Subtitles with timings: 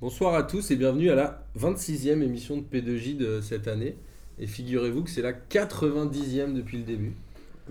[0.00, 3.98] Bonsoir à tous et bienvenue à la 26e émission de P2J de cette année.
[4.38, 7.12] Et figurez-vous que c'est la 90e depuis le début.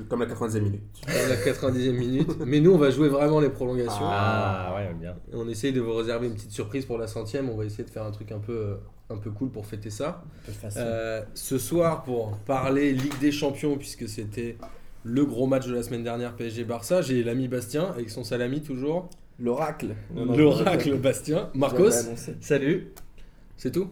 [0.09, 0.81] Comme la 90e minute.
[1.07, 2.29] la 90e minute.
[2.45, 4.05] Mais nous, on va jouer vraiment les prolongations.
[4.05, 5.15] Ah ouais, bien.
[5.33, 7.49] On essaye de vous réserver une petite surprise pour la centième.
[7.49, 8.75] On va essayer de faire un truc un peu, euh,
[9.09, 10.23] un peu cool pour fêter ça.
[10.77, 14.55] Euh, ce soir, pour parler Ligue des Champions, puisque c'était
[15.03, 19.09] le gros match de la semaine dernière PSG-Barça, j'ai l'ami Bastien avec son salami toujours.
[19.39, 19.95] L'oracle.
[20.15, 21.49] L'oracle Bastien.
[21.53, 21.91] Marcos,
[22.41, 22.91] salut.
[23.57, 23.89] C'est tout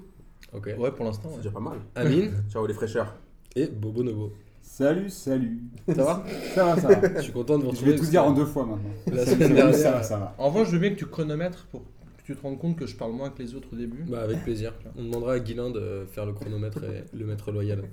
[0.54, 0.70] Ok.
[0.78, 1.30] Ouais, pour l'instant.
[1.32, 1.80] C'est déjà pas mal.
[1.96, 2.32] Amine.
[2.50, 3.16] Ciao les fraîcheurs.
[3.56, 4.34] Et Bobo Novo.
[4.62, 5.62] Salut, salut.
[5.88, 6.24] Ça va
[6.56, 7.16] Ça va, ça va.
[7.18, 7.92] Je suis content de vous Je retrouver.
[7.94, 8.90] vais tout dire en deux fois maintenant.
[9.12, 9.76] La semaine dernière.
[9.76, 10.36] Ça va, ça va.
[10.38, 12.86] En revanche, je veux bien que tu chronomètres pour que tu te rendes compte que
[12.86, 14.04] je parle moins que les autres au début.
[14.08, 14.74] Bah avec plaisir.
[14.98, 17.84] On demandera à Guilain de faire le chronomètre et le maître loyal.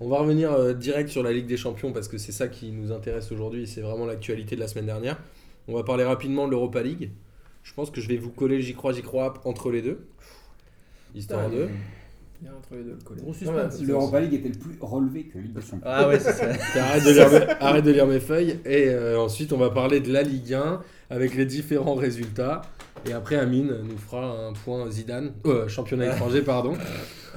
[0.00, 2.70] On va revenir euh, direct sur la Ligue des Champions parce que c'est ça qui
[2.72, 5.18] nous intéresse aujourd'hui et c'est vraiment l'actualité de la semaine dernière.
[5.68, 7.10] On va parler rapidement de l'Europa League.
[7.62, 10.06] Je pense que je vais vous coller j'y crois, j'y crois entre les deux.
[11.14, 11.68] Histoire de.
[12.40, 13.22] Bien entre les deux, le collet.
[13.22, 13.82] Gros suspense.
[13.82, 15.80] L'Europa League était le plus relevé que Ligue des Champions.
[15.84, 16.44] Ah ouais, c'est ça.
[16.80, 18.60] Arrête de, lire mes, arrête de lire mes feuilles.
[18.64, 22.62] Et euh, ensuite, on va parler de la Ligue 1 avec les différents résultats.
[23.08, 26.74] Et après, Amine nous fera un point Zidane, euh, championnat étranger, pardon,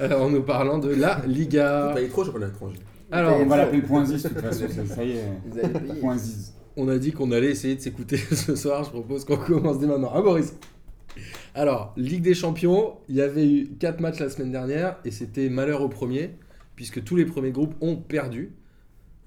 [0.00, 1.92] euh, en nous parlant de la Liga.
[1.94, 2.78] T'as trop championnat étranger.
[3.10, 6.00] Alors, on va l'appeler point 10 de toute façon, ça, y est.
[6.00, 6.59] Point 10.
[6.76, 8.84] On a dit qu'on allait essayer de s'écouter ce soir.
[8.84, 10.12] Je propose qu'on commence dès maintenant.
[10.14, 10.54] Ah, Boris
[11.54, 15.48] Alors, Ligue des Champions, il y avait eu 4 matchs la semaine dernière et c'était
[15.48, 16.30] malheur au premier,
[16.76, 18.52] puisque tous les premiers groupes ont perdu.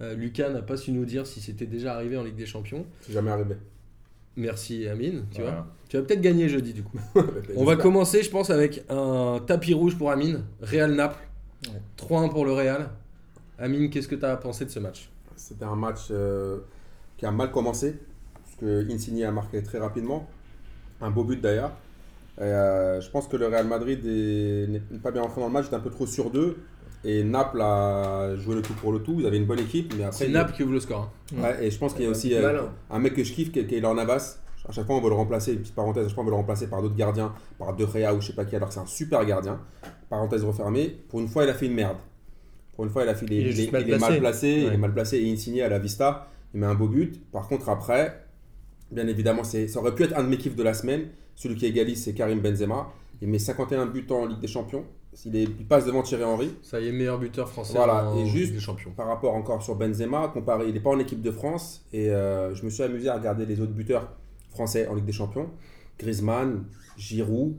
[0.02, 2.86] Euh, Lucas n'a pas su nous dire si c'était déjà arrivé en Ligue des Champions.
[3.02, 3.55] C'est jamais arrivé.
[4.36, 5.52] Merci Amine, tu vois.
[5.52, 5.67] Voilà.
[5.89, 6.97] Tu vas peut-être gagner jeudi du coup.
[7.55, 10.44] On va commencer, je pense, avec un tapis rouge pour Amine.
[10.61, 11.23] Real Naples.
[11.67, 11.81] Ouais.
[11.97, 12.89] 3-1 pour le Real.
[13.59, 15.09] Amine, qu'est-ce que tu as pensé de ce match?
[15.36, 16.59] C'était un match euh,
[17.24, 17.96] qui a mal commencé,
[18.44, 20.28] parce que Insigne a marqué très rapidement.
[21.00, 21.72] Un beau but d'ailleurs.
[22.42, 25.68] Euh, je pense que le Real Madrid est- n'est pas bien rentré dans le match,
[25.68, 26.58] était un peu trop sur deux.
[27.06, 29.16] Et Naples a joué le tout pour le tout.
[29.20, 30.17] Ils avaient une bonne équipe, mais après.
[30.17, 31.12] C'est il Naples qui ouvre le score.
[31.33, 31.42] hein.
[31.42, 32.42] Ouais, et je pense qu'il y a aussi euh,
[32.89, 34.39] un mec que je kiffe qui est qui est Navas.
[34.67, 36.38] À chaque fois, on veut le remplacer, petite parenthèse, à chaque fois, on veut le
[36.38, 38.80] remplacer par d'autres gardiens, par De Gea ou je sais pas qui, alors que c'est
[38.82, 39.60] un super gardien.
[40.10, 40.98] Parenthèse refermée.
[41.10, 41.98] Pour une fois, il a fait une merde.
[42.76, 44.48] Pour une fois, il a fait Il est est- mal il est mal placé.
[44.67, 46.28] Il est mal placé et Insigné à la vista.
[46.53, 47.19] Il met un beau but.
[47.31, 48.25] Par contre, après,
[48.91, 51.08] bien évidemment, ça aurait pu être un de mes kiffs de la semaine.
[51.36, 52.91] Celui qui égalise, c'est Karim Benzema.
[53.21, 54.86] Il met 51 buts en Ligue des Champions.
[55.25, 56.52] Il, est- il passe devant Thierry Henry.
[56.64, 58.91] Ça y est, meilleur buteur français Voilà, en et juste- Ligue des Champions.
[58.95, 62.53] Par rapport encore sur Benzema, comparé, il n'est pas en équipe de France et euh,
[62.55, 64.11] je me suis amusé à regarder les autres buteurs
[64.49, 65.49] français en Ligue des Champions.
[65.99, 66.65] Griezmann,
[66.97, 67.55] Giroud,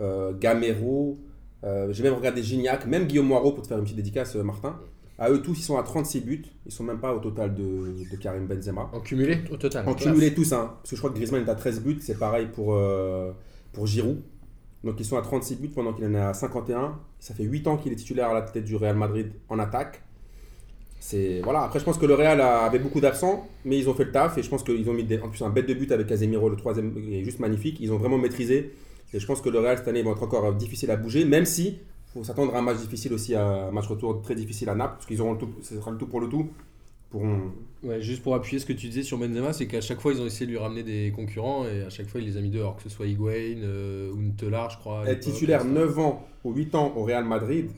[0.00, 1.16] euh, Gamero,
[1.64, 4.78] euh, j'ai même regardé Gignac, même Guillaume Moirot pour te faire une petite dédicace Martin.
[5.18, 7.62] À eux tous, ils sont à 36 buts, ils sont même pas au total de,
[8.10, 8.88] de Karim Benzema.
[8.92, 9.88] En cumulé Au total.
[9.88, 12.18] En cumulé tous, hein, parce que je crois que Griezmann est à 13 buts, c'est
[12.18, 13.32] pareil pour, euh,
[13.72, 14.20] pour Giroud.
[14.84, 16.96] Donc ils sont à 36 buts pendant qu'il en est à 51.
[17.18, 20.02] Ça fait 8 ans qu'il est titulaire à la tête du Real Madrid en attaque.
[21.00, 21.62] C'est voilà.
[21.62, 24.12] Après, je pense que le Real a- avait beaucoup d'absents, mais ils ont fait le
[24.12, 26.06] taf et je pense qu'ils ont mis des- en plus un bête de but avec
[26.06, 27.78] Casemiro, le troisième est juste magnifique.
[27.80, 28.72] Ils ont vraiment maîtrisé
[29.12, 31.44] et je pense que le Real cette année va être encore difficile à bouger, même
[31.44, 31.78] si
[32.12, 34.94] faut s'attendre à un match difficile aussi, à un match retour très difficile à Naples,
[34.94, 36.48] parce qu'ils auront le tout, ce sera le tout pour le tout.
[37.10, 37.52] Pourront
[37.82, 40.20] Ouais, juste pour appuyer ce que tu disais sur Benzema, c'est qu'à chaque fois ils
[40.20, 42.50] ont essayé de lui ramener des concurrents et à chaque fois il les a mis
[42.50, 45.08] dehors, que ce soit Higuain euh, ou Ntelar, je crois.
[45.08, 45.80] être titulaire comme ça.
[45.80, 47.70] 9 ans ou 8 ans au Real Madrid,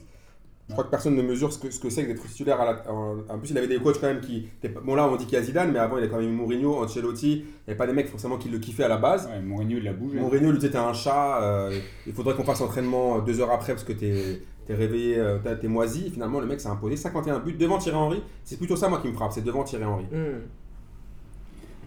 [0.71, 2.61] je crois que personne ne mesure ce que ce que c'est que d'être titulaire.
[2.61, 4.49] À la- en, en plus, il avait des coachs quand même qui.
[4.85, 6.33] Bon, là, on dit qu'il y a Zidane, mais avant, il y a quand même
[6.33, 7.33] Mourinho, Ancelotti.
[7.33, 9.27] Il n'y avait pas des mecs forcément qui le kiffaient à la base.
[9.27, 10.19] Ouais, Mourinho, il a bougé.
[10.21, 13.73] Mourinho lui T'es un chat, euh, il faudrait qu'on fasse entraînement euh, deux heures après
[13.75, 16.07] parce que t'es es réveillé, euh, t'es moisi.
[16.07, 18.23] Et finalement, le mec s'est imposé 51 buts devant Thierry Henry.
[18.45, 20.05] C'est plutôt ça, moi, qui me frappe, c'est devant Thierry Henry.
[20.05, 20.43] Hmm.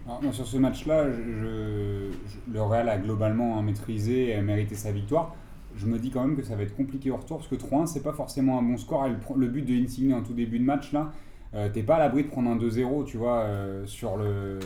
[0.06, 4.42] Alors, moi, sur ce match-là, je- je- je- le Real a globalement hein, maîtrisé et
[4.42, 5.34] mérité sa victoire.
[5.76, 7.86] Je me dis quand même que ça va être compliqué au retour parce que 3-1,
[7.86, 9.06] c'est pas forcément un bon score.
[9.06, 11.12] Et le, but de Insigne en tout début de match, là,
[11.54, 14.58] euh, t'es pas à l'abri de prendre un 2-0, tu vois, euh, sur, le,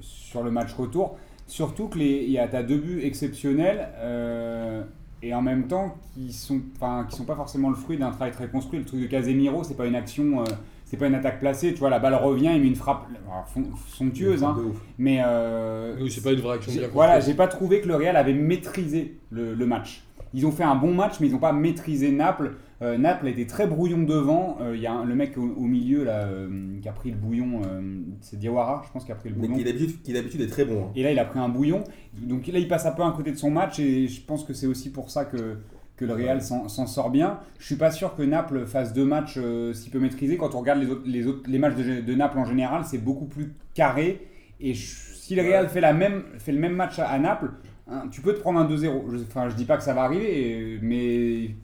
[0.00, 1.16] sur le match retour.
[1.46, 4.82] Surtout que les, il y a, t'as deux buts exceptionnels euh,
[5.22, 8.32] et en même temps qui sont, enfin, qui sont pas forcément le fruit d'un travail
[8.32, 8.78] très construit.
[8.78, 10.42] Le truc de Casemiro, c'est pas une action.
[10.42, 10.44] euh,
[10.90, 13.46] c'est pas une attaque placée, tu vois, la balle revient, il met une frappe alors,
[13.86, 14.56] somptueuse, hein,
[14.98, 17.94] mais euh, Oui, c'est pas une vraie action bien voilà, j'ai pas trouvé que le
[17.94, 20.02] Real avait maîtrisé le, le match.
[20.32, 22.52] Ils ont fait un bon match, mais ils n'ont pas maîtrisé Naples.
[22.82, 24.58] Euh, Naples a été très brouillon devant.
[24.60, 26.48] Euh, Il y a un- le mec au, au milieu là, euh,
[26.80, 27.80] qui a pris le bouillon, euh,
[28.20, 29.64] c'est Diawara, je pense, qui a pris le Mais bouillon.
[29.64, 30.84] d'habitude qui d'habitude est très bon.
[30.84, 30.92] hein.
[30.94, 31.82] Et là, il a pris un bouillon.
[32.14, 34.54] Donc là, il passe un peu à côté de son match et je pense que
[34.54, 35.56] c'est aussi pour ça que,
[35.96, 37.40] que le Real s'en s'en sort bien.
[37.58, 40.36] Je suis pas sûr que Naples fasse deux matchs euh, si peu maîtrisés.
[40.38, 42.98] Quand on regarde les, autres, les, autres, les matchs de, de Naples en général, c'est
[42.98, 44.26] beaucoup plus carré.
[44.60, 47.50] Et je- si le Real fait, la même, fait le même match à, à Naples,
[47.90, 49.10] un- tu peux te prendre un 2-0.
[49.10, 51.54] Je, enfin, je dis pas que ça va arriver, mais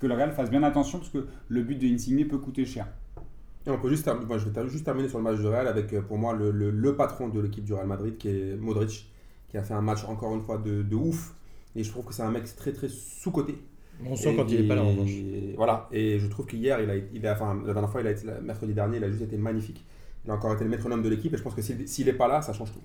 [0.00, 2.86] que le Real fasse bien attention parce que le but de Insigne peut coûter cher.
[3.66, 5.66] Et on peut juste, terminer- moi, je vais juste terminer sur le match du Real
[5.68, 8.56] avec euh, pour moi le, le- le patron de l'équipe du Real Madrid qui est
[8.56, 9.10] Modric,
[9.48, 11.34] qui a fait un match encore une fois de, de ouf.
[11.76, 13.54] Et je trouve que c'est un mec très très sous-coté.
[14.04, 15.10] On sent Et- quand il est pas là en revanche.
[15.10, 18.06] et Voilà, et je trouve qu'hier, il a, il a, enfin, la dernière fois, il
[18.06, 19.84] a été, mercredi dernier, il a juste été magnifique.
[20.24, 22.14] Il a encore été le métronome de l'équipe et je pense que s'il s'il est
[22.14, 22.80] pas là, ça change tout.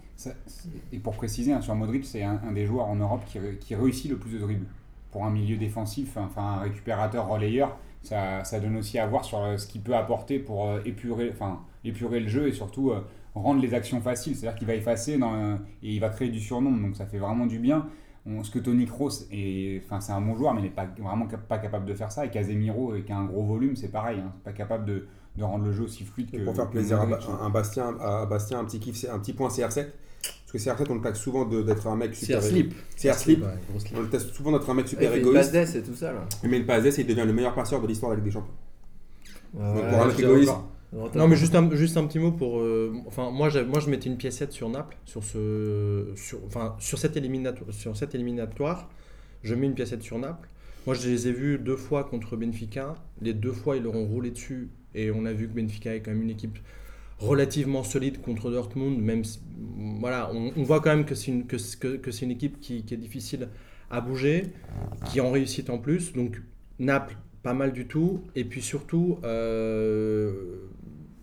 [0.91, 3.75] Et pour préciser, hein, sur Modric, c'est un, des joueurs en Europe qui, ré- qui
[3.75, 4.65] réussit le plus de dribbles.
[5.11, 9.57] Pour un milieu défensif, enfin un récupérateur relayeur, ça, donne aussi à voir sur euh,
[9.57, 13.01] ce qu'il peut apporter pour euh, épurer, enfin, épurer le jeu et surtout euh,
[13.35, 14.35] rendre les actions faciles.
[14.35, 17.59] C'est-à-dire qu'il va effacer et il va créer du surnombre, donc ça fait vraiment du
[17.59, 17.87] bien.
[18.25, 20.87] On- ce que Tony Kroos, est, enfin, c'est un bon joueur, mais il n'est pas,
[20.99, 22.25] vraiment pas capable de faire ça.
[22.25, 24.19] Et Casemiro, qui a un gros volume, c'est pareil.
[24.19, 25.07] Hein, pas capable de,
[25.39, 26.37] de rendre le jeu aussi fluide que.
[26.43, 29.33] Pour faire que plaisir à, un Bastien, à Bastien, un petit kiff, c'est un petit
[29.33, 29.87] point CR7.
[30.51, 32.73] Parce que CR7, on le taxe souvent d'être un mec super slip.
[32.97, 33.43] CR slip.
[33.95, 35.75] On le teste souvent d'être un mec Il super fait une passe égoïste.
[35.75, 36.25] et tout ça là.
[36.43, 38.33] Il met une passe et il devient le meilleur passeur de l'histoire de la Ligue
[38.33, 38.53] des Champions.
[39.53, 40.53] Donc, Ouais, pour un mec te égoïste.
[40.91, 42.59] Non, mais juste un, juste un petit mot pour.
[42.59, 46.97] euh, enfin, moi, moi, je mettais une piécette sur Naples, sur, ce, sur, enfin, sur,
[46.97, 48.89] cette éliminatoire, sur cette éliminatoire.
[49.43, 50.49] Je mets une piécette sur Naples.
[50.87, 52.95] Moi, je les ai vus deux fois contre Benfica.
[53.21, 54.69] Les deux fois, ils leur ont roulé dessus.
[54.95, 56.57] Et on a vu que Benfica est quand même une équipe
[57.19, 58.99] relativement solide contre Dortmund.
[59.01, 59.23] Même
[59.99, 63.49] voilà, on, voit quand même que c'est une, que, c'est- une équipe qui, est difficile
[63.91, 64.47] à bouger,
[65.05, 66.13] qui en réussite en plus.
[66.13, 66.41] Donc,
[66.79, 68.21] Naples, pas mal du tout.
[68.35, 70.67] Et puis surtout, euh,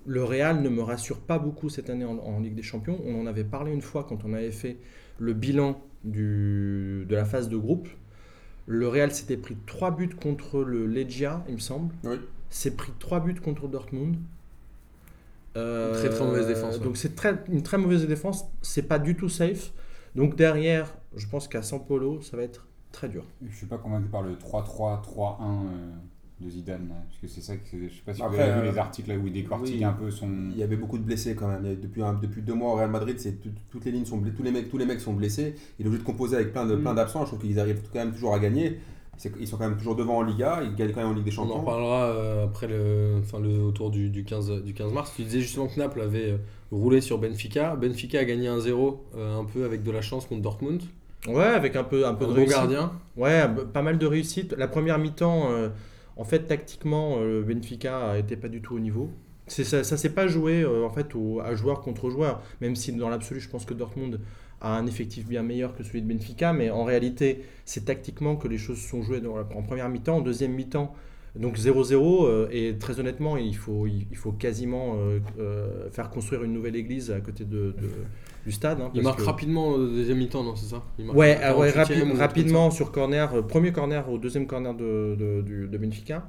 [0.07, 3.01] le Real ne me rassure pas beaucoup cette année en, Ligue des Champions.
[3.07, 4.77] On en avait parlé une fois quand on avait fait
[5.19, 7.89] le bilan de la phase de groupe.
[8.67, 11.95] Le Real s'était pris 3 buts contre le Legia, il me semble.
[12.03, 12.17] Oui.
[12.51, 14.17] S'est pris 3 buts contre Dortmund.
[15.57, 16.85] Euh, Très, très mauvaise défense, ouais.
[16.85, 18.45] Donc c'est très, une très mauvaise défense.
[18.63, 19.73] C'est pas du tout safe.
[20.15, 23.25] Donc derrière, je pense qu'à San Polo, ça va être très dur.
[23.49, 24.97] Je suis pas convaincu par le 3-3-3-1
[25.43, 25.93] euh,
[26.43, 28.69] de Zidane, parce que c'est ça que je sais pas si Après, vous avez vu
[28.69, 29.85] euh, les articles là où il décortique oui.
[29.85, 30.29] un peu son.
[30.53, 31.61] Il y avait beaucoup de blessés quand même.
[31.63, 33.93] Il y avait depuis, un- depuis deux mois au Real Madrid, c'est tout- toutes les
[33.93, 35.55] lignes sont blessées, tous les mecs, tous les mecs sont blessés.
[35.79, 36.83] Il est obligé de composer avec plein de Mm.
[36.83, 37.23] plein d'absents.
[37.23, 38.79] Je trouve qu'ils arrivent quand même toujours à gagner.
[39.41, 40.61] Ils sont quand même toujours devant en Liga.
[40.63, 41.61] Ils gagnent quand même en Ligue des On en Champions.
[41.61, 45.13] reparlera euh, après le, enfin le autour du, du 15, du 15 mars.
[45.17, 46.37] Tu disais justement que Naples avait euh,
[46.71, 47.77] roulé sur Benfica.
[47.77, 50.83] Benfica a gagné 1-0 euh, un peu avec de la chance contre Dortmund.
[51.29, 52.55] Ouais, avec un peu, un Un peu de bon réussite.
[52.57, 52.93] gardien.
[53.17, 54.53] Ouais, pas mal de réussite.
[54.57, 55.71] La première mi-temps, euh,
[56.17, 59.11] en fait, tactiquement, euh, Benfica n'était pas du tout au niveau.
[59.49, 62.75] C'est, ça ça s'est pas joué euh, en fait au- à joueur contre joueur, même
[62.75, 64.19] si dans l'absolu, je pense que Dortmund
[64.61, 68.49] a un effectif bien meilleur que celui de Benfica, mais en réalité, c'est tactiquement que
[68.49, 70.17] les choses se sont jouées dans la- en première mi-temps.
[70.17, 70.95] En deuxième mi-temps,
[71.39, 76.43] donc 0-0, euh, et très honnêtement, il faut, il, faut quasiment euh, euh, faire construire
[76.45, 77.91] une nouvelle église à côté de, de-
[78.47, 78.81] du stade.
[78.81, 80.83] hein, Il marque que- rapidement au deuxième mi-temps, non, c'est ça?
[80.99, 83.73] Il marque Ouais, ah ouais, 48e rapi- ou un truc comme rapidement sur corner, premier
[83.73, 86.27] corner au deuxième corner de, de, Benfica.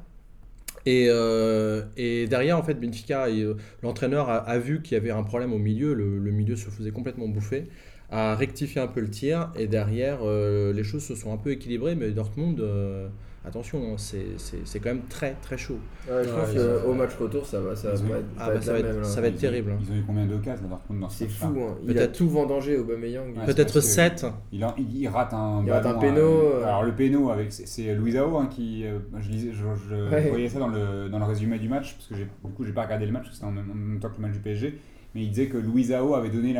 [0.85, 5.12] Et, euh, et derrière, en fait, Benfica, euh, l'entraîneur a, a vu qu'il y avait
[5.12, 7.65] un problème au milieu, le, le milieu se faisait complètement bouffer,
[8.09, 11.51] a rectifié un peu le tir, et derrière, euh, les choses se sont un peu
[11.51, 13.07] équilibrées, mais Dortmund, euh,
[13.45, 15.77] attention, hein, c'est c'est- c'est quand même très très chaud.
[16.09, 18.71] Ouais, je Ouais, pense qu'au match retour, ça va, ça ont- être, Ah bah, ça
[18.74, 19.04] va être- même, là.
[19.04, 19.80] ça va être terrible, hein.
[19.86, 21.75] Ils ont eu combien d'occasions à Dortmund dans ce C'est fou, hein.
[21.83, 23.36] il a Peut-être- tout vendangé Aubameyang.
[23.38, 24.25] Ouais, Peut-être parce que- 7.
[24.54, 26.63] Il, il rate un Il rate un à- péno, euh.
[26.63, 30.30] Alors le péno avec c'est- Luisao hein, qui euh, je, lisais, je, je Ouais.
[30.30, 32.83] voyais ça dans le, dans le résumé du match parce que du coup j'ai pas
[32.83, 34.78] regardé le match parce que c'était en même temps que le match du PSG
[35.18, 36.54] mais il disait que Luisao avait donné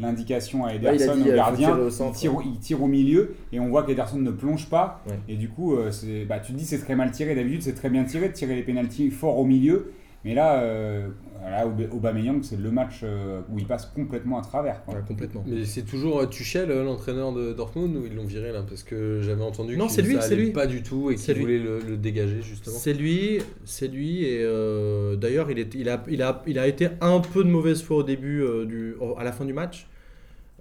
[0.00, 1.76] l'indication à Ouais, Ederson dit, au euh, faut gardien.
[1.76, 5.02] au il, tire, au- il tire au milieu et on voit qu'Ederson ne plonge pas.
[5.08, 5.18] Ouais.
[5.28, 7.34] et du coup euh, c'est- bah, tu te dis c'est très mal tiré.
[7.34, 9.92] D'habitude c'est très bien tiré de tirer les pénalties fort au milieu
[10.24, 11.08] mais là, euh,
[11.42, 14.94] là Aub- Aubameyang c'est le match euh, où il passe complètement à travers quoi.
[14.94, 15.44] Ouais, complètement.
[15.46, 18.62] Mais c'est toujours euh, Tuchel, euh, l'entraîneur de Dortmund, ou ils l'ont viré là?
[18.62, 20.50] Parce que j'avais entendu Non, que c'est lui, ça c'est allait lui.
[20.52, 22.76] pas du tout et qu'il voulait le, le dégager justement.
[22.76, 26.66] C'est lui, c'est lui, et euh, d'ailleurs il, est- il, a, il, a, il a
[26.68, 29.88] été un peu de mauvaise foi au début, euh, du, à la fin du match,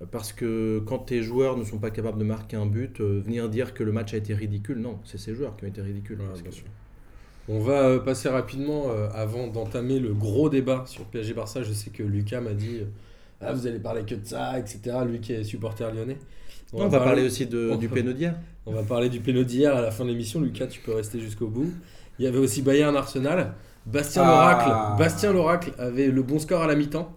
[0.10, 3.48] parce que quand tes joueurs ne sont pas capables de marquer un but, euh, venir
[3.50, 6.20] dire que le match a été ridicule, non, c'est ces joueurs qui ont été ridicules.
[6.20, 6.66] Ouais, Parce bien que- sûr.
[7.54, 11.64] On va euh, passer rapidement euh, avant d'entamer le gros débat sur PSG Barça.
[11.64, 12.86] Je sais que Lucas m'a dit euh,
[13.42, 14.80] ah, vous allez parler que de ça, etc.
[15.06, 16.18] Lui qui est supporter lyonnais.
[16.72, 18.36] Non, on va parler aussi de, on du péno d'hier.
[18.66, 20.40] On va parler du péno d'hier à la fin de l'émission.
[20.40, 21.74] Lucas, tu peux rester jusqu'au bout.
[22.20, 23.54] Il y avait aussi Bayern Arsenal.
[23.86, 24.28] Bastien Ah.
[24.28, 24.98] l'Oracle.
[24.98, 27.12] Bastien l'Oracle avait le bon score à la mi-temps.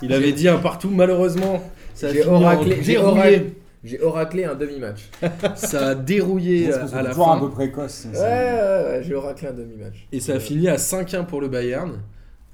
[0.00, 0.90] Il avait dit un partout.
[0.90, 1.60] Malheureusement,
[1.94, 5.10] ça a J'ai oraclé, j'ai oraclé, j'ai oraclé un demi-match.
[5.56, 7.32] Ça a dérouillé c'est à la fin.
[7.32, 8.06] un peu précoce.
[8.12, 10.06] Ouais, ouais, ouais, j'ai oraclé un demi-match.
[10.12, 12.00] Et ça a fini à 5-1 pour le Bayern.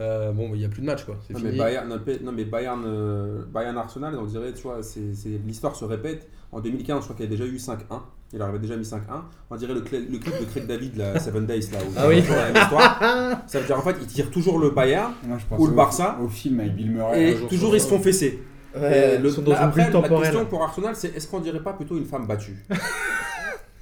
[0.00, 1.16] Euh, bon, il n'y a plus de match, quoi.
[1.30, 1.52] Non mais.
[1.52, 1.88] Bayern,
[2.22, 4.78] non, mais- Bayern, euh, Bayern Arsenal, on dirait, tu vois,
[5.46, 6.28] l'histoire se répète.
[6.52, 8.00] En 2015, je crois qu'il y a déjà eu 5-1.
[8.32, 9.24] Il avait déjà mis 5-1.
[9.50, 11.78] On dirait le, cl- le clip de Craig David, la Seven Days, là.
[11.86, 12.22] Où Ah oui.
[13.46, 15.72] Ça veut dire, en fait, il tire toujours le Bayern Moi, je pense Ou le
[15.72, 16.18] au- Barça.
[16.22, 17.32] Au film avec Bill Murray.
[17.32, 18.42] et toujours ils se font fesser.
[18.76, 21.62] Ouais, Et le- sont dans une après, la question pour Arsenal, c'est est-ce qu'on dirait
[21.62, 22.56] pas plutôt une femme battue?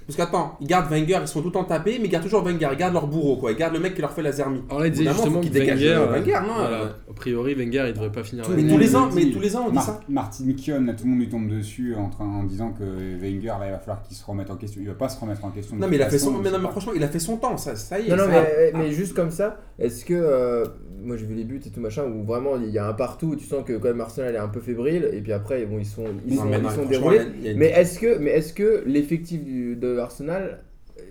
[0.06, 2.44] Parce qu'attends, ils gardent Wenger, ils sont tout le temps tapés, mais ils gardent toujours
[2.44, 3.50] Wenger, ils gardent leur bourreau, quoi.
[3.50, 4.62] Ils gardent le mec qui leur fait la zermie.
[4.68, 6.88] Alors là, il disait justement qu'il Wenger, le euh, Wenger, non, voilà, euh.
[7.10, 9.56] a priori, Wenger, il devrait pas finir Tout Mais tous les ans, mais tous les
[9.56, 10.00] ans, on dit Mar- ça.
[10.08, 12.84] Martin Keown, là, tout le monde lui tombe dessus en, train, en disant que
[13.20, 14.80] Wenger, là, il va falloir qu'il se remette en question.
[14.80, 15.74] Il va pas se remettre en question.
[15.74, 17.56] Non, mais il a fait son, mais non, mais franchement, il a fait son temps,
[17.56, 18.10] ça, ça y est.
[18.10, 20.62] Non, non, ça- mais, mais juste comme ça, est-ce que.
[21.06, 22.92] Euh, moi j'ai vu les buts et tout machin où vraiment il y a un
[22.92, 25.64] partout où tu sens que quand même Arsenal est un peu fébrile et puis après
[25.64, 27.20] bon, ils sont, ils Non, sont, mais ils non, sont déroulés.
[27.44, 30.60] une- Mais est-ce que, mais est-ce que l'effectif de Arsenal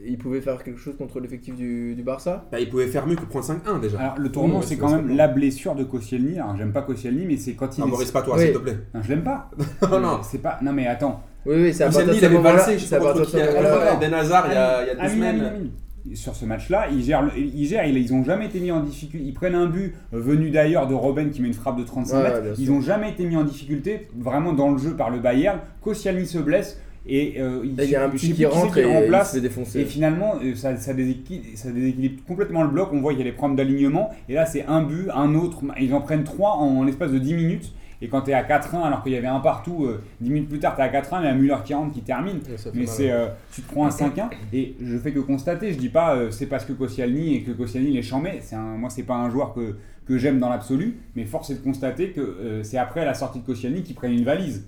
[0.07, 2.45] il pouvait faire quelque chose contre l'effectif du, du Barça?
[2.51, 3.99] Bah, il pouvait faire mieux que prendre 5-1 déjà.
[3.99, 6.39] Alors, le tournant, Ouais, c'est quand même la blessure de Koscielny.
[6.39, 7.81] Alors, j'aime pas Koscielny, mais c'est quand il.
[7.81, 8.45] Non, est- Maurice, pas toi, Oui.
[8.45, 8.77] s'il te plaît.
[8.95, 9.49] Non, je l'aime pas.
[9.91, 10.19] Non, non.
[10.23, 10.57] C'est pas.
[10.63, 11.21] Non, mais attends.
[11.45, 12.59] Oui, oui, c'est à partir Koscielny, de il ce avait moment-là.
[12.79, 13.95] C'est à partir de ce moment-là.
[14.01, 15.69] Ben Hazard, il y a il y a deux semaines.
[16.13, 19.25] Sur ce match-là, ils gèrent, ils gèrent, ils, ont jamais été mis en difficulté.
[19.25, 22.17] Ils prennent un but euh, venu d'ailleurs de Robben qui met une frappe de 35
[22.17, 22.59] Ouais, mètres.
[22.59, 25.59] Ils ont jamais été mis en difficulté vraiment dans le jeu par le Bayern.
[25.81, 28.79] Koscielny se blesse et euh, Et Il y a un plus qui c'est rentre qui
[28.79, 29.33] et il se remplace.
[29.33, 29.79] fait défoncer.
[29.81, 32.89] Et finalement, euh, ça, ça, déséquilibre, ça déséquilibre complètement le bloc.
[32.93, 34.09] On voit qu'il y a des problèmes d'alignement.
[34.27, 35.61] Et là, c'est un but, un autre.
[35.79, 37.73] Ils en prennent trois en, l'espace de 10 minutes.
[38.01, 40.49] Et quand tu es à 4-1, alors qu'il y avait un partout, euh, 10 minutes
[40.49, 42.39] plus tard, tu es à 4-1, mais à Müller qui rentre, qui termine.
[42.73, 45.71] Mais c'est, euh, tu te prends un 5-1 et je fais que constater.
[45.73, 48.39] Je dis pas euh, c'est parce que Koscielny et que Koscielny les chambait.
[48.41, 49.75] C'est un, moi c'est pas un joueur que,
[50.07, 53.39] que j'aime dans l'absolu, mais force est de constater que euh, c'est après la sortie
[53.39, 54.67] de Koscielny qu'ils prennent une valise.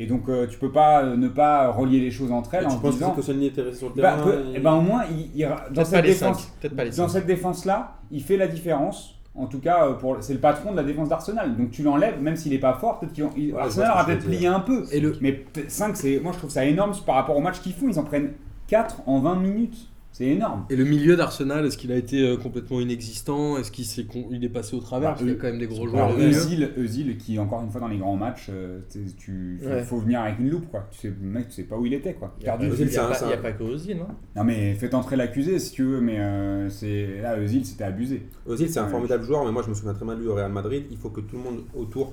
[0.00, 2.66] Et donc euh, tu peux pas euh, ne pas relier les choses entre elles Et
[2.66, 3.10] en penses disant.
[3.10, 5.48] que Koscielny était resté sur le Bah, terrain peu- et- ben, au moins, il, il-
[5.72, 6.28] dans, cette les 5.
[6.28, 7.18] défense, dans 5.
[7.18, 9.17] cette défense-là, il fait la différence.
[9.38, 11.56] En tout cas, euh, pour, c'est le patron de la défense d'Arsenal.
[11.56, 14.24] Donc tu l'enlèves, même s'il n'est pas fort, peut-être qu'il il- Ouais, Arsenal aura peut-être
[14.24, 14.84] plié un peu.
[14.92, 17.72] Et le, Mais 5, c'est, moi je trouve ça énorme par rapport au match qu'ils
[17.74, 17.88] font.
[17.88, 18.32] Ils en prennent
[18.66, 19.88] 4 en 20 minutes.
[20.18, 20.66] C'est énorme.
[20.68, 23.56] et le milieu d'Arsenal, est-ce qu'il a été euh, complètement inexistant?
[23.56, 25.10] Est-ce qu'il s'est con- il est passé au travers?
[25.10, 27.70] Bah, Parce qu'il y a quand même des gros joueurs Alors Özil, qui encore une
[27.70, 28.80] fois dans les grands matchs, euh,
[29.16, 29.82] tu, faut, Ouais.
[29.84, 30.88] faut venir avec une loupe quoi.
[30.90, 32.34] Tu sais, le mec, tu sais pas où il était quoi.
[32.40, 35.84] Il n'y a, pas- a que Ozil, non Non mais faites entrer l'accusé si tu
[35.84, 38.22] veux, mais euh, c'est là Özil c'était abusé.
[38.44, 40.34] Ozil, c'est un formidable joueur, mais moi je me souviens très bien de lui au
[40.34, 40.82] Real Madrid.
[40.90, 42.12] Il faut que tout le monde autour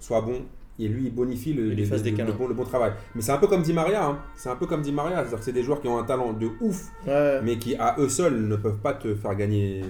[0.00, 0.40] soit bon
[0.78, 1.70] et lui il bonifie le,
[2.32, 2.92] bon, le bon travail.
[3.14, 4.06] Mais c'est un peu comme Di Maria.
[4.06, 4.18] hein.
[4.34, 5.18] C'est un peu comme Di Maria.
[5.18, 7.40] C'est-à-dire que c'est des joueurs qui ont un talent de ouf, Ouais.
[7.42, 9.82] mais qui à eux seuls ne peuvent pas te faire gagner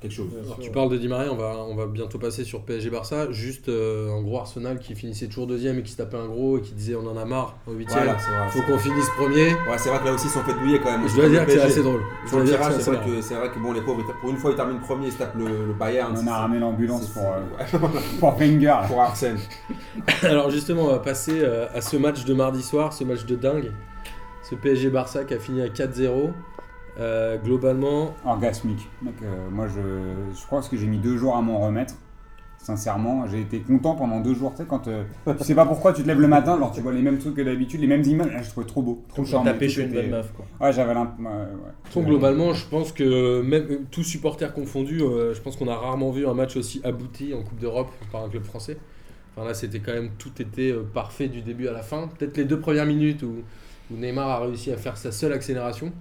[0.00, 0.28] quelque chose.
[0.44, 3.30] Alors, tu parles de Di Maria, on va, on va bientôt passer sur PSG Barça.
[3.30, 6.58] Juste euh, en gros Arsenal qui finissait toujours deuxième et qui se tapait un gros
[6.58, 8.04] et qui disait on en a marre au huitième.
[8.04, 8.18] Voilà.
[8.50, 9.54] Faut qu'on finisse premier.
[9.54, 11.08] Ouais, c'est vrai que là aussi ils sont fait douiller quand même.
[11.08, 12.02] Je dois dire que c'est assez drôle.
[12.24, 14.02] Je Sur le dire que tirage, c'est vrai, que, c'est vrai que bon, les pauvres,
[14.20, 16.16] pour une fois, ils terminent premier, ils se tapent le, le Bayern.
[16.16, 17.78] On a ramené l'ambulance pour, euh,
[18.20, 18.66] pour Wenger.
[18.66, 18.84] là.
[18.88, 19.36] pour Arsène.
[19.36, 20.14] drôle.
[20.30, 23.36] Alors justement, on va passer euh, à ce match de mardi soir, ce match de
[23.36, 23.72] dingue.
[24.48, 26.30] Ce PSG Barça qui a fini à 4-0.
[26.98, 28.88] Euh, globalement, Orgasmique.
[29.02, 29.80] Mec, euh, moi je,
[30.38, 31.94] je crois que j'ai mis deux jours à m'en remettre.
[32.60, 34.50] Sincèrement, j'ai été content pendant deux jours.
[34.50, 35.04] Tu sais, quand euh,
[35.38, 37.36] tu sais pas pourquoi tu te lèves le matin, alors tu vois les mêmes trucs
[37.36, 38.30] que d'habitude, les mêmes images.
[38.42, 39.52] Je trouvais trop beau, trop charmant.
[39.52, 40.44] Tout chez une bonne meuf, quoi.
[40.60, 41.92] Ouais, j'avais l'imp- ouais, ouais.
[41.94, 46.10] Donc, globalement, je pense que même tous supporters confondus, euh, je pense qu'on a rarement
[46.10, 48.76] vu un match aussi abouti en Coupe d'Europe par un club français.
[49.36, 52.08] Enfin là, c'était quand même tout était parfait du début à la fin.
[52.18, 53.36] Peut-être les deux premières minutes où,
[53.92, 55.92] où Neymar a réussi à faire sa seule accélération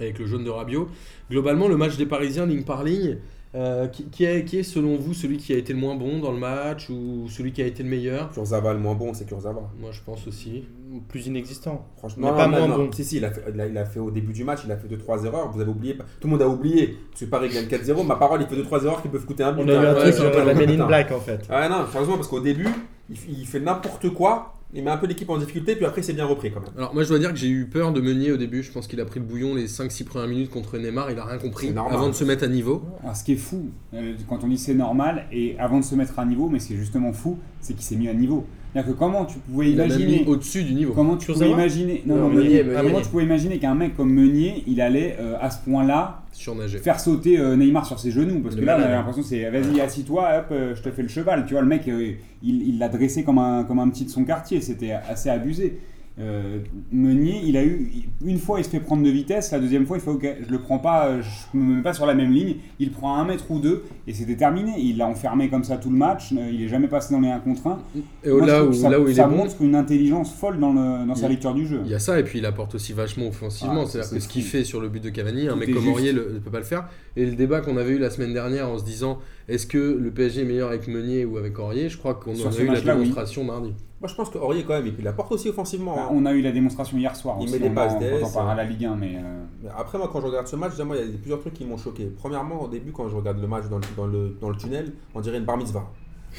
[0.00, 0.88] avec le jaune de Rabiot.
[1.30, 3.18] Globalement, le match des Parisiens ligne par ligne,
[3.54, 6.18] euh, qui, qui est, qui est selon vous celui qui a été le moins bon
[6.18, 9.24] dans le match ou celui qui a été le meilleur Kurzawa, le moins bon, c'est
[9.26, 9.70] Kurzawa.
[9.80, 10.64] Moi, je pense aussi.
[11.08, 11.86] Plus inexistant.
[11.96, 12.84] Franchement, Mais pas non, moins non.
[12.84, 12.92] bon.
[12.92, 14.72] Si, si, il a, fait, il, a, il a fait au début du match, il
[14.72, 15.50] a fait 2-3 erreurs.
[15.50, 16.98] Vous avez oublié, tout le monde a oublié.
[17.10, 18.06] Parce que Paris gagne 4-0.
[18.06, 19.62] Ma parole, il fait 2-3 erreurs qui peuvent coûter un but.
[19.64, 19.90] On a eu hein.
[19.92, 20.54] un truc sur la.
[20.54, 21.40] Men in Black, en fait.
[21.48, 22.68] Ah non, sérieusement, parce qu'au début,
[23.08, 24.57] il fait n'importe quoi.
[24.74, 26.68] Il met un peu l'équipe en difficulté, puis après, c'est bien repris quand même.
[26.76, 28.86] Alors moi je dois dire que j'ai eu peur de Meunier au début, je pense
[28.86, 31.70] qu'il a pris le bouillon les 5-6 premières minutes contre Neymar, il a rien compris
[31.70, 31.94] normal.
[31.96, 32.82] avant de se mettre à niveau.
[33.02, 35.94] Alors, ce qui est fou, euh, quand on dit c'est normal, et avant de se
[35.94, 38.44] mettre à niveau, mais ce qui est justement fou, c'est qu'il s'est mis à niveau.
[38.74, 40.24] C'est-à-dire que comment tu pouvais Il imaginer.
[40.26, 40.92] au-dessus du niveau.
[40.92, 42.02] Comment tu pouvais imaginer.
[42.04, 42.62] Non, Non, non, Meunier, Meunier.
[42.64, 42.76] Meunier.
[42.78, 46.20] Ah, Comment tu pouvais imaginer qu'un mec comme Meunier, il allait euh, à ce point-là
[46.38, 46.78] Surnager.
[46.78, 49.50] faire sauter euh, Neymar sur ses genoux Parce que là, on avait l'impression que c'est
[49.50, 51.44] vas-y, assis-toi, hop, euh, je te fais le cheval.
[51.46, 54.10] Tu vois, le mec, euh, il il l'a dressé comme un, comme un petit de
[54.10, 54.60] son quartier.
[54.60, 55.78] C'était assez abusé.
[56.20, 56.58] Euh,
[56.90, 57.90] Meunier, il a eu
[58.24, 60.50] une fois il se fait prendre de vitesse, la deuxième fois il fait ok, je
[60.50, 63.50] le prends pas, je me mets pas sur la même ligne, il prend un mètre
[63.50, 64.72] ou deux et c'était terminé.
[64.78, 67.28] Il l'a enfermé comme ça tout le match, euh, il est jamais passé dans les
[67.28, 67.78] 1 contre 1.
[68.24, 70.58] Et Moi, là où, ça, là où il ça est bon, montre une intelligence folle
[70.58, 71.80] dans, le, dans sa lecture du jeu.
[71.84, 73.82] il y a ça, et puis il apporte aussi vachement offensivement.
[73.82, 75.72] Ah, C'est-à-dire que ce qu'il fait sur le but de Cavani, un Tout mec est
[75.72, 75.88] comme.
[75.88, 76.88] Aurier ne peut pas le faire.
[77.16, 80.10] Et le débat qu'on avait eu la semaine dernière en se disant est-ce que le
[80.10, 82.74] PSG est meilleur avec Meunier ou avec Aurier Je crois qu'on en a eu la
[82.74, 82.82] oui.
[82.82, 83.72] démonstration mardi.
[84.00, 85.96] Moi, je pense que Aurier, quand même, et puis il apporte aussi offensivement.
[85.96, 86.12] Bah, hein.
[86.12, 88.32] on a eu la démonstration hier soir Il aussi, met des on passes en- d'ess,
[88.32, 88.54] quand on euh.
[88.54, 89.20] la Ligue 1, mais euh,
[89.62, 91.54] Mais Après, moi, quand je regarde ce match, déjà, moi, il y a plusieurs trucs
[91.54, 92.04] qui m'ont choqué.
[92.16, 94.92] Premièrement, au début, quand je regarde le match dans le, dans le, dans le tunnel,
[95.14, 95.84] on dirait une bar mitzvah.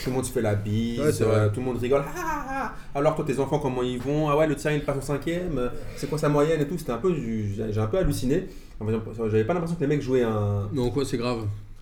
[0.04, 2.04] Tout le monde se fait la bise, Ouais, euh, tout le monde rigole.
[2.16, 2.46] Ah, ah,
[2.94, 2.98] ah.
[2.98, 4.30] Alors, toi, tes enfants, comment ils vont?
[4.30, 5.58] Ah ouais, le tien, il passe au cinquième.
[5.58, 6.78] euh, C'est quoi sa moyenne et tout?
[6.78, 8.48] C'était un peu, j'ai j'ai un peu halluciné.
[8.80, 8.94] Enfin,
[9.28, 10.70] J'avais pas l'impression que les mecs jouaient un.
[10.72, 11.40] Non, quoi, c'est grave.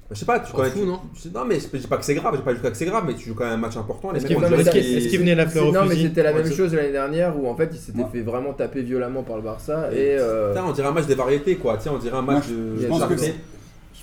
[0.09, 0.69] Je sais pas, tu connais.
[0.69, 2.77] fous, non je- Non, mais je dis pas que c'est grave, j'ai pas jusqu'à que
[2.77, 4.13] c'est grave, mais tu joues quand même un match important.
[4.13, 7.47] Est-ce qu'il venait la fleur au Non, mais c'était la même chose l'année dernière où
[7.49, 10.15] en fait il s'était fait vraiment taper violemment par le Barça et.
[10.17, 11.75] euh, Putain, on dirait un match des variétés, quoi.
[11.77, 12.87] Tiens, on dirait un match de.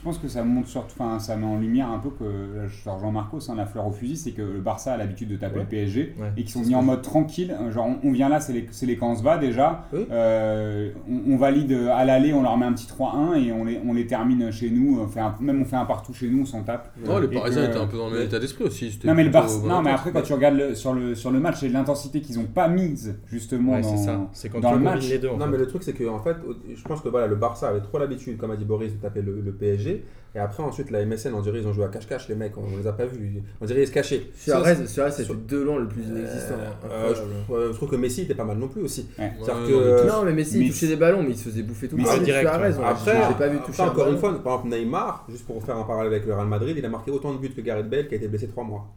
[0.04, 2.24] Je pense que c'est- ça montre surtout, enfin, ça met en lumière un peu que,
[2.24, 5.28] là, je rejoins Marcos, hein, la fleur au fusil, c'est que le Barça a l'habitude
[5.30, 5.62] de taper Ouais.
[5.62, 6.26] le PSG Ouais.
[6.36, 7.56] et qu'ils sont venus en mode tranquille.
[7.58, 9.86] euh, Genre, on, on vient là, c'est les, c'est les camps se va déjà.
[9.94, 10.06] Oui.
[10.10, 13.80] Euh, on, on valide à l'aller, on leur met un petit 3-1 et on les,
[13.86, 15.00] on les termine chez nous.
[15.00, 16.92] On fait un- même on fait un partout chez nous, on s'en tape.
[17.06, 18.98] Non, les Parisiens étaient un peu dans le même état d'esprit aussi.
[19.04, 21.40] Non mais le Barça, non mais après quand tu regardes le- sur le sur le
[21.40, 24.20] match et l'intensité qu'ils ont pas mise justement Ouais, dans, c'est ça.
[24.32, 25.08] C'est quand dans tu le match.
[25.08, 25.28] les deux.
[25.30, 25.46] Non, fait.
[25.50, 26.36] mais le truc, c'est que en fait,
[26.74, 29.22] je pense que voilà, le Barça avait trop l'habitude, comme a dit Boris, de taper
[29.22, 29.93] le, le PSG.
[30.36, 32.62] Et après, ensuite, la MSN, on dirait ils ont joué à cache-cache, les mecs, on,
[32.62, 33.40] on les a pas vus.
[33.60, 34.26] On dirait ils se cachaient.
[34.36, 36.54] Suarez, Suarez, sur- de loin le plus inexistant.
[36.90, 37.70] euh, Incroyable.
[37.70, 39.06] je, trouve que Messi était pas mal non plus aussi.
[39.16, 39.30] Ouais.
[39.40, 41.38] C'est-à-dire Ouais, que, non, mais euh, Non, mais Messi, il touchait des ballons, mais il
[41.38, 42.14] se faisait bouffer tout le Mais temps.
[42.16, 42.74] c'est direct, Suarez, ouais.
[42.80, 45.46] on- Après, j'ai pas vu après, toucher un encore une fois, par exemple, Neymar, juste
[45.46, 47.60] pour faire un parallèle avec le Real Madrid, il a marqué autant de buts que
[47.60, 48.88] Gareth Bale qui a été blessé 3 mois.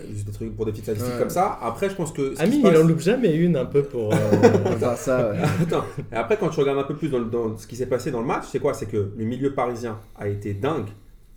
[0.00, 1.18] Euh, Juste des trucs pour des petites statistiques Ouais.
[1.20, 1.58] comme ça.
[1.62, 2.30] Après, je pense que.
[2.34, 4.12] ce qui Ami, se passe- il en loupe jamais une un peu pour.
[4.12, 4.16] euh,
[4.96, 5.38] ça, ouais.
[5.62, 7.86] Attends, et après, quand tu regardes un peu plus dans, le- dans ce qui s'est
[7.86, 8.74] passé dans le match, c'est quoi?
[8.74, 10.88] C'est que le milieu parisien a été dingue.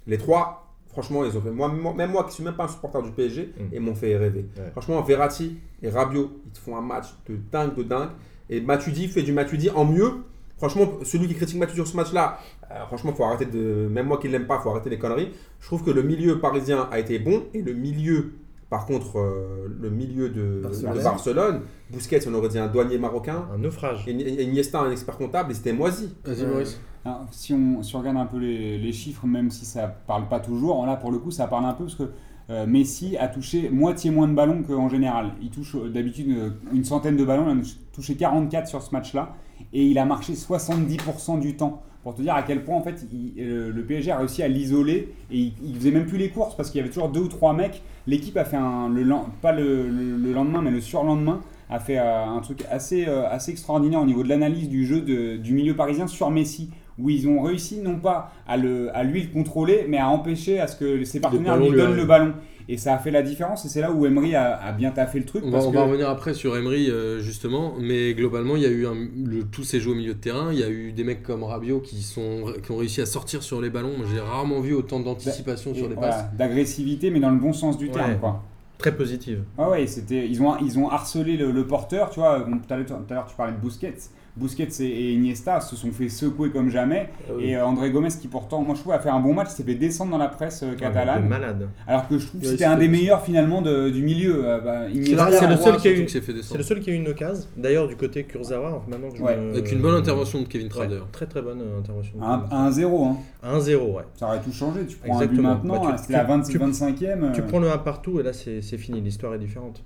[0.08, 1.52] Les trois, franchement, ils ont fait.
[1.52, 3.64] Moi, moi- même moi qui suis même pas un supporter du PSG, Mm.
[3.74, 4.46] ils m'ont fait rêver.
[4.58, 4.72] Ouais.
[4.72, 8.10] Franchement, Verratti et Rabiot, ils te font un match de dingue, de dingue.
[8.50, 10.12] Et Matuidi fait du Matuidi en mieux.
[10.58, 12.38] Franchement, celui qui critique Matuidi sur ce match-là,
[12.70, 13.88] euh, franchement, faut arrêter de.
[13.90, 15.32] Même moi qui l'aime pas, faut arrêter les conneries.
[15.60, 18.34] Je trouve que le milieu parisien a été bon et le milieu.
[18.72, 20.98] Par contre, euh, le milieu de Barcelone.
[20.98, 21.62] de Barcelone,
[21.92, 23.46] Busquets, on aurait dit un douanier marocain.
[23.54, 24.08] un naufrage.
[24.08, 26.16] Et et Iniesta, un expert comptable, et c'était moisi.
[26.26, 26.46] Vas-y.
[26.48, 26.80] Maurice.
[27.06, 30.28] Alors, si, on, si on regarde un peu les, les chiffres, même si ça parle
[30.30, 32.12] pas toujours, là pour le coup ça parle un peu parce que
[32.52, 35.32] euh, Messi a touché moitié moins de ballons qu'en général.
[35.42, 39.36] Il touche euh, d'habitude une centaine de ballons, il a touché 44 sur ce match-là
[39.74, 41.82] et il a marché 70% du temps.
[42.04, 45.14] Pour te dire à quel point en fait il- le PSG a réussi à l'isoler
[45.32, 47.28] et il, il faisait même plus les courses parce qu'il y avait toujours deux ou
[47.28, 47.82] trois mecs.
[48.08, 49.06] L'équipe a fait un, le,
[49.42, 53.28] pas le, le- le lendemain mais le surlendemain a fait euh, un truc assez, euh,
[53.30, 57.10] assez extraordinaire au niveau de l'analyse du jeu de- du milieu parisien sur Messi où
[57.10, 60.68] ils ont réussi non pas à, le, à lui le contrôler, mais à empêcher à
[60.68, 62.34] ce que ses partenaires lui donnent le ballon.
[62.74, 65.20] Et ça a fait la différence, et c'est là où Emery a, a bien taffé
[65.20, 65.44] le truc.
[65.46, 68.62] On va, parce on que- va revenir après sur Emery euh, justement, mais globalement il
[68.62, 68.94] y a eu un,
[69.26, 71.44] le, tous ces jeux au milieu de terrain, il y a eu des mecs comme
[71.44, 73.92] Rabiot qui, sont, qui ont réussi à sortir sur les ballons.
[74.10, 76.26] J'ai rarement vu autant d'anticipation et sur les voilà, passes.
[76.38, 77.92] d'agressivité, mais dans le bon sens du Ouais.
[77.92, 78.18] terme.
[78.20, 78.42] Quoi.
[78.78, 79.44] Très positive.
[79.58, 82.40] Ah ouais, c'était, ils, ont, ils ont harcelé le, le porteur, tu vois.
[82.40, 83.94] bon, Tout à l'heure, tout à l'heure, tu parlais de Busquets.
[84.38, 87.10] Busquets et, Iniesta se sont fait secouer comme jamais.
[87.40, 89.64] Et euh, André Gomez, qui pourtant, moi je trouve, a fait un bon match, s'est
[89.64, 91.28] fait descendre dans la presse euh, De catalane.
[91.28, 91.68] malade.
[91.86, 94.46] alors que je trouve que c'était un des meilleurs finalement de- du milieu.
[94.46, 96.58] euh, bah, Iniesta, c'est le seul qui a eu- surtout que s'est fait C'est descendre.
[96.60, 97.46] le seul qui a eu une occasion.
[97.58, 99.36] D'ailleurs, du côté Kurzawa, maintenant que je Ouais.
[99.38, 101.08] me- Avec une bonne intervention de Kevin Ouais, d'ailleurs.
[101.12, 102.18] Très très bonne euh, intervention.
[102.18, 102.54] de un- Kevin.
[102.58, 103.06] un 1-0.
[103.06, 103.18] Hein.
[103.44, 104.04] 1-0, ouais.
[104.16, 104.86] Ça aurait tout changé.
[104.88, 105.50] Tu prends un but Exactement.
[105.56, 107.32] maintenant, Bah, tu- c'est la tu- 20, tu- 25e.
[107.34, 109.84] Tu prends le 1 partout et là c'est c'est fini, l'histoire est différente.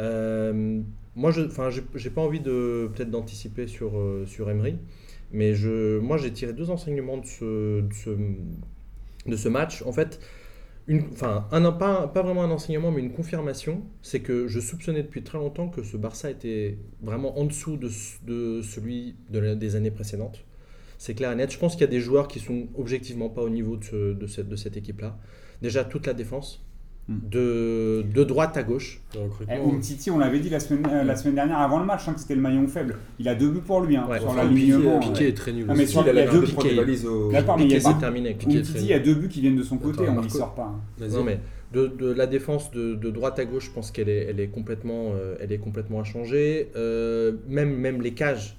[0.00, 0.80] Euh,
[1.14, 4.76] moi, je, enfin, j'ai pas envie de peut-être d'anticiper sur euh, sur Emery,
[5.32, 7.80] mais je, moi j'ai tiré deux enseignements de ce,
[9.26, 9.82] de ce, match.
[9.82, 10.20] En fait,
[10.86, 15.02] une, enfin, un, pas, pas vraiment un enseignement, mais une confirmation, c'est que je soupçonnais
[15.02, 17.90] depuis très longtemps que ce Barça était vraiment en dessous de,
[18.24, 20.44] de celui des années précédentes.
[20.98, 21.50] C'est clair et net.
[21.50, 24.26] Je pense qu'il y a des joueurs qui sont objectivement pas au niveau de, de
[24.28, 25.18] cette, de cette équipe-là.
[25.60, 26.64] Déjà, toute la défense.
[27.08, 29.00] De, de droite à gauche.
[29.50, 32.14] Eh, Umtiti, on l'avait dit la semaine, euh, la semaine dernière avant le match hein,
[32.14, 32.96] que c'était le maillon faible.
[33.18, 34.18] Il a deux buts pour lui hein, Ouais.
[34.20, 34.98] sur Enfin, l'alignement.
[35.00, 35.66] Piqué, Piqué est très nul.
[35.68, 35.92] Ah, mais aussi.
[35.92, 37.30] sur- il a il a l'habitude deux valises au.
[37.32, 38.34] D'accord, mais il y a Piqué, terminé.
[38.34, 40.16] Piqué est Umtiti, très il y a deux buts qui viennent de son côté, Attends,
[40.18, 40.72] on ne sort pas.
[41.00, 41.06] hein.
[41.10, 41.40] Non mais
[41.72, 44.48] de, de la défense de, de droite à gauche, je pense qu'elle est, elle est
[44.48, 46.70] complètement, euh, elle est complètement à changer.
[46.76, 48.58] Euh, même, même les cages,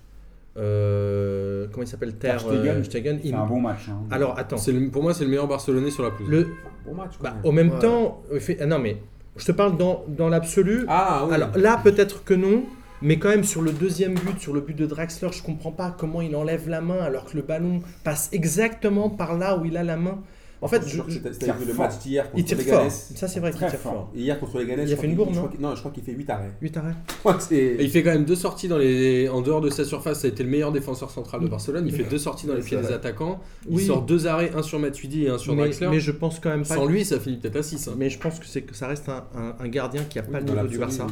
[0.57, 2.67] euh, comment il s'appelle Ter Stegen.
[2.77, 3.89] euh, Stegen, C'est un bon match.
[3.89, 3.97] hein.
[4.11, 6.29] Alors attends, C'est le- pour moi c'est le meilleur Barcelonais sur la pelouse.
[6.29, 6.47] le,
[6.85, 7.41] Bon match, bah, même.
[7.45, 7.79] au même Ouais.
[7.79, 8.97] temps, fait- ah non mais
[9.37, 10.85] je te parle dans, dans l'absolu.
[10.87, 11.33] Ah oui.
[11.35, 12.63] Alors là peut-être que non,
[13.05, 15.93] Mais quand même, sur le deuxième but, sur le but de Draxler, je comprends pas
[15.97, 19.75] comment il enlève la main alors que le ballon passe exactement par là où il
[19.75, 20.19] a la main.
[20.63, 22.81] En fait, je- je- vu le match d'hier il contre tire les fort.
[22.81, 23.93] Ganes Ça, c'est vrai qu'il tire fort.
[23.93, 24.11] fort.
[24.15, 26.29] Hier contre les Ganes, Il a fait une je non je crois qu'il fait 8
[26.29, 26.51] arrêts.
[26.61, 26.95] 8 arrêts.
[27.51, 29.27] Et il fait quand même deux sorties dans les...
[29.29, 30.21] en dehors de sa surface.
[30.21, 31.83] Ça a été le meilleur défenseur central de Barcelone.
[31.87, 33.39] Il fait deux sorties dans les pieds des attaquants.
[33.69, 33.85] Il Oui.
[33.85, 35.87] sort deux arrêts, un sur Matuidi et un sur Mais, Draxler.
[35.89, 36.75] mais je pense quand même pas.
[36.75, 37.89] Sans lui, ça finit peut-être à 6.
[37.97, 40.39] Mais je pense que, c'est que ça reste un, un- un gardien qui a pas
[40.39, 41.07] le niveau du Barça.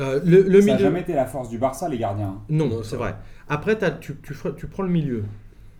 [0.00, 0.86] Euh, le, le Ça n'a milieu.
[0.86, 2.26] jamais été la force du Barça, les gardiens.
[2.28, 2.42] hein.
[2.48, 3.14] Non, Non, c'est vrai.
[3.48, 4.34] Après, t'as- tu, tu,
[4.66, 5.22] prends le milieu.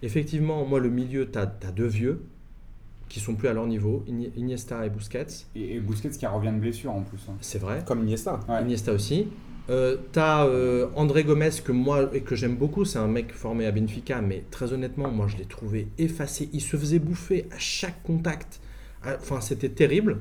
[0.02, 2.20] Effectivement, moi, le milieu, tu as, deux vieux
[3.14, 5.26] qui sont plus à leur niveau, Ini- Iniesta et Busquets.
[5.54, 7.20] Et, et Busquets qui revient de blessure en plus.
[7.28, 7.34] hein.
[7.40, 7.84] C'est vrai.
[7.86, 8.40] Comme Iniesta.
[8.48, 8.62] Ouais.
[8.62, 9.28] Iniesta aussi.
[9.70, 13.66] Euh, t'as euh, André Gomez que moi et que j'aime beaucoup, c'est un mec formé
[13.66, 16.48] à Benfica, mais très honnêtement, moi je l'ai trouvé effacé.
[16.52, 18.60] Il se faisait bouffer à chaque contact.
[19.04, 20.18] Ah, Enfin, c'était terrible.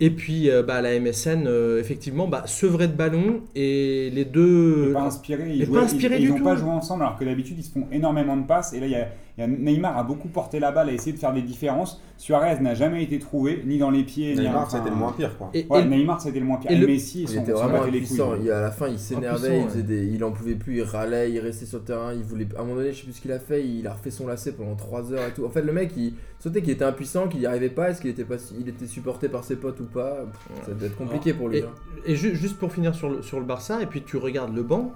[0.00, 4.88] Et puis euh, bah, la MSN, euh, effectivement, bah, sevrait de ballon et les deux.
[4.88, 5.54] n'est pas inspiré.
[5.54, 6.44] Ils et jouaient- pas inspiré ils, du ils ont tout.
[6.44, 8.72] pas joué ensemble alors que d'habitude ils se font énormément de passes.
[8.74, 11.32] Et là, il y a, Neymar a beaucoup porté la balle, a essayé de faire
[11.32, 12.02] des différences.
[12.18, 15.36] Suarez n'a jamais été trouvé, ni dans les pieds, ni Neymar, été le moins pire.
[15.38, 15.50] Quoi.
[15.54, 16.70] Et, Ouais, et- Neymar, c'était le moins pire.
[16.70, 18.20] et Et, le- Messi, Il était vraiment les couilles.
[18.42, 19.68] Il, à la fin, il s'énervait, il, ouais.
[19.70, 22.46] faisait des- il en pouvait plus, il râlait, il restait sur le terrain, il voulait.
[22.56, 24.26] À un moment donné, je sais plus ce qu'il a fait, il a refait son
[24.26, 25.44] lacet pendant 3 heures et tout.
[25.46, 28.10] En fait, le mec, il sautait qu'il était impuissant, qu'il n'y arrivait pas, est-ce qu'il
[28.10, 30.26] était, pas, il était supporté par ses potes ou pas?
[30.30, 31.58] Pff, Ça doit être compliqué pour lui.
[31.58, 31.70] Et, hein.
[32.06, 34.62] et ju- juste pour finir sur le, sur le Barça, et puis tu regardes le
[34.62, 34.92] banc,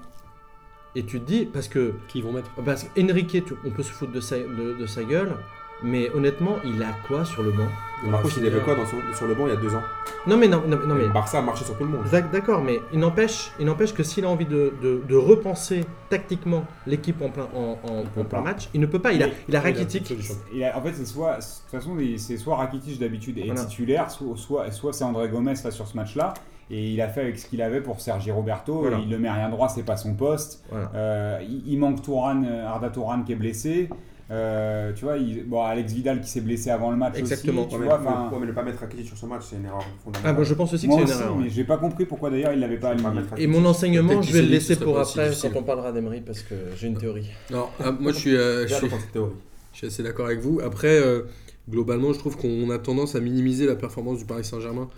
[0.97, 4.13] et tu te dis, parce que Qui vont mettre Parce qu'Enrique, on peut se foutre
[4.13, 5.37] de sa, de, de sa gueule,
[5.83, 7.69] mais honnêtement, il a quoi sur le banc?
[8.07, 9.83] Marcos, il avait quoi dans son- sur le banc il y a deux ans?
[10.27, 12.05] Non mais non, non, non, mais Barça a marché sur tout le monde.
[12.11, 15.85] D'ac- D'accord, mais il n'empêche, il n'empêche que s'il a envie de, de- de repenser
[16.11, 19.13] tactiquement l'équipe en plein, en, en- en plein match, il ne peut pas.
[19.13, 20.07] Il a, il a il a plus de Rakitic.
[20.07, 20.35] solution.
[20.53, 23.65] Il a- en fait, c'est soit, de toute façon, c'est soit Rakitic d'habitude est Voilà.
[23.65, 26.35] titulaire, soit, soit, soit c'est André Gomez là sur ce match-là.
[26.71, 28.81] Et il a fait avec ce qu'il avait pour Sergi Roberto.
[28.81, 28.99] Voilà.
[28.99, 30.65] Il le met rien droit, c'est pas son poste.
[30.71, 30.91] Voilà.
[30.95, 33.89] Euh, il, il manque Touran, euh, Arda Touran qui est blessé.
[34.29, 37.61] Euh, tu vois, il- bon, Alex Vidal qui s'est blessé avant le match Exactement.
[37.63, 37.71] aussi.
[37.71, 39.55] Tu Ouais, vois, mais- enfin, ouais, mais ne pas mettre Rakitic sur ce match, c'est
[39.57, 40.23] une erreur fondamentale.
[40.25, 41.37] Ah, bah, je pense aussi que c'est une erreur.
[41.37, 41.51] mais ouais.
[41.51, 43.09] j'ai pas compris pourquoi d'ailleurs il l'avait pas aligné.
[43.39, 46.55] Et mon enseignement, je vais le laisser pour après quand on parlera d'Emery parce que
[46.77, 47.31] j'ai une théorie.
[47.51, 49.31] Alors, ah, moi, je suis, euh, je, suis, dans cette théorie.
[49.73, 50.59] je suis assez d'accord avec vous.
[50.61, 51.23] Après, euh,
[51.71, 54.89] globalement, je trouve qu'on a tendance à minimiser la performance du Paris Saint-Germain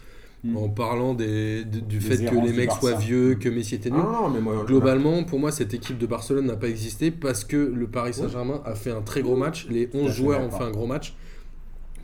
[0.44, 0.57] Mm.
[0.57, 3.90] en parlant des, de- du Des fait que les mecs soient vieux, que Messi était
[3.90, 3.98] nul.
[4.03, 7.42] Ah, non, mais moi, Globalement, pour moi, cette équipe de Barcelone n'a pas existé parce
[7.44, 9.66] que le Paris Saint-Germain a fait un très gros match.
[9.68, 11.14] Les 11 fait joueurs ont fait un gros match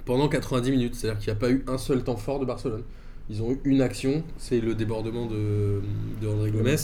[0.05, 0.95] pendant 90 minutes.
[0.97, 2.83] C'est-à-dire qu'il n'y a pas eu un seul temps fort de Barcelone.
[3.31, 5.81] Ils ont eu une action, c'est le débordement de,
[6.21, 6.77] de André Gomes.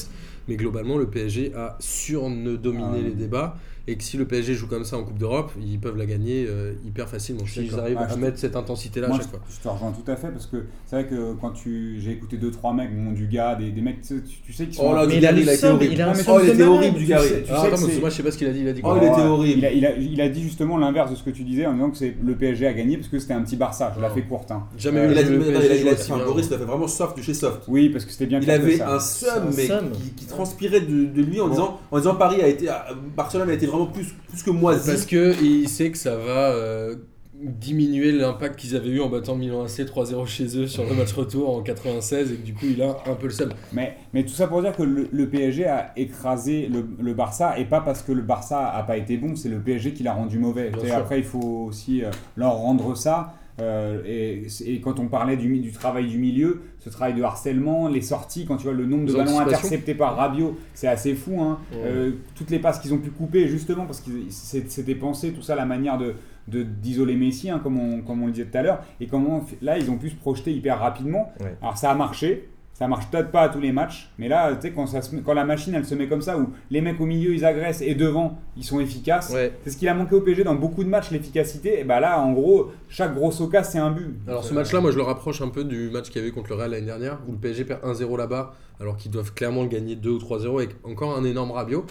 [0.49, 3.03] Mais globalement, le PSG a surdominé Ah ouais.
[3.03, 3.57] les débats.
[3.91, 6.47] Et que si le PSG joue comme ça en Coupe d'Europe, ils peuvent la gagner
[6.49, 7.45] euh, hyper facilement.
[7.45, 9.41] S'ils arrivent Ah, à mettre cette intensité-là à chaque je, fois.
[9.51, 12.37] je te rejoins tout à fait parce que c'est vrai que quand tu j'ai écouté
[12.37, 14.87] deux trois mecs, bon, du gars, des, des mecs, tu, sais- tu sais qui sont.
[14.89, 15.93] Oh là, il a le il a été horrible.
[15.95, 18.61] il a Oh, il était horrible, c'est- moi, je sais pas ce qu'il a dit.
[18.61, 19.67] Il a dit Oh, quoi il était Ouais, horrible.
[19.75, 22.35] Il a, dit justement l'inverse de ce que tu disais en disant que c'est le
[22.37, 23.93] PSG a gagné parce que c'était un petit Barça.
[23.97, 24.51] Je la fais courte.
[24.53, 24.65] hein.
[24.79, 25.37] Jamais Euh, Il a dit.
[26.25, 27.63] Boris, il a fait vraiment soft de chez soft.
[27.67, 29.51] Oui, parce que c'était bien Il avait un seum.
[30.17, 32.69] qui, transpirait de, lui en disant, en disant Paris a été,
[33.17, 34.87] Barcelone a été vraiment plus, plus que moisi.
[34.91, 36.97] Parce que il sait que ça va euh,
[37.43, 41.13] diminuer l'impact qu'ils avaient eu en battant Milan AC 3-0 chez eux sur le match
[41.13, 43.51] retour en 96 et que du coup il a un peu le seum.
[43.73, 47.59] Mais, mais tout ça pour dire que le, le PSG a écrasé le, le Barça
[47.59, 50.13] et pas parce que le Barça a pas été bon, c'est le PSG qui l'a
[50.13, 50.71] rendu mauvais.
[50.85, 53.35] Et après, il faut aussi euh, leur rendre ça.
[53.61, 58.01] Euh, et, et quand on parlait du, travail du milieu, ce travail de harcèlement, les
[58.01, 61.41] sorties, quand tu vois le nombre de Les ballons interceptés par Rabiot, c'est assez fou.
[61.43, 61.59] Hein.
[61.73, 61.79] Ouais.
[61.85, 65.55] Euh, toutes les passes qu'ils ont pu couper, justement, parce que c'était pensé, tout ça,
[65.55, 66.15] la manière de
[66.49, 69.45] de- d'isoler Messi, hein, comme, on, comme on le disait tout à l'heure, et comment
[69.63, 71.33] là ils ont pu se projeter hyper rapidement.
[71.41, 71.55] Ouais.
[71.63, 72.49] Alors ça a marché,
[72.81, 75.15] ça marche peut-être pas à tous les matchs, mais là, tu sais, quand, ça se
[75.15, 77.45] met- quand la machine elle se met comme ça, où les mecs au milieu ils
[77.45, 79.53] agressent et devant ils sont efficaces, Ouais.
[79.63, 81.81] c'est ce qu'il a manqué au PSG dans beaucoup de matchs, l'efficacité.
[81.81, 84.17] Et bah là, en gros, chaque grosse occasion c'est un but.
[84.27, 86.33] Alors ce Euh, match-là, moi je le rapproche un peu du match qu'il y avait
[86.33, 89.63] contre le Real l'année dernière, où le PSG perd 1-0 là-bas, alors qu'ils doivent clairement
[89.63, 91.85] le gagner 2 ou 3-0 avec encore un énorme Rabiot.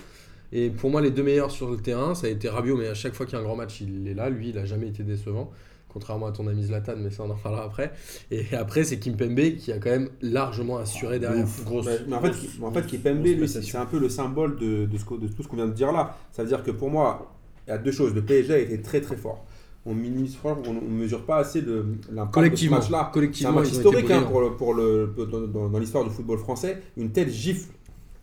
[0.52, 2.96] Et pour moi, les deux meilleurs sur le terrain, ça a été Rabiot, mais à
[2.96, 4.32] chaque fois qu'il y a un grand match, il est là.
[4.32, 5.52] Lui, il a jamais été décevant,
[5.92, 7.92] contrairement à ton ami Zlatan, mais ça on en parlera après.
[8.32, 11.46] Et après, c'est Kimpembe qui a quand même largement assuré derrière.
[11.66, 11.86] Grosse.
[11.88, 12.92] Ouais, mais en fait, grosse- en fait grosse
[13.38, 15.68] lui, c'est un peu le symbole de, de, ce que- de tout ce qu'on vient
[15.68, 16.16] de dire là.
[16.32, 17.32] Ça veut dire que pour moi,
[17.68, 18.14] il y a deux choses.
[18.14, 19.46] Le PSG a été très très fort.
[19.86, 23.12] On minimise, on ne mesure pas assez l'impact de ce Collectivement, match-là.
[23.34, 26.38] C'est un match historique hein, pour, le, pour le, dans, dans- dans l'histoire du football
[26.38, 26.82] français.
[26.98, 27.70] Une telle gifle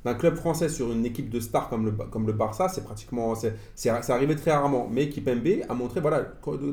[0.07, 3.35] d'un club français sur une équipe de stars comme le, comme le Barça, c'est pratiquement.
[3.75, 4.89] C'est arrivé très rarement.
[4.91, 6.23] Mais Kipembe a montré voilà,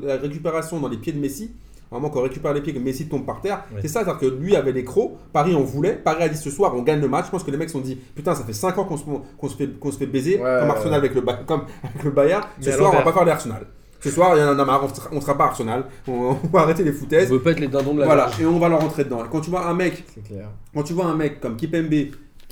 [0.02, 1.50] la récupération dans les pieds de Messi.
[1.90, 3.64] Vraiment, quand on récupère les pieds, que Messi tombe par terre.
[3.82, 5.12] C'est ça, c'est-à-dire que lui avait les crocs.
[5.32, 5.92] Paris en voulait.
[5.92, 7.26] Paris a dit ce soir, on gagne le match.
[7.26, 9.04] Je pense que les mecs se sont dit, putain, ça fait 5 ans qu'on se,
[9.04, 12.02] qu'on se, fait, qu'on se fait baiser, Ouais, comme ouais, Arsenal avec le, comme avec
[12.02, 12.42] le Bayern.
[12.60, 13.66] Ce soir, on va pas faire l'Arsenal.
[14.00, 15.84] Ce soir, il y en a marre, on sera, on sera pas Arsenal.
[16.08, 17.30] On, on va arrêter les On foutaises.
[17.30, 19.24] veut pas être les dindons de la Voilà, et on va leur rentrer dedans.
[19.24, 20.48] Et quand tu vois un mec C'est clair.
[20.74, 21.94] quand tu vois un mec comme Kipembe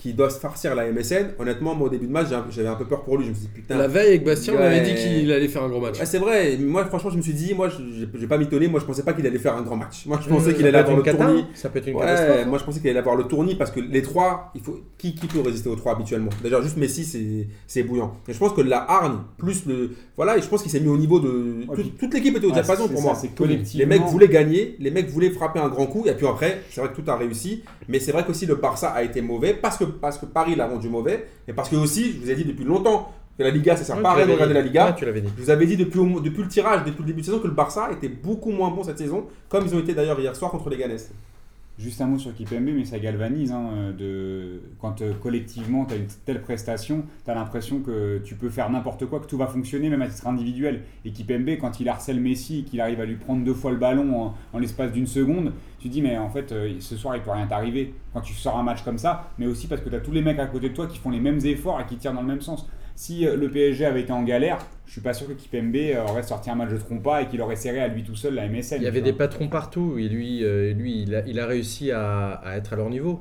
[0.03, 2.85] qui doit se farcir la MSN, honnêtement, moi au début de match, j'avais un peu
[2.87, 3.25] peur pour lui.
[3.25, 3.79] Je me suis dit, putain.
[3.79, 4.65] La veille avec Bastien, on Ouais.
[4.65, 6.01] avait dit qu'il allait faire un gros match.
[6.01, 8.81] Ouais, c'est vrai, moi franchement, je me suis dit, moi je vais pas m'étonner, moi
[8.81, 10.07] je pensais pas qu'il allait faire un grand match.
[10.07, 11.41] Moi je pensais Mmh, qu'il Ça allait avoir le cata, tournis.
[11.43, 11.49] hein.
[11.55, 12.47] Ça peut être une Ouais, catastrophe.
[12.49, 15.15] moi je pensais qu'il allait avoir le tournis parce que les trois, il faut qui,
[15.15, 16.31] qui peut résister aux trois habituellement?
[16.43, 18.15] Déjà juste Messi c'est c'est bouillant.
[18.27, 20.89] Et je pense que la hargne plus le voilà, et je pense qu'il s'est mis
[20.89, 23.15] au niveau de tout- toute l'équipe était au Ouais, diapason pour ça, moi.
[23.15, 26.63] c'est Les mecs voulaient gagner, les mecs voulaient frapper un grand coup et puis après,
[26.71, 29.55] c'est vrai que tout a réussi, mais c'est vrai qu'aussi le Barça a été mauvais
[29.55, 32.35] parce que parce que Paris l'a rendu mauvais et parce que aussi, je vous ai
[32.35, 34.61] dit depuis longtemps que la Liga ça sert Ouais, pas à rien de regarder la.
[34.63, 34.87] Liga.
[34.87, 35.29] Ouais, tu l'avais dit.
[35.37, 37.55] Je vous avais dit depuis, depuis le tirage, depuis le début de saison, que le
[37.55, 40.69] Barça était beaucoup moins bon cette saison, comme ils ont été d'ailleurs hier soir contre
[40.71, 40.99] les Ganes.
[41.83, 43.51] Juste un mot sur Kipembe, mais ça galvanise.
[43.51, 44.61] hein, de...
[44.81, 48.71] Quand euh, collectivement tu as une telle prestation, tu as l'impression que tu peux faire
[48.71, 50.83] n'importe quoi, que tout va fonctionner, même à titre individuel.
[51.05, 53.79] Et Kipembe, quand il harcèle Messi et qu'il arrive à lui prendre deux fois le
[53.79, 57.17] ballon en, en l'espace d'une seconde, tu te dis, mais en fait, euh, ce soir,
[57.17, 59.89] il peut rien t'arriver quand tu sors un match comme ça, mais aussi parce que
[59.89, 61.87] tu as tous les mecs à côté de toi qui font les mêmes efforts et
[61.87, 62.69] qui tirent dans le même sens.
[62.95, 66.03] Si euh, le PSG avait été en galère, je suis pas sûr que Kipembe euh,
[66.05, 68.49] aurait sorti un match de trompa et qu'il aurait serré à lui tout seul la
[68.49, 68.77] MSN.
[68.79, 71.91] Il y avait des patrons partout et lui, euh, lui il, a, il a réussi
[71.91, 73.21] à, à être à leur niveau.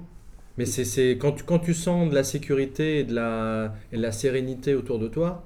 [0.57, 3.97] Mais c'est c'est- quand, tu, quand tu sens de la sécurité et de la, et
[3.97, 5.43] de la sérénité autour de toi,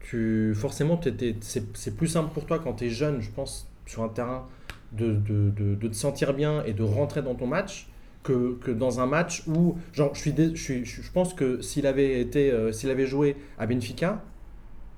[0.00, 1.00] tu, forcément
[1.40, 4.46] c'est plus simple pour toi quand tu es jeune, je pense, sur un terrain,
[4.92, 7.88] de, de, de- de te sentir bien et de rentrer dans ton match.
[8.24, 11.32] Que, que dans un match où, genre, je, suis dé- je, suis, je je pense
[11.32, 14.22] que s'il avait, été, euh, s'il avait joué à Benfica,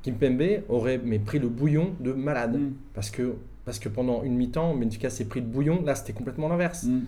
[0.02, 2.59] Kimpembe aurait mais, pris le bouillon de malade.
[2.59, 2.72] Mm.
[2.94, 5.83] Parce que, parce que pendant une mi-temps, Benfica s'est pris le bouillon.
[5.85, 6.85] Là, c'était complètement l'inverse.
[6.85, 7.00] Mm.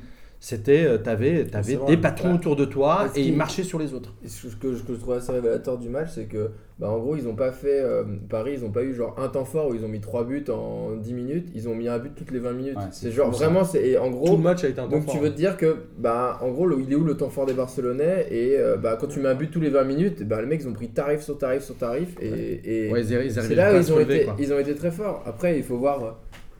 [0.45, 3.63] C'était, euh, t'avais, t'avais C'est vrai, des patrons autour de toi Parce et ils marchaient
[3.63, 4.13] sur les autres.
[4.27, 6.51] Ce que, je trouve assez révélateur du match, c'est que,
[6.81, 7.79] bah, en gros, ils ont pas fait.
[7.81, 10.25] euh, Paris, ils ont pas eu genre un temps fort où ils ont mis 3
[10.25, 11.49] buts en 10 minutes.
[11.55, 12.75] Ils ont mis un but toutes les 20 minutes.
[12.77, 13.45] Ouais, c'est genre ça.
[13.45, 13.63] vraiment.
[13.63, 14.37] c'est- Et en Tout gros.
[14.37, 16.67] le match a été un temps Donc tu veux te dire que, bah, en gros,
[16.67, 19.29] le- il est où le temps fort des Barcelonais Et euh, bah, quand tu mets
[19.29, 21.63] un but tous les 20 minutes, bah, les mecs ils ont pris tarif sur tarif
[21.63, 22.17] sur tarif.
[22.21, 24.35] Et, et Ouais, c'est arrivaient là où ils se ont, relever, été, quoi.
[24.41, 25.23] ils ont été très forts.
[25.25, 26.11] Après, il faut voir euh,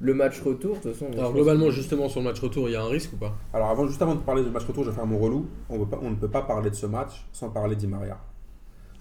[0.05, 0.77] le match retour.
[0.77, 2.89] De toute façon, Alors globalement, que- justement, sur le match retour, il y a un
[2.89, 3.35] risque ou pas?
[3.55, 5.47] Alors avant, juste avant de parler du match retour, je vais faire mon relou.
[5.71, 8.19] On, veut pas- on ne peut pas parler de ce match sans parler d'I Maria.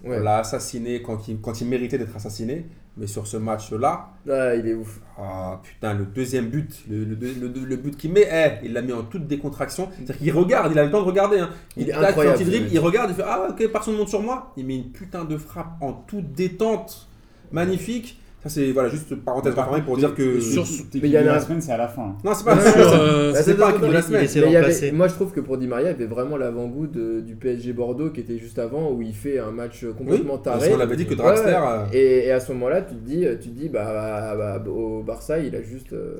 [0.04, 0.18] Ouais.
[0.18, 4.54] On l'a assassiné quand il, quand il méritait d'être assassiné, mais sur ce match-là, Ah,
[4.56, 5.00] il est ouf.
[5.16, 8.82] ah putain, le deuxième but, le, le, le- le but qu'il met, eh, il l'a
[8.82, 9.88] mis en toute décontraction.
[9.96, 11.38] C'est-à-dire qu'il regarde, il a le temps de regarder.
[11.38, 11.50] hein.
[11.76, 14.08] Il est incroyable, Quand il dribble, il regarde, il fait Ah, ok, personne ne monte
[14.08, 14.52] sur moi.
[14.56, 17.08] Il met une putain de frappe en toute détente,
[17.52, 18.18] magnifique.
[18.42, 20.40] Ça, c'est voilà, juste parenthèse Par refermée pour dire que.
[20.40, 22.16] sur- mais il y a- la semaine, c'est à la fin.
[22.24, 24.94] Non, c'est pas euh, c'est pas de la semaine.
[24.96, 28.10] moi je trouve que pour Di Maria, il y avait vraiment l'avant-goût du PSG Bordeaux
[28.10, 30.72] qui était juste avant où il fait un match complètement Parce taré.
[30.72, 31.54] qu'on avait dit que Draxler.
[31.56, 35.02] euh, Et, à ce moment-là, tu te dis, tu te dis bah, bah, bah, au
[35.02, 35.92] Barça, il a juste.
[35.92, 36.16] euh.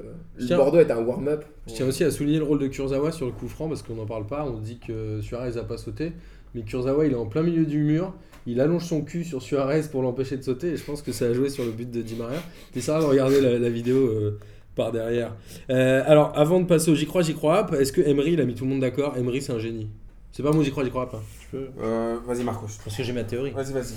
[0.57, 1.45] Bordeaux est un warm-up.
[1.67, 3.95] Je tiens aussi à souligner le rôle de Kurzawa sur le coup franc parce qu'on
[3.95, 4.45] n'en parle pas.
[4.47, 6.13] On dit que Suarez a pas sauté,
[6.55, 8.13] mais Kurzawa il est en plein milieu du mur.
[8.47, 11.27] Il allonge son cul sur Suarez pour l'empêcher de sauter et je pense que ça
[11.27, 12.41] a joué sur le but de Di Maria.
[12.73, 14.41] T'essaieras de regarder la, la vidéo euh,
[14.75, 15.37] par derrière.
[15.71, 18.41] Euh, alors avant de passer au j'y crois, j'y crois pas, est-ce que Emery il
[18.41, 19.17] a mis tout le monde d'accord?
[19.17, 19.89] Emery c'est un génie.
[20.33, 21.23] C'est pas mon j'y crois, j'y crois pas.
[21.51, 22.67] Peux- euh, Vas-y, Marcos.
[22.83, 23.51] Parce que j'ai ma théorie.
[23.53, 23.95] Vas-y, vas-y.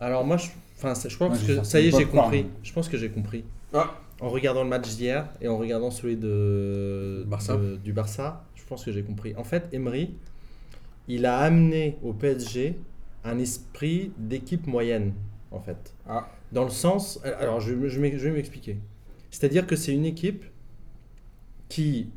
[0.00, 2.46] Alors moi, je, enfin, ça- je pense Moi, que ça y est, j'ai compris.
[2.64, 3.44] Je pense que j'ai compris.
[3.72, 3.94] Ah.
[4.20, 7.56] En regardant le match d'hier et en regardant celui de, Barça.
[7.56, 9.34] de- du Barça, je pense que j'ai compris.
[9.36, 10.10] En fait, Emery,
[11.08, 12.76] il a amené au PSG
[13.24, 15.12] un esprit d'équipe moyenne,
[15.50, 15.94] en fait.
[16.08, 16.28] Ah.
[16.52, 18.78] Dans le sens, alors je, je m'ex- je vais m'expliquer.
[19.30, 20.44] C'est-à-dire que c'est une équipe
[21.68, 22.10] qui,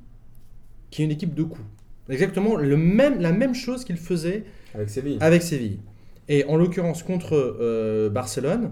[0.92, 1.66] qui est une équipe de coups.
[2.10, 5.18] Exactement le même, la même chose qu'il faisait Avec Séville.
[5.22, 5.80] avec Séville.
[6.28, 8.72] Et en l'occurrence contre euh, Barcelone,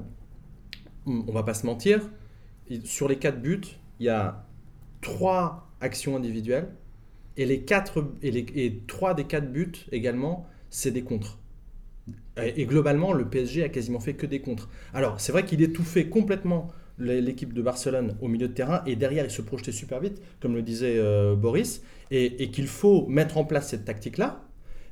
[1.06, 2.08] on va pas se mentir,
[2.84, 3.62] sur les quatre buts,
[4.00, 4.46] il y a
[5.02, 6.70] trois actions individuelles
[7.38, 11.40] et les quatre et, les, et trois des quatre buts également, c'est des contres.
[12.42, 14.70] Et, et globalement, le PSG a quasiment fait que des contres.
[14.94, 16.68] Alors, c'est vrai qu'il étouffait complètement
[17.00, 20.22] l'é- l'équipe de Barcelone au milieu de terrain et derrière, il se projetait super vite,
[20.40, 24.44] comme le disait euh, Boris, et, et qu'il faut mettre en place cette tactique-là,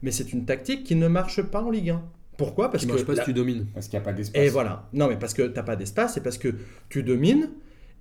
[0.01, 2.03] mais c'est une tactique qui ne marche pas en Ligue 1.
[2.38, 2.69] Pourquoi?
[2.71, 3.67] Parce Tu que pas la- si tu domines.
[3.73, 4.41] Parce qu'il n'y a pas d'espace.
[4.41, 4.89] et voilà.
[4.93, 6.53] Non, mais parce que tu n'as pas d'espace, c'est parce que
[6.89, 7.49] tu domines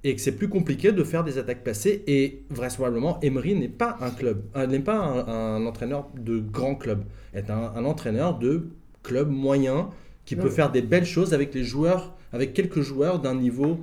[0.05, 2.05] et que c'est plus compliqué de faire des attaques placées.
[2.07, 6.75] Et vraisemblablement, Emery n'est pas un club, euh, n'est pas un, un entraîneur de grand
[6.75, 7.05] club.
[7.33, 8.69] est un, un entraîneur de
[9.03, 9.91] club moyen
[10.25, 13.79] qui Non, peut faire des belles choses avec les joueurs, avec quelques joueurs d'un niveau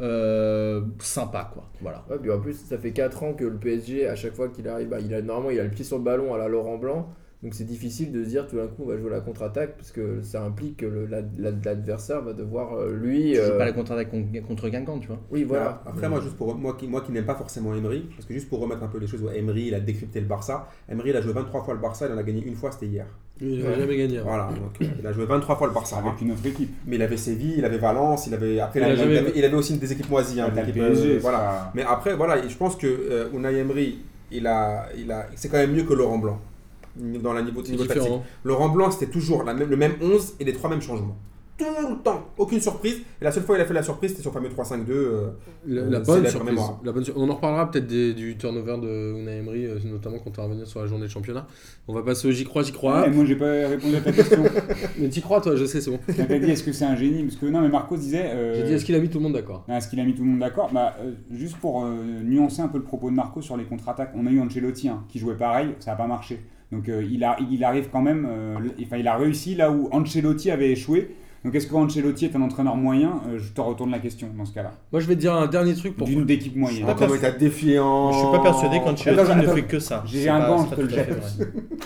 [0.00, 1.70] euh, sympa quoi.
[1.80, 2.04] Voilà.
[2.10, 4.68] Ouais, puis en plus, ça fait 4 ans que le PSG, à chaque fois qu'il
[4.68, 6.78] arrive, bah, il a, normalement, il a le pied sur le ballon à la Laurent
[6.78, 7.08] Blanc.
[7.44, 9.92] Donc c'est difficile de se dire tout d'un coup on va jouer la contre-attaque parce
[9.92, 13.32] que ça implique que le- la- la- l'adversaire va devoir euh, lui.
[13.32, 15.20] Tu joues euh, pas la contre-attaque con- contre Guingamp, tu vois.
[15.30, 15.82] Oui, voilà.
[15.86, 18.48] Après, moi, juste pour moi qui, moi qui n'aime pas forcément Emery, parce que juste
[18.48, 20.68] pour remettre un peu les choses, ouais, Emery, il a décrypté le Barça.
[20.90, 22.86] Emery, il a joué 23 fois le Barça, il en a gagné une fois, c'était
[22.86, 23.06] hier.
[23.42, 23.78] Il n'a Ouais.
[23.78, 24.18] jamais gagné.
[24.18, 24.28] avant.
[24.30, 25.96] Voilà, donc euh, il a joué 23 fois le Barça.
[25.98, 26.02] hein.
[26.08, 26.70] Avec une autre équipe.
[26.86, 28.58] Mais il avait Séville, il avait Valence, il avait.
[28.58, 30.40] Après, Il il, avait, jamais- il avait- il avait aussi des équipes moisies.
[30.40, 31.70] hein, des PSG, euh, voilà.
[31.74, 33.98] Mais après, voilà, je pense que euh, Unai Emery,
[34.30, 36.40] il a, il a, c'est quand même mieux que Laurent Blanc.
[36.96, 38.12] Dans la niveau, niveau tactique.
[38.44, 41.16] Laurent Blanc, c'était toujours la même, le même 11 et les trois mêmes changements.
[41.56, 42.96] Tout le temps, aucune surprise.
[43.20, 44.90] Et la seule fois où il a fait la surprise, c'était sur le fameux 3-5-2.
[44.90, 45.28] euh,
[45.64, 46.50] La, Euh, la bonne surprise.
[46.50, 46.80] mémoire.
[46.84, 50.18] La bonne sur- On en reparlera peut-être des- du turnover de Unai Emery, euh, notamment
[50.18, 51.46] quand on va revenir sur la journée de championnat.
[51.86, 53.02] On va passer au j'y crois, j'y crois.
[53.02, 54.42] Ouais, moi j'ai pas répondu à ta question.
[54.98, 56.00] Mais t'y crois, toi, je sais, c'est bon.
[56.08, 57.22] T'as dit est-ce que c'est un génie?
[57.22, 58.24] Parce que non, mais Marcos disait.
[58.32, 59.64] euh, J'ai dit, est-ce qu'il a mis tout le monde d'accord?
[59.68, 60.70] Est-ce qu'il a mis tout le monde d'accord?
[60.72, 64.10] Bah, euh, Juste pour euh, nuancer un peu le propos de Marco sur les contre-attaques,
[64.16, 66.40] on a eu Ancelotti hein, qui jouait pareil, ça n'a pas marché.
[66.74, 69.88] Donc euh, il, a, il arrive quand même, euh, enfin, il a réussi là où
[69.92, 71.14] Ancelotti avait échoué.
[71.44, 73.20] Donc est-ce que Ancelotti est un entraîneur moyen?
[73.28, 74.72] Euh, Je te retourne la question dans ce cas-là.
[74.90, 76.06] Moi, je vais te dire un dernier truc pour.
[76.06, 76.86] D'une d'équipe moyenne.
[76.88, 78.12] il t'a défiant.
[78.12, 79.54] Je suis pas persuadé qu'Ancelotti Attends, ne attends.
[79.54, 80.02] fait que ça.
[80.06, 81.22] J'ai un c'est je te le jette.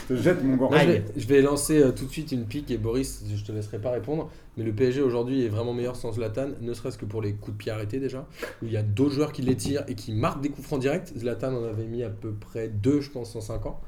[0.09, 0.70] Je te jette mon gant.
[0.70, 1.03] Je, vais, Aïe.
[1.16, 3.90] je vais lancer euh, tout de suite une pique et Boris, je te laisserai pas
[3.90, 4.31] répondre.
[4.57, 7.57] Mais le PSG aujourd'hui est vraiment meilleur sans Zlatan, ne serait-ce que pour les coups
[7.57, 8.27] de pied arrêtés déjà.
[8.62, 10.81] Où il y a d'autres joueurs qui les tirent et qui marquent des coups francs
[10.81, 11.09] directs.
[11.16, 13.81] Zlatan en avait mis à peu près deux, je pense, en 5 ans.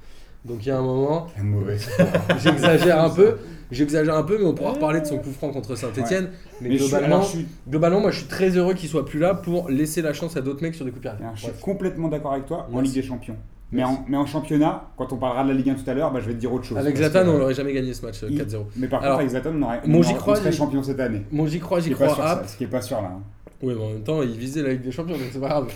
[0.44, 1.76] Donc il y a un moment, Un mauvais.
[2.42, 3.37] j'exagère un peu,
[3.70, 6.31] j'exagère un peu, mais on pourra reparler de son coup franc contre Saint-Etienne.
[6.61, 8.88] Mais, Mais je suis, globalement, alors, je suis, globalement, moi je suis très heureux qu'il
[8.88, 11.40] soit plus là pour laisser la chance à d'autres mecs sur des coups de je
[11.42, 12.81] suis complètement d'accord avec toi en.
[12.81, 13.37] Ligue des Champions.
[13.72, 16.11] Mais en, mais en championnat, quand on parlera de la Ligue 1 tout à l'heure,
[16.12, 16.76] bah, je vais te dire autre chose.
[16.76, 18.64] Avec Zlatan, que, on euh, n'aurait jamais gagné ce match euh, il- 4-0.
[18.74, 21.22] Mais par Alors, contre, avec Zlatan, on, aurait, moi, on, crois, serait champion cette année.
[21.31, 22.14] Moi j'y crois, j'y pas crois.
[22.16, 22.42] sûr, Hap.
[22.42, 23.12] ça, ce qui est pas sûr là.
[23.14, 23.20] hein.
[23.62, 25.68] Oui, mais en même temps, il visait la Ligue des Champions, donc c'est pas grave.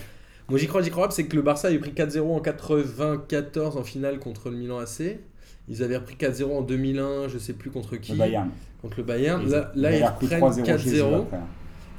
[0.48, 3.82] Moi, j'y crois, j'y crois, c'est que le Barça avait pris 4-0 en 94 en
[3.82, 5.18] finale contre le Milan AC.
[5.68, 8.12] Ils avaient repris 4-0 en 2001, je sais plus contre qui.
[8.12, 8.50] Le Bayern.
[8.82, 9.48] Contre le Bayern.
[9.48, 11.14] Là, là ils reprennent 3-0 chez eux 4-0.
[11.22, 11.38] après.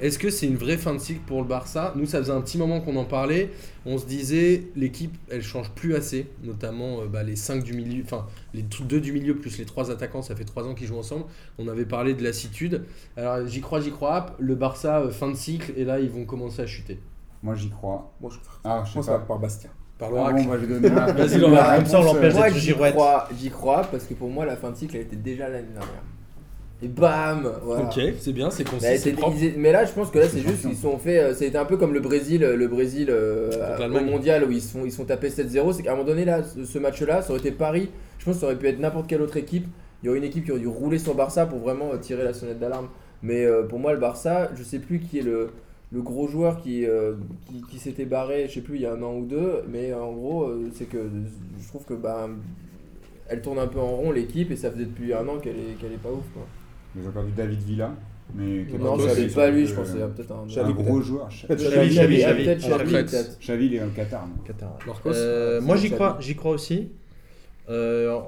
[0.01, 1.93] Est-ce que c'est une vraie fin de cycle pour le Barça?
[1.95, 3.51] Nous, ça faisait un petit moment qu'on en parlait.
[3.85, 8.03] On se disait, l'équipe, elle change plus assez, notamment euh, bah, les 5 du milieu,
[8.03, 10.97] enfin les 2 du milieu plus les 3 attaquants, ça fait 3 ans qu'ils jouent
[10.97, 11.23] ensemble.
[11.59, 12.83] On avait parlé de lassitude.
[13.15, 14.35] Alors, j'y crois, j'y crois.
[14.37, 16.99] Le Barça, euh, fin de cycle, et là, ils vont commencer à chuter.
[17.45, 18.11] Moi j'y crois.
[18.19, 19.19] Moi, je Ah, je pense pas.
[19.19, 19.69] par Bastien.
[19.99, 20.43] Par Ah l'oracle.
[20.43, 22.55] bon, bah, je vais donner ma- Vas-y, réponse, Comme ça, on l'empêche euh, Moi, d'être
[22.55, 22.93] j'y girouette.
[22.95, 25.67] crois, j'y crois parce que pour moi, la fin de cycle, elle était déjà l'année
[25.71, 26.03] dernière.
[26.81, 27.83] Et bam voilà.
[27.83, 30.97] Ok, c'est bien, c'est concis, Mais, là, je pense que là, c'est juste qu'ils sont
[30.97, 31.19] fait.
[31.19, 34.61] euh, C'était un peu comme le Brésil, euh, le Brésil euh, au mondial où ils
[34.61, 35.71] se sont, ils sont tapés 7-0.
[35.71, 37.89] C'est qu'à un moment donné, là, ce, match-là, ça aurait été Paris.
[38.19, 39.67] Je pense que ça aurait pu être n'importe quelle autre équipe.
[40.03, 42.23] Il y aurait une équipe qui aurait dû rouler sur Barça pour vraiment euh, tirer
[42.25, 42.89] la sonnette d'alarme.
[43.23, 45.51] Mais euh, pour moi, le Barça, je sais plus qui est le,
[45.95, 47.13] le gros joueur qui, euh,
[47.47, 49.63] qui, qui s'était barré, je sais plus, il y a un an ou deux.
[49.69, 50.97] Mais en gros, euh, c'est que
[51.61, 52.27] je trouve que bah,
[53.29, 55.75] elle tourne un peu en rond l'équipe et ça faisait depuis un an qu'elle est,
[55.79, 56.25] qu'elle est pas ouf.
[56.33, 56.45] Quoi.
[57.01, 57.91] J'ai perdu David Villa.
[58.33, 59.87] Mais qui est Non, n'est pas lui, euh, je pense.
[59.87, 60.65] C'est peut-être un.
[60.67, 61.29] Un gros joueur.
[61.31, 62.43] Ch- Peut-être Xavi, Xavi, Xavi.
[62.43, 63.11] peut-être À la Xavi, retraite.
[63.11, 63.39] peut-être.
[63.39, 64.27] Xavi, il est au Qatar.
[64.45, 64.77] Qatar.
[65.05, 66.89] Euh, c'est moi j'y crois, j'y crois aussi.
[67.69, 68.19] Euh,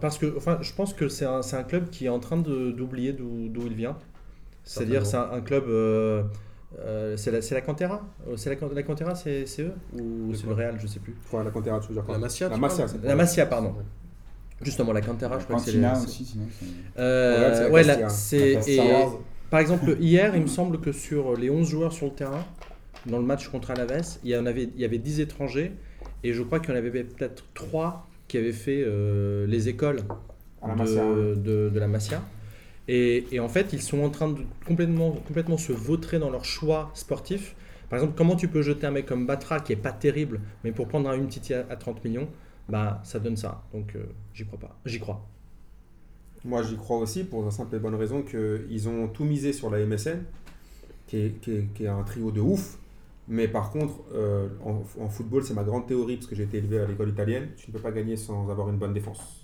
[0.00, 2.36] parce que enfin, je pense que c'est un, c'est un club qui est en train
[2.36, 3.96] d'oublier d'où d'où il vient.
[4.64, 5.64] C'est-à-dire c'est un, un club.
[5.68, 6.22] euh,
[6.78, 9.72] euh, c'est la, c'est la Cantera Euh, C'est la, Can- la Cantera, c'est c'est eux
[9.94, 11.16] Ou c'est quoi le Real, je sais plus.
[11.26, 13.16] Enfin, la Cantera, tu veux dire quoi La Masia, La Masia, La
[13.50, 13.74] pardon.
[14.62, 16.44] Justement, la Cantera, je crois que c'est les- aussi, sinon.
[16.98, 18.60] Euh, Ouais, là, c'est-
[19.50, 22.44] par exemple, hier, il me semble que sur les 11 joueurs sur le terrain,
[23.06, 25.72] dans le match contre Alaves, il y, en avait, il y avait 10 étrangers,
[26.22, 30.02] et je crois qu'il y en avait peut-être 3 qui avaient fait euh, les écoles
[31.72, 32.22] de la Masia.
[32.88, 36.90] Et, en fait, ils sont en train de complètement, complètement se vautrer dans leur choix
[36.94, 37.54] sportif.
[37.88, 40.72] Par exemple, comment tu peux jeter un mec comme Batra, qui est pas terrible, mais
[40.72, 42.28] pour prendre un une Titi à, à 30 millions,
[42.68, 43.62] bah ça donne ça.
[43.72, 44.76] Donc euh, j'y crois pas.
[44.86, 45.24] J'y crois.
[46.44, 49.70] Moi, j'y crois aussi pour la simple et bonne raison qu'ils ont tout misé sur
[49.70, 50.24] la MSN,
[51.06, 52.78] qui est, un trio de ouf.
[53.28, 56.80] Mais par contre, euh, en football, c'est ma grande théorie, parce que j'ai été élevé
[56.80, 59.39] à l'école italienne, tu ne peux pas gagner sans avoir une bonne défense.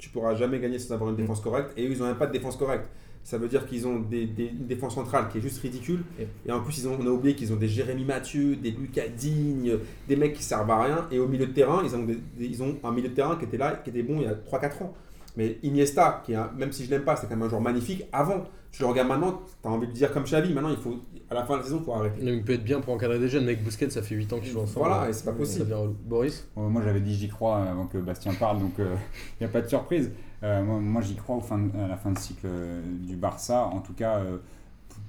[0.00, 2.26] Tu pourras jamais gagner sans avoir une défense correcte, et eux, ils n'ont même pas
[2.26, 2.88] de défense correcte.
[3.22, 6.02] Ça veut dire qu'ils ont des, des- une défense centrale qui est juste ridicule.
[6.18, 9.08] Et- en plus, ils ont, on a oublié qu'ils ont des Jérémy Mathieu, des Lucas
[9.14, 9.76] Digne,
[10.08, 11.06] des mecs qui servent à rien.
[11.10, 13.44] Et au milieu de terrain, ils ont, des- ils ont un milieu de terrain qui
[13.44, 14.94] était là, qui était bon il y a 3-4 ans.
[15.36, 17.60] Mais Iniesta, qui est un- même si je l'aime pas, c'est quand même un joueur
[17.60, 18.04] magnifique.
[18.10, 20.52] Avant, tu le regardes maintenant, tu as envie de dire comme Xavi.
[20.54, 20.96] Maintenant, il faut,
[21.30, 22.20] à la fin de la saison, il faut arrêter.
[22.22, 23.44] Il peut être bien pour encadrer des jeunes.
[23.44, 24.86] Avec Busquets, ça fait 8 ans qu'ils jouent ensemble.
[24.86, 25.74] Voilà, et c'est pas possible.
[26.06, 26.48] Boris?
[26.56, 28.84] Euh, moi j'avais dit j'y crois avant que Bastien parle, donc il
[29.40, 30.10] n'y a pas de surprise.
[30.42, 33.16] Euh, moi moi, j'y crois au fin de- à la fin de cycle euh, du
[33.16, 33.66] Barça.
[33.66, 34.38] En tout cas, euh,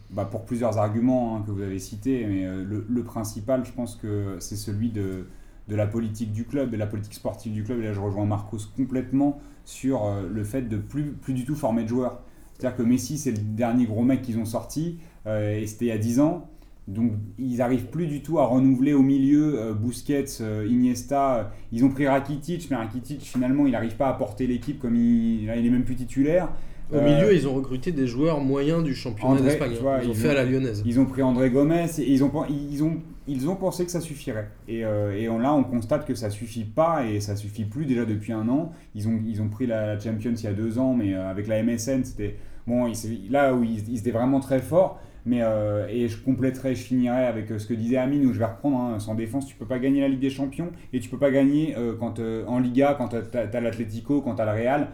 [0.09, 3.71] bah, pour plusieurs arguments hein, que vous avez cités, mais euh, le, le principal, je
[3.71, 5.27] pense que c'est celui de,
[5.69, 7.79] de la politique du club, de la politique sportive du club.
[7.79, 11.55] Et là, je rejoins Marcos complètement sur euh, le fait de plus, plus du tout
[11.55, 12.19] former de joueurs.
[12.61, 15.87] C'est-à-dire que Messi, c'est le dernier gros mec qu'ils ont sorti, euh, et c'était il
[15.87, 16.47] y a 10 ans.
[16.87, 21.35] Donc, ils n'arrivent plus du tout à renouveler au milieu euh, Busquets, euh, Iniesta.
[21.37, 24.95] euh, Ils ont pris Rakitic, mais Rakitic, finalement, il n'arrive pas à porter l'équipe comme
[24.95, 26.49] il, là, il est même plus titulaire.
[26.93, 29.71] Au milieu, ils ont recruté des joueurs moyens du championnat André, d'Espagne.
[29.79, 29.99] tu hein.
[30.03, 30.83] Ils ont ils fait ont- à la lyonnaise.
[30.85, 32.97] Ils ont pris André Gomez et ils ont, ils ont,
[33.29, 34.49] ils ont pensé que ça suffirait.
[34.67, 37.85] Et, euh, et on- là, on constate que ça suffit pas et ça suffit plus
[37.85, 38.73] déjà depuis un an.
[38.93, 41.63] Ils ont, ils ont pris la Champions il y a deux ans, mais avec la
[41.63, 42.35] MSN, c'était
[42.67, 42.93] bon.
[42.93, 44.99] c'est là où ils, ils étaient vraiment très forts.
[45.25, 48.39] Mais euh, et je compléterai, je finirai avec euh, ce que disait Amine, où je
[48.39, 51.09] vais reprendre hein, sans défense, tu peux pas gagner la Ligue des Champions et tu
[51.09, 54.51] peux pas gagner euh, quand en Liga quand tu as, l'Atlético, quand tu as le
[54.51, 54.87] Real.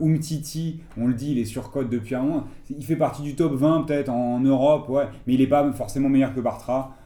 [0.00, 2.44] Umtiti, on le dit, il est surcote depuis un moment.
[2.70, 6.08] Il fait partie du top 20 peut-être en Europe, ouais, mais il n'est pas forcément
[6.08, 6.96] meilleur que Bartra,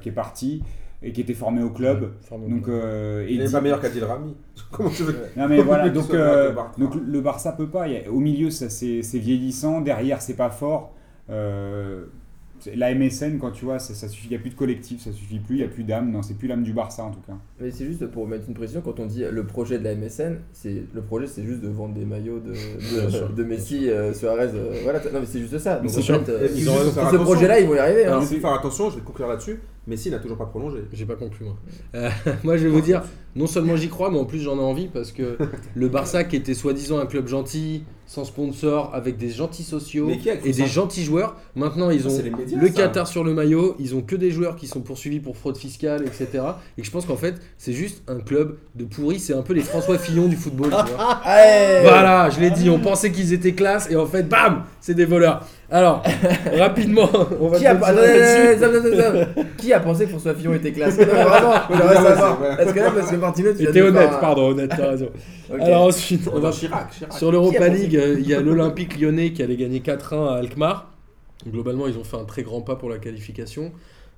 [0.00, 0.62] qui est parti
[1.02, 2.12] et qui était formé au club.
[2.22, 2.48] Formé.
[2.48, 4.34] Donc, euh, Il n'est pas meilleur qu'Adil Rami.
[4.72, 7.84] Comment tu veux non mais voilà, donc, euh, donc le Barça peut pas.
[7.84, 9.80] A- au milieu, ça c'est vieillissant.
[9.80, 10.94] Derrière, c'est pas fort.
[11.30, 12.06] Euh,
[12.74, 14.26] la MSN, quand tu vois, ça, ça suffit.
[14.26, 15.54] Il n'y a plus de collectif, ça suffit plus.
[15.54, 16.10] Il n'y a plus d'âme.
[16.10, 17.34] Non, c'est plus l'âme du Barça en tout cas.
[17.60, 20.38] Mais c'est juste pour mettre une précision, quand on dit le projet de la MSN,
[20.52, 24.48] c'est le projet c'est juste de vendre des maillots de, de, de Messi, euh, Suarez,
[24.54, 25.76] euh, voilà, non mais c'est juste ça.
[25.78, 26.24] Donc c'est en sûr.
[26.26, 28.06] fait, euh, ce projet-là, ils vont y arriver.
[28.06, 28.08] hein.
[28.08, 29.60] Alors, il faut faire attention, je vais conclure là-dessus.
[29.88, 30.80] Messi n'a toujours pas prolongé.
[30.92, 31.56] J'ai pas conclu moi.
[31.94, 32.10] Euh,
[32.44, 33.02] moi je vais vous dire,
[33.34, 35.38] non seulement j'y crois, mais en plus j'en ai envie parce que
[35.74, 40.10] le Barça qui était soi-disant un club gentil, sans sponsor, avec des gentils sociaux
[40.44, 42.68] et des gentils joueurs, maintenant ils Ça, ont médias, le.
[42.68, 46.02] Qatar sur le maillot, ils ont que des joueurs qui sont poursuivis pour fraude fiscale,
[46.06, 46.44] etc.
[46.76, 49.62] Et je pense qu'en fait c'est juste un club de pourris, c'est un peu les
[49.62, 50.70] François Fillon du football.
[50.86, 51.20] tu vois.
[51.82, 55.06] Voilà, je l'ai dit, on pensait qu'ils étaient classe et en fait, bam, c'est des
[55.06, 55.46] voleurs.
[55.70, 56.02] Alors,
[56.58, 57.08] rapidement,
[57.40, 57.74] on va Qui a.
[59.58, 61.52] Qui a pensé que François Fillon était classe Vraiment.
[62.58, 65.08] Est-ce que là, parce que Martino, tu de honnête, pardon, honnête, t'as raison.
[65.52, 65.60] Ok.
[65.60, 67.12] Alors ensuite, on va Chirac, Chirac.
[67.12, 70.90] sur l'Europa League, euh, il y a l'Olympique lyonnais qui allait gagner 4-1 à Alkmaar.
[71.46, 73.70] Globalement, ils ont fait un très grand pas pour la qualification.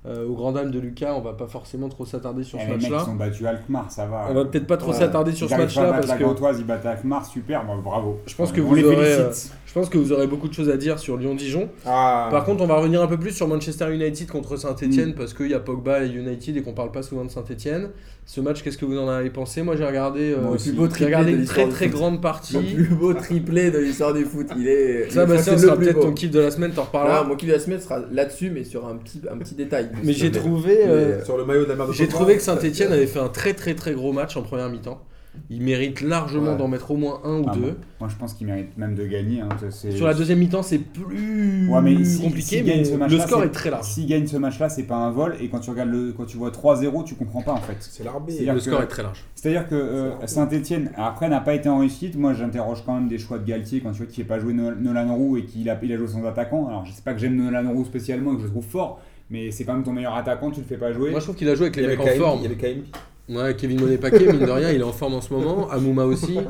[0.07, 2.71] Euh, au grand dame de Lucas, on va pas forcément trop s'attarder sur Et ce
[2.71, 3.03] match-là.
[3.03, 4.25] qui ont battu Alkmaar, ça va.
[4.31, 4.97] On va peut-être pas trop Ouais.
[4.97, 8.19] s'attarder sur Ils ce match-là parce la que Gantoise, ils battent Alkmaar, super, bravo.
[8.25, 9.53] je pense que On vous les aurez, félicite.
[9.71, 11.69] Je pense que vous aurez beaucoup de choses à dire sur Lyon-Dijon.
[11.85, 12.27] Ah.
[12.29, 15.49] Par contre, on va revenir un peu plus sur Manchester United contre Saint-Etienne parce qu'il
[15.49, 17.91] y a Pogba et United et qu'on parle pas souvent de Saint-Etienne.
[18.25, 19.61] Ce match, qu'est-ce que vous en avez pensé?
[19.61, 22.55] Moi, j'ai regardé, euh, Mon plus beau j'ai triplé regardé de une très grande partie.
[22.55, 24.47] Le plus beau triplé de l'histoire du foot.
[24.57, 25.09] Il est.
[25.09, 27.23] Ça, Bastien, c'est sera peut-être ton kiff de la semaine, t'en Ah, reparleras.
[27.23, 29.89] mon kiff de la semaine sera là-dessus, mais sur un petit, un petit détail.
[30.03, 33.19] Mais j'ai trouvé, euh, Sur le maillot de la j'ai trouvé que Saint-Etienne avait fait
[33.19, 35.01] un très très très gros match en première mi-temps.
[35.49, 36.57] Il mérite largement Ouais.
[36.57, 37.61] d'en mettre au moins un ou Ah, deux.
[37.61, 37.71] moi,
[38.01, 39.41] moi, je pense qu'ils méritent même de gagner.
[39.41, 43.43] hein, Sur la deuxième mi-temps, c'est plus Ouais, mais si- compliqué, s'ils mais le score
[43.43, 43.85] est très large.
[43.85, 45.35] S'ils gagnent ce match-là, c'est pas un vol.
[45.41, 47.75] Et quand tu regardes le, quand tu vois 3-0, tu comprends pas en fait.
[47.79, 48.33] C'est l'arbitre.
[48.37, 49.23] C'est-à-dire Le que- score est très large.
[49.35, 52.15] C'est-à-dire que euh, Saint-Etienne, après, n'a pas été en réussite.
[52.17, 54.53] Moi, j'interroge quand même des choix de Galtier quand tu vois qu'il n'a pas joué
[54.53, 56.67] No- Nolan Roux et qu'il a, il a joué sans attaquant.
[56.67, 58.99] Alors, je sais pas que j'aime Nolan Roux spécialement et que je le trouve fort,
[59.29, 61.11] mais c'est quand même ton meilleur attaquant, tu le fais pas jouer.
[61.11, 62.39] Moi, je trouve qu'il a joué avec les mecs en forme.
[62.39, 62.83] Il y avait KMB.
[63.29, 65.69] Ouais, Kevin Monet-Paquet, mine de rien, il est en forme en ce moment.
[65.69, 66.37] Amouma aussi.
[66.37, 66.43] Ouais,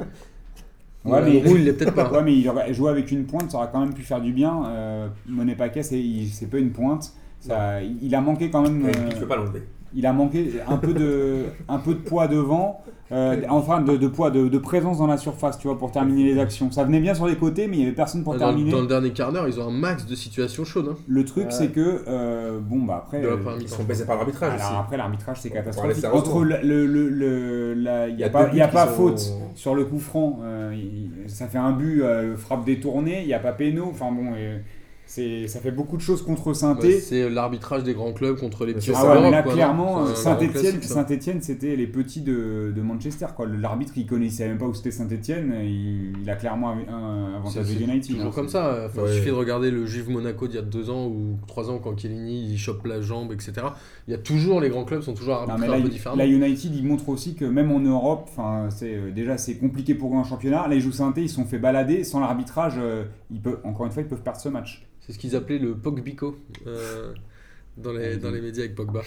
[1.03, 2.11] Ouais, mais- Roux, il l'est peut-être pas.
[2.11, 4.31] Ouais, mais il aurait joué avec une pointe, ça aurait quand même pu faire du
[4.33, 4.63] bien.
[4.67, 7.11] Euh, Monet Paquet, c'est il- c'est pas une pointe.
[7.39, 8.85] Ça, il a manqué quand même.
[8.85, 9.63] Euh, Tu peux pas l'enlever.
[9.93, 12.81] Il a manqué un peu de, un peu de poids devant,
[13.11, 16.23] euh, enfin de, de poids, de, de présence dans la surface, tu vois, pour terminer
[16.33, 16.71] les actions.
[16.71, 18.71] Ça venait bien sur les côtés, mais il y avait personne pour Dans, terminer.
[18.71, 20.87] dans le dernier quart d'heure, ils ont un max de situations chaudes.
[20.93, 21.51] hein, Le truc, Ouais.
[21.51, 23.21] c'est que, euh, bon, bah après.
[23.23, 24.73] euh, Ils sont baisés par l'arbitrage aussi.
[24.79, 26.05] après, l'arbitrage, c'est catastrophique.
[26.11, 29.75] Entre le, le, le- il n'y a, pas, il y a pas faute sont- sur
[29.75, 30.39] le coup franc.
[30.43, 30.73] euh,
[31.27, 33.87] ça fait un but, euh, frappe détournée, il n'y a pas péno.
[33.91, 34.57] Enfin bon, euh,
[35.47, 36.99] ça fait beaucoup de choses contre Ouais, Saint-Etienne.
[37.01, 40.05] c'est l'arbitrage des grands clubs contre les Mais petits Ah ouais, mais là, quoi, clairement,
[40.15, 40.39] ça.
[40.81, 43.25] Saint-Etienne, c'était les petits de, de Manchester.
[43.35, 43.45] Quoi.
[43.47, 45.53] L'arbitre, il connaissait même pas où c'était Saint-Etienne.
[45.63, 48.11] Il, il a clairement un, un C'est avantage c'est United.
[48.15, 48.31] toujours hein.
[48.33, 48.85] comme ça.
[48.85, 49.09] Enfin, Ouais.
[49.11, 51.79] Il suffit de regarder le Juve Monaco d'il y a deux ans ou trois ans
[51.79, 53.53] quand Chiellini il chope la jambe, etc.
[54.07, 56.21] Il y a toujours les grands clubs sont toujours arbitrés là, un peu différemment.
[56.21, 59.93] là, United, il montre aussi que même en Europe, enfin, c'est euh, déjà c'est compliqué
[59.95, 60.67] pour eux en championnat.
[60.67, 62.75] Là, ils jouent saint ils se sont fait balader sans l'arbitrage.
[62.77, 64.87] euh, ils peuvent, encore une fois, ils peuvent perdre ce match.
[65.01, 66.35] C'est ce qu'ils appelaient le Pogbico
[66.67, 67.13] euh,
[67.77, 69.01] dans, les, Ouais, dans les médias avec Pogba.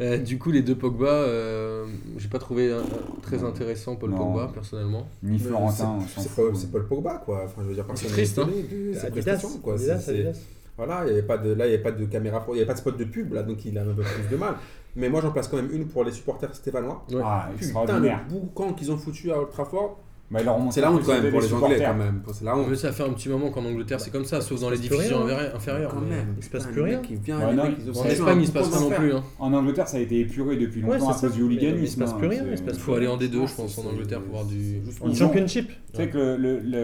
[0.00, 1.86] Euh, du coup, les deux Pogba, euh,
[2.16, 2.82] j'ai pas trouvé euh,
[3.22, 4.18] très intéressant Paul Non.
[4.32, 5.06] Pogba personnellement.
[5.22, 6.34] Ni Florentin, C'est.
[6.34, 7.42] Paul, c'est Paul Pogba, quoi.
[7.44, 8.48] Enfin, je veux dire, personne triste, hein.
[8.48, 9.74] Adidas, prestation, quoi.
[9.74, 10.40] Adidas, C'est- c'est-.
[10.76, 12.56] Voilà, il y avait pas de, là, il n'y avait pas de caméra, pour- il
[12.56, 14.36] n'y avait pas de spot de pub, là, donc il a un peu plus de
[14.36, 14.54] mal.
[14.96, 17.04] Mais moi, j'en place quand même une pour les supporters stéphanois.
[17.12, 17.20] Ouais.
[17.22, 20.00] Ah, Putain, le boucan qu'ils ont foutu à Old Trafford,
[20.30, 22.22] Bah, C'est la honte quand même pour les Anglais quand même.
[22.32, 22.66] C'est la honte.
[22.68, 25.12] Mais ça fait un petit moment qu'en Angleterre c'est comme ça, sauf dans les inférie-
[25.54, 25.90] inférieures.
[25.94, 26.34] Quand mais- même.
[26.38, 27.00] il se passe plus rien.
[27.00, 29.12] ont En Espagne il se passe pas non plus.
[29.12, 29.22] Hein.
[29.38, 31.82] En Angleterre, ça a été épuré depuis Ouais, longtemps c'est à cause du hooliganisme.
[31.84, 33.86] il se passe hein, plus rien, il faut aller en D2 Non, je pense en
[33.86, 34.80] Angleterre pour voir du.
[35.00, 35.68] En championship.
[35.68, 36.38] Tu sais que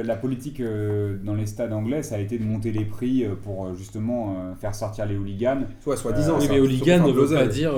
[0.05, 3.35] la politique euh, dans les stades anglais, ça a été de monter les prix euh,
[3.43, 5.63] pour euh, justement faire sortir les hooligans.
[5.87, 6.39] Ouais, soi-disant.
[6.49, 7.73] Mais hooligan ne veut pas dire.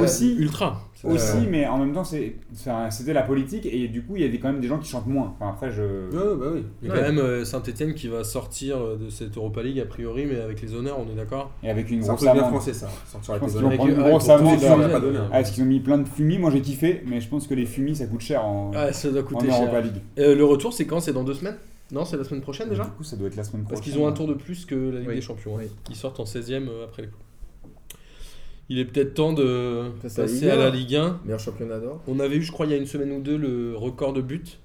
[0.00, 0.34] Aussi.
[0.38, 0.80] ultra.
[1.04, 4.28] Aussi, Euh, mais en même temps, c'était la politique et du coup, il y a
[4.28, 5.34] des- quand même des gens qui chantent moins.
[5.38, 5.82] Enfin, après, je.
[5.82, 6.64] Ouais, bah oui.
[6.82, 9.84] Il y a quand même Saint-Etienne qui va sortir euh, de cette Europa League a
[9.84, 11.50] priori, mais avec les honneurs, on est d'accord?
[11.62, 12.50] Et avec une grosse peu bien amende.
[12.50, 12.88] français ça.
[13.10, 13.86] Sortir avec les honneurs.
[13.86, 14.58] une grosse amende.
[14.62, 15.18] euh.
[15.32, 17.54] Ah, Est-ce qu'ils ont mis plein de fumis Moi j'ai kiffé, mais je pense que
[17.54, 19.82] les fumis ça coûte cher en, ça doit en coûter Europa cher.
[19.82, 20.02] League.
[20.18, 21.00] Euh, le retour, c'est quand?
[21.00, 21.56] C'est dans deux semaines?
[21.90, 22.84] Non, c'est la semaine prochaine déjà?
[22.84, 23.78] Du coup, ça doit être la semaine prochaine.
[23.80, 25.14] Parce qu'ils ont un tour de plus que la Ligue Oui.
[25.16, 25.56] des Champions.
[25.58, 25.62] hein.
[25.64, 25.70] Oui.
[25.90, 27.20] Ils sortent en 16ème euh, après les coups.
[28.68, 30.70] Il est peut-être temps de Passer à la passer Ligue à la 1.
[30.70, 31.20] Ligue 1.
[31.24, 32.00] Meilleur championnat d'or.
[32.06, 34.22] On avait eu, je crois, il y a une semaine ou deux, le record de
[34.22, 34.58] buts.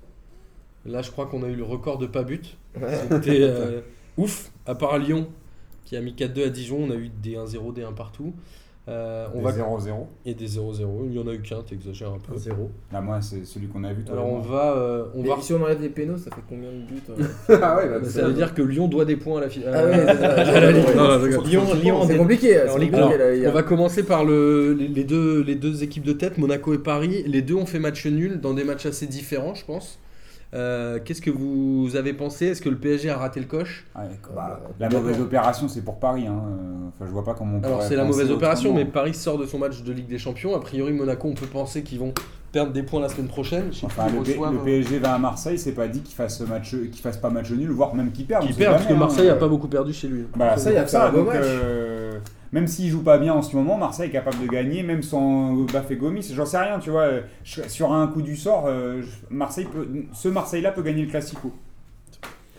[0.86, 2.42] Là, je crois qu'on a eu le record de pas buts.
[2.76, 3.82] C'était euh,
[4.18, 4.52] ouf.
[4.66, 5.28] À part Lyon,
[5.86, 8.34] qui a mis 4-2 à Dijon, on a eu des 1-0, des 1 partout.
[8.90, 10.06] Euh, on Des va 0-0.
[10.26, 11.08] et des 0-0.
[11.10, 12.38] Il y en a eu qu'un, t'exagères un peu.
[12.38, 12.72] Zéro.
[12.92, 14.04] Là, moi, c'est celui qu'on a vu.
[14.06, 15.36] toi Alors on va, euh, on Mais va.
[15.42, 18.26] si on enlève les pénaux, ça fait combien de buts euh Ah ouais, bah, Ça
[18.26, 19.74] veut dire que Lyon doit des points à la finale.
[19.76, 21.32] Ah ouais.
[21.50, 21.64] Lyon,
[22.08, 22.58] C'est compliqué.
[23.46, 26.78] on va commencer par le, les, les deux, les deux équipes de tête, Monaco et
[26.78, 27.24] Paris.
[27.28, 30.00] Les deux ont fait match nul dans des matchs assez différents, je pense.
[30.58, 32.48] Euh, Qu'est-ce que vous avez pensé?
[32.48, 33.86] Est-ce que le PSG a raté le coche?
[33.96, 34.34] Ouais, quoi.
[34.36, 36.26] Bah, la mauvaise opération, c'est pour Paris.
[36.28, 36.42] Hein.
[36.90, 38.86] Enfin, je vois pas comment on Alors c'est la mauvaise opération, mais.
[38.86, 40.56] Paris sort de son match de Ligue des Champions.
[40.56, 42.14] A priori, Monaco, on peut penser qu'ils vont
[42.52, 43.70] perdre des points la semaine prochaine.
[43.84, 46.72] Enfin, le, P- reçoivent, le PSG va à Marseille, c'est pas dit qu'il fasse, match,
[46.72, 48.44] qu'il fasse pas match nul, voire même qu'il perde.
[48.44, 49.34] Qui on sait perd, parce que jamais, Marseille hein.
[49.34, 50.26] a pas beaucoup perdu chez lui.
[50.36, 51.08] Bah, a ça.
[51.08, 51.38] un beau Donc, match.
[51.44, 52.18] euh,
[52.52, 55.54] même s'il joue pas bien en ce moment, Marseille est capable de gagner, même sans
[55.72, 56.32] Bafé Gomis.
[56.34, 57.08] J'en sais rien, tu vois.
[57.44, 61.52] Je- Sur un coup du sort, euh, Marseille peut, ce Marseille-là peut gagner le Classico.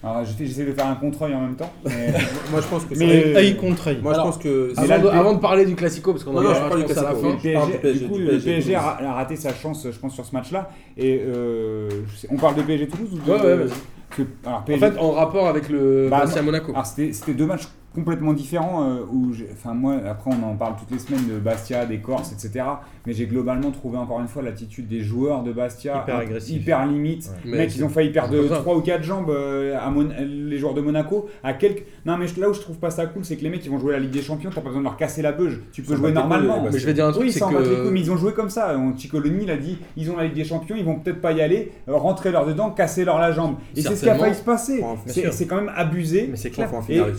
[0.05, 1.73] Alors, j'essaie de faire un contre-œil en même temps.
[1.85, 2.13] mais-
[2.53, 3.91] Moi je pense que Mais- Œil contre.
[4.01, 6.31] Moi je pense que Mais là, Avant, de, avant de parler du Classico, parce qu'on
[6.31, 7.39] en Non, non, je verra, parle du à la Classico, fin.
[7.43, 9.99] Je parle du PSG, du coup, du le PSG, PSG a, raté sa chance, je
[9.99, 10.71] pense, sur ce match-là.
[10.97, 13.31] Et euh, sais- on parle de PSG Toulouse ou de.
[13.33, 13.67] Ouais, ouais,
[14.11, 16.73] que- alors, En PSG fait, en rapport avec le Bah, Monaco.
[16.85, 17.67] C'était deux matchs
[17.99, 21.39] complètement différents euh, où j'ai- enfin moi après on en parle toutes les semaines de
[21.39, 22.65] Bastia, des Corses, etc.
[23.07, 26.57] Mais j'ai globalement trouvé encore une fois l'attitude des joueurs de Bastia Hyper agressif.
[26.57, 27.29] hyper limite.
[27.45, 28.63] Mais Mec, ils ont failli perdre c'est comme ça.
[28.63, 32.27] 3 ou 4 jambes euh, à Mon- les joueurs de Monaco à quelques Non mais
[32.39, 33.99] là où je trouve pas ça cool, c'est que les mecs ils vont jouer la
[33.99, 35.61] Ligue des Champions, t'as pas besoin de leur casser la beuge.
[35.73, 36.63] Tu peux jouer normalement.
[36.65, 38.51] les Mais je vais dire un truc, Oui, c'est que mais ils ont joué comme
[38.51, 38.77] ça.
[38.79, 41.33] On- Cicoloni, il a dit ils ont la Ligue des Champions, ils vont peut-être pas
[41.33, 43.57] y aller, euh, rentrer leur dedans, casser leur la jambe.
[43.77, 44.85] Et c'est ce qui a failli se passer.
[45.07, 46.29] C'est quand même abusé.
[46.31, 46.69] Mais c'est clair.
[46.69, 47.15] font en avec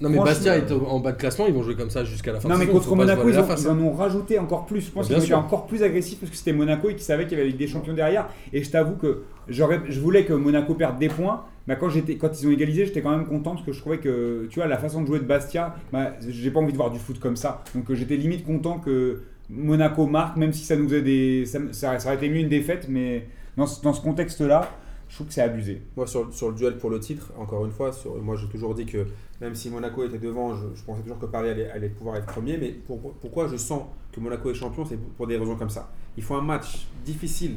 [0.00, 2.40] non mais Bastia est en bas de classement, ils vont jouer comme ça jusqu'à la
[2.40, 2.48] fin.
[2.48, 3.70] Non de mais contre Monaco, ils, ils hein.
[3.70, 4.82] en ont rajouté encore plus.
[4.86, 5.38] Je pense qu'ils sûr.
[5.38, 7.94] encore plus agressifs parce que c'était Monaco et qu'ils savaient qu'il y avait des Champions
[7.94, 8.28] derrière.
[8.52, 11.44] Et je t'avoue que j'aurais, je voulais que Monaco perde des points.
[11.66, 13.98] Mais quand, j'étais, quand ils ont égalisé, j'étais quand même content parce que je trouvais
[13.98, 16.90] que, tu vois, la façon de jouer de Bastia, bah, j'ai pas envie de voir
[16.90, 17.62] du foot comme ça.
[17.74, 21.44] Donc euh, j'étais limite content que Monaco marque, même si ça nous faisait des.
[21.46, 24.68] Ça, ça- ça aurait été mieux une défaite, mais dans ce, dans ce contexte-là,
[25.10, 25.82] je trouve que c'est abusé.
[25.96, 28.74] Moi, sur, sur le duel pour le titre, encore une fois, sur, moi j'ai toujours
[28.74, 29.06] dit que
[29.40, 32.26] même si Monaco était devant, je, je pensais toujours que Paris allait, allait pouvoir être
[32.26, 32.56] premier.
[32.56, 33.82] Mais pour- pourquoi je sens
[34.12, 35.90] que Monaco est champion C'est pour, des raisons comme ça.
[36.16, 37.56] Ils font un match difficile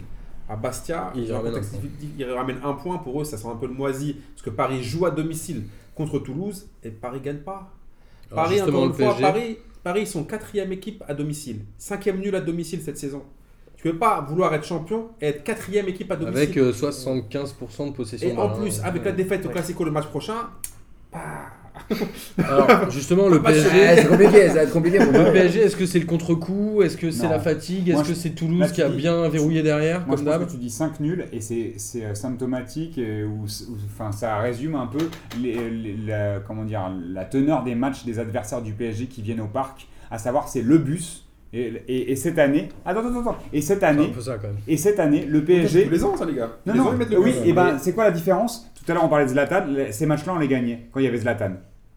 [0.49, 1.13] à Bastia.
[1.15, 1.75] Ils un ramènent contexte
[2.65, 2.95] un point.
[2.95, 2.97] un.
[2.99, 4.15] Pour eux, ça sent un peu le moisi.
[4.33, 5.63] Parce que Paris joue à domicile
[5.95, 7.71] contre Toulouse et Paris gagne pas.
[8.31, 9.21] Alors, Paris, justement, encore le une fois, PSG.
[9.21, 11.59] Paris, Paris, ils sont quatrième équipe à domicile.
[11.77, 13.21] Cinquième nul à domicile cette saison.
[13.83, 16.37] Tu peux pas vouloir être champion et être quatrième équipe à domicile.
[16.41, 18.29] Avec euh, 75% de possession.
[18.29, 19.53] Et en plus, avec la défaite au Ouais.
[19.55, 20.35] Classico le match prochain,
[21.11, 21.19] bah,
[22.47, 23.69] Alors, justement, le PSG.
[23.97, 25.33] c'est compliqué, ça va être compliqué pour Le.
[25.33, 26.81] PSG, est-ce que c'est le contre-coup?
[26.81, 27.89] Est-ce que c'est la fatigue?
[27.89, 30.45] Est-ce que je- c'est Toulouse là, qui a bien verrouillé derrière, Moi, comme je pense
[30.45, 33.45] que tu dis 5 nuls et c'est c'est, euh, symptomatique où-
[33.93, 35.09] enfin, ça résume un peu
[35.41, 39.41] les- les- la, comment dire, la teneur des matchs des adversaires du PSG qui viennent
[39.41, 41.22] au parc, à savoir c'est le bus.
[41.53, 44.57] Et, et- et cette année, attends, attends, attends, et cette année, peu ça quand même.
[44.67, 45.83] et cette année, le PSG.
[45.85, 46.49] tous les ans ça les gars.
[46.65, 48.67] Non, les non, ans, ils le oui, et ben c'est quoi la différence?
[48.75, 51.07] Tout à l'heure on parlait de Zlatan, ces matchs-là on les gagnait quand il y
[51.07, 51.51] avait Zlatan.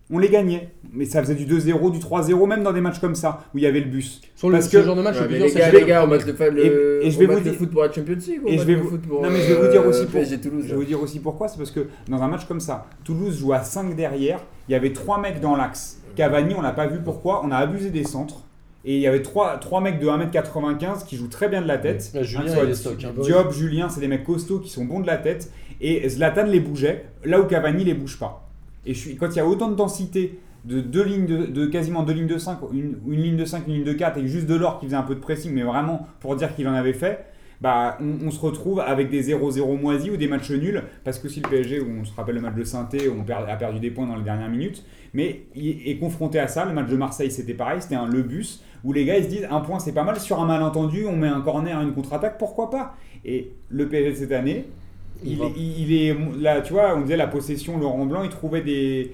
[0.08, 3.16] On les gagnait, mais ça faisait du 2-0, du 3-0, même dans des matchs comme
[3.16, 4.20] ça où il y avait le bus.
[4.36, 5.84] Sur le, Parce ce que- genre de match, Ouais, le les gars, c'est les que-
[5.86, 6.64] gars, on va te faire le,
[7.02, 8.62] Et- et je vais va vous le dire- foot pour la Champions League et je
[8.62, 10.64] vais le vous- pour non, mais je vais vous dire euh, aussi pour- PSG Toulouse.
[10.64, 13.36] Je vais vous dire aussi pourquoi, c'est parce que dans un match comme ça, Toulouse
[13.40, 14.38] joue à 5 derrière,
[14.68, 15.98] il y avait 3 mecs dans l'axe.
[16.14, 18.42] Cavani, on l'a pas vu pourquoi, on a abusé des centres.
[18.88, 22.10] Et il y avait 3, mecs de 1m95 qui jouent très bien de la tête.
[22.14, 23.12] Ouais, Julien, il stock, hein.
[23.22, 25.50] Diop, Julien, c'est des mecs costauds qui sont bons de la tête.
[25.80, 28.48] Et Zlatan les bougeait, là où Cavani les bouge pas.
[28.86, 31.66] Et je suis, quand il y a autant de densité, de, deux lignes de, de
[31.66, 34.26] quasiment deux lignes de 5, une, une ligne de 5, une ligne de 4, et
[34.28, 36.72] juste de l'or qui faisait un peu de pressing, mais vraiment pour dire qu'il en
[36.74, 37.24] avait fait,
[37.60, 41.28] bah, on, on se retrouve avec des 0-0 moisis ou des matchs nuls, parce que
[41.28, 43.80] si le PSG, où on se rappelle le match de saint on perd- a perdu
[43.80, 44.84] des points dans les dernières minutes,
[45.14, 48.22] mais il est confronté à ça, le match de Marseille c'était pareil, c'était un le
[48.22, 51.04] bus, où les gars ils se disent un point c'est pas mal, sur un malentendu,
[51.06, 52.94] on met un corner, une contre-attaque, pourquoi pas?
[53.24, 54.64] Et le PSG cette année,
[55.24, 58.60] Il est- il est là, tu vois, on disait la possession, Laurent Blanc, il trouvait
[58.60, 59.12] des,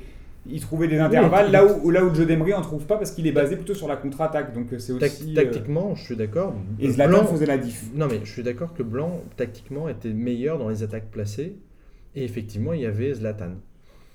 [0.51, 3.13] il trouvait des intervalles là où, là où le jeu d'Emery en trouve pas parce
[3.13, 5.31] qu'il est basé plutôt sur la contre-attaque, donc euh, c'est aussi.
[5.31, 6.55] euh, tactiquement, je suis d'accord.
[6.81, 7.85] et Zlatan Blanc- faisait la diff.
[7.95, 11.55] Non, mais je suis d'accord que Blanc, tactiquement, était meilleur dans les attaques placées.
[12.17, 13.53] Et effectivement, il y avait Zlatan.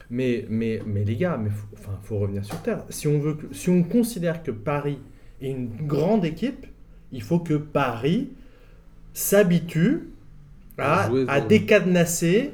[0.10, 2.84] Mais, mais, mais les gars, il faut, enfin, faut revenir sur Terre.
[2.90, 5.00] Si on, veut que- si on considère que Paris
[5.42, 6.66] est une grande équipe,
[7.12, 8.30] il faut que Paris
[9.14, 10.10] s'habitue
[10.78, 11.10] à,
[11.48, 12.52] décadenasser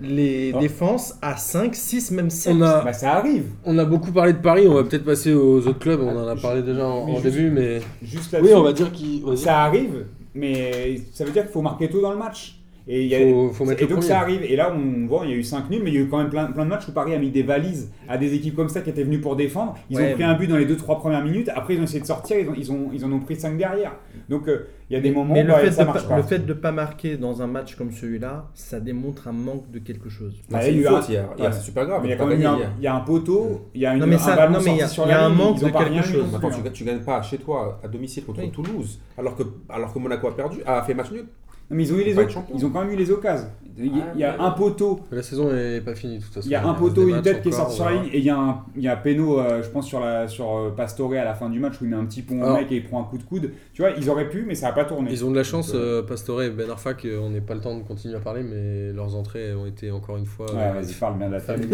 [0.00, 0.58] les Ah.
[0.60, 2.54] défenses à 5, 6, même 7.
[2.56, 3.46] On a, Bah ça arrive.
[3.64, 6.26] on a beaucoup parlé de Paris, on va peut-être passer aux autres clubs, on en
[6.28, 7.80] a parlé déjà en, Mais en juste- début, mais.
[8.02, 8.54] Juste Oui, là-dessus.
[8.54, 9.38] on va dire qu'il.
[9.38, 12.60] Ça arrive, mais ça veut dire qu'il faut marquer tôt dans le match.
[12.86, 14.08] Et, il y a- Faut- faut mettre et le donc premier.
[14.08, 14.42] ça arrive.
[14.42, 16.08] Et là, on voit, il y a eu 5 nuls, mais il y a eu
[16.08, 18.54] quand même plein, plein de matchs où Paris a mis des valises à des équipes
[18.56, 19.74] comme ça qui étaient venues pour défendre.
[19.88, 21.48] Ils Ouais, ont pris mais- un but dans les 2-3 premières minutes.
[21.54, 23.56] Après, ils ont essayé de sortir, ils, ont, ils, ont, ils en ont pris 5
[23.56, 23.92] derrière.
[24.28, 26.02] Donc euh, il y a des moments Mais où le, bah, fait ça de marche
[26.02, 26.16] pas, pas.
[26.18, 29.70] le fait de ne pas marquer dans un match comme celui-là, ça démontre un manque
[29.70, 30.34] de quelque chose.
[30.50, 31.26] Bah, Ah, c'est une un- faute hier.
[31.54, 32.02] Super grave.
[32.04, 32.70] Il y a quand même un, hier.
[32.78, 34.58] il y a un poteau, il y a une, Non, mais un ça- ballon non,
[34.62, 35.68] mais il y a- sorti sur il y a la un ligne, manque ils ont
[35.68, 36.34] de pas quelque chose.
[36.36, 36.60] Attends, hein.
[36.66, 38.42] tu, tu gagnes pas chez toi à domicile contre.
[38.52, 41.24] Toulouse, alors que, alors que Monaco a perdu, a fait match nul.
[41.70, 42.54] Non, mais ils ont, eu les champion.
[42.54, 43.48] ils ont quand même eu les occasions.
[43.76, 46.22] Il y a, il y a Ah, un poteau La saison est pas finie de
[46.22, 46.46] toute façon.
[46.48, 48.04] Il y a un poteau, une tête qui est sortie sur la voilà.
[48.04, 49.98] ligne et il y a un, il y a un péno, euh, je pense, sur,
[49.98, 52.40] la, sur euh, Pastore à la fin du match où il met un petit pont
[52.40, 53.50] au mec et il prend un coup de coude.
[53.72, 55.10] Tu vois, ils auraient pu, mais ça n'a pas tourné.
[55.10, 57.54] Ils ont de la chance, Donc, euh, euh, Pastore et Ben Arfa, qu'on n'ait pas
[57.54, 60.46] le temps de continuer à parler, mais leurs entrées ont été encore une fois.
[60.54, 61.68] Ouais, euh, vas-y, parle bien de la famille.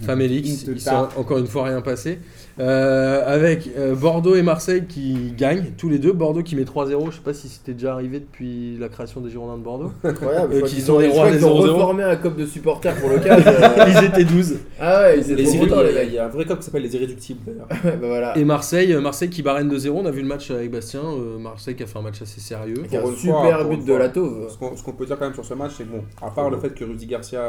[0.00, 1.12] Famélix, Une il tarte.
[1.12, 2.18] s'est encore une fois rien passé.
[2.58, 6.12] Euh, avec euh, Bordeaux et Marseille qui gagnent, tous les deux.
[6.12, 9.30] Bordeaux qui met 3-0, je sais pas si c'était déjà arrivé depuis la création des
[9.30, 9.92] Girondins de Bordeaux.
[10.04, 10.52] Incroyable.
[10.52, 11.68] Euh, je crois qui qu'ils sont ont, des je rois crois des qu'ils ont 0-0.
[11.70, 13.52] reformé un cop de supporters pour l'occasion.
[13.52, 13.84] euh.
[13.88, 14.56] Ils étaient 12.
[14.80, 16.08] ah ouais, ils étaient Les contents, il y a- mecs.
[16.08, 17.68] il y a un vrai cop qui s'appelle les irréductibles d'ailleurs.
[18.00, 18.36] Bah voilà.
[18.38, 19.98] Et Marseille, euh, Marseille qui barrène de 0.
[20.02, 21.02] On a vu le match avec Bastien.
[21.02, 22.82] euh, Marseille qui a fait un match assez sérieux.
[22.92, 24.48] Un super but de la Tauve.
[24.50, 26.58] Ce qu'on peut dire quand même sur ce match, c'est que bon, à part le
[26.58, 27.40] fait que Rudy Garcia,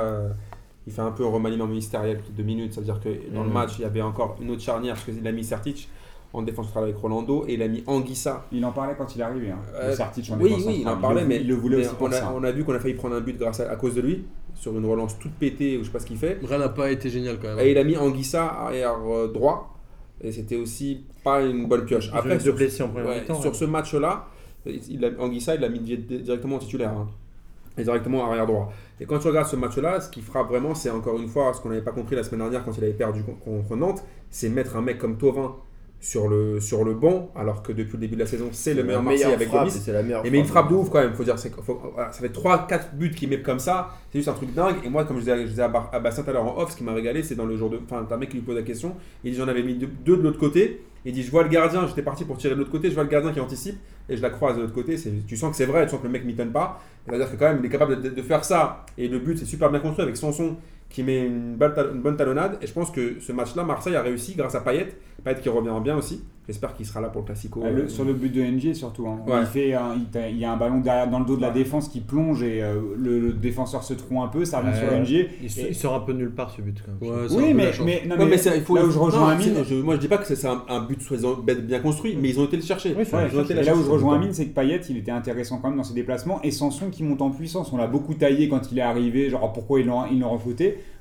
[0.86, 3.44] il fait un peu un remaniement ministériel les deux minutes, ça veut dire que dans
[3.44, 3.54] le Mhm.
[3.54, 5.90] match, il y avait encore une autre charnière, parce qu'il a mis Sertic
[6.34, 8.46] en défense centrale avec Rolando, et il a mis Anguissa.
[8.52, 9.50] Il en parlait quand il est arrivé.
[9.52, 9.60] Hein.
[9.76, 12.12] Euh, le en Oui, oui, il en parlait, mais, il le voulait aussi pour on,
[12.12, 12.34] a, ça.
[12.36, 14.26] on a vu qu'on a failli prendre un but grâce à, à cause de lui,
[14.54, 16.38] sur une relance toute pétée, ou je sais pas ce qu'il fait.
[16.44, 17.66] Rien n'a pas été génial quand même.
[17.66, 19.74] Et il a mis Anguissa arrière euh, droit,
[20.22, 22.10] et c'était aussi pas une bonne pioche.
[22.14, 23.54] Après, sur, en ouais, sur ouais.
[23.54, 24.28] ce match-là,
[24.66, 26.92] il a, Anguissa, il l'a mis di- directement en titulaire.
[26.92, 27.08] hein.
[27.80, 28.74] Et directement arrière droit.
[29.00, 31.62] Et quand tu regardes ce match-là, ce qui frappe vraiment, c'est encore une fois ce
[31.62, 34.50] qu'on n'avait pas compris la semaine dernière quand il avait perdu con- contre Nantes, c'est
[34.50, 35.56] mettre un mec comme Tovin
[36.00, 38.84] sur le, sur le banc, alors que depuis le début de la saison, c'est le
[38.84, 39.82] meilleur Marseille avec frappe, Gomis.
[39.88, 41.36] la meilleure Et mais une frappe de ouf quand même, faut dire.
[41.40, 44.76] faut- voilà, ça fait 3-4 buts qu'il met comme ça, c'est juste un truc dingue.
[44.86, 46.62] Et moi, comme je disais, je disais à, Bar- à Bastien tout à l'heure en
[46.62, 47.80] off, ce qui m'a régalé, c'est dans le jour de.
[47.84, 49.88] Enfin, t'as un mec qui lui pose la question, il dit j'en avais mis deux,
[50.06, 50.82] deux de l'autre côté.
[51.06, 53.04] Il dit je vois le gardien, j'étais parti pour tirer de l'autre côté, je vois
[53.04, 53.78] le gardien qui anticipe
[54.10, 54.98] et je la croise de l'autre côté.
[55.28, 56.82] Tu sens que c'est vrai, tu sens que le mec m'étonne pas.
[57.08, 58.86] C'est-à-dire que quand même, il est capable de, de faire ça.
[58.98, 60.58] Et le but, c'est super bien construit avec Sanson
[60.90, 62.58] qui met une, balle ta- une bonne talonnade.
[62.62, 64.88] Et je pense que ce match-là, Marseille a réussi grâce à Payet.
[65.24, 66.24] Payet qui revient bien aussi.
[66.48, 67.62] J'espère qu'il sera là pour le Classico.
[67.66, 69.42] Euh, le- sur le but de NG surtout, hein, Ouais.
[69.42, 71.50] il, fait un- il, il y a un ballon derrière dans le dos de la
[71.50, 71.54] Ouais.
[71.56, 74.78] défense qui plonge et euh, le, le défenseur se trouve un peu, ça revient Ouais.
[74.80, 75.30] sur NG.
[75.44, 77.28] Il, se- Et- il sort un peu nulle part ce but quand même.
[77.32, 77.86] Oui, mais, chance.
[77.86, 79.76] mais, non, Ouais, mais mais c'est- il faut, là où je rejoins non, Amine, je-
[79.76, 80.98] moi je dis pas que c'est c'est un, un but
[81.64, 82.96] bien construit, mais ils ont été le chercher.
[82.98, 84.16] Oui, c'est Ouais, ils ont été et là où je rejoins.
[84.16, 87.04] Amine, c'est que Payet, il était intéressant quand même dans ses déplacements et Sanson qui
[87.04, 87.74] monte en puissance.
[87.74, 90.38] On l'a beaucoup taillé quand il est arrivé, genre pourquoi ils l'ont ils l'ont.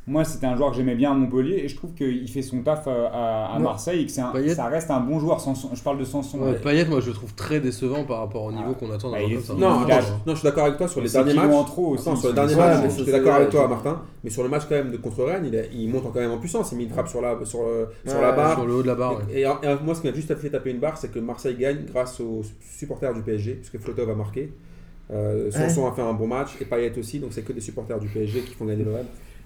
[0.08, 2.62] Moi, c'était un joueur que j'aimais bien à Montpellier et je trouve qu'il fait son
[2.62, 3.58] taf euh, à.
[3.58, 5.40] Marseille et que c'est un- Payet- ça reste un bon joueur.
[5.40, 6.38] Sanson, je parle de Sanson.
[6.38, 6.58] Ouais, ouais.
[6.60, 8.74] Payet, moi je le trouve très décevant par rapport au niveau Ah.
[8.78, 9.58] qu'on attend d'un Bah, joueur comme.
[9.58, 9.86] Non, non,
[10.28, 11.54] je suis d'accord avec toi sur les C'est derniers matchs.
[11.54, 12.02] en trop aussi.
[12.08, 14.00] Attends, sur les derniers matchs, je suis d'accord avec toi, Martin.
[14.22, 16.70] Mais sur le match quand même de contre Rennes, il, monte quand même en puissance.
[16.70, 18.54] Il met une frappe sur la, sur, sur Ouais, la barre.
[18.58, 19.16] Sur le haut de la barre.
[19.16, 19.24] ouais.
[19.34, 21.56] Et, et- et moi, ce qui m'a juste fait taper une barre, c'est que Marseille
[21.58, 24.52] gagne grâce aux supporters du PSG, puisque Flotov a marqué.
[25.12, 27.98] Euh, Sanson a fait un bon match et Payet aussi, donc c'est que des supporters
[27.98, 28.94] du PSG qui font gagner l'OM.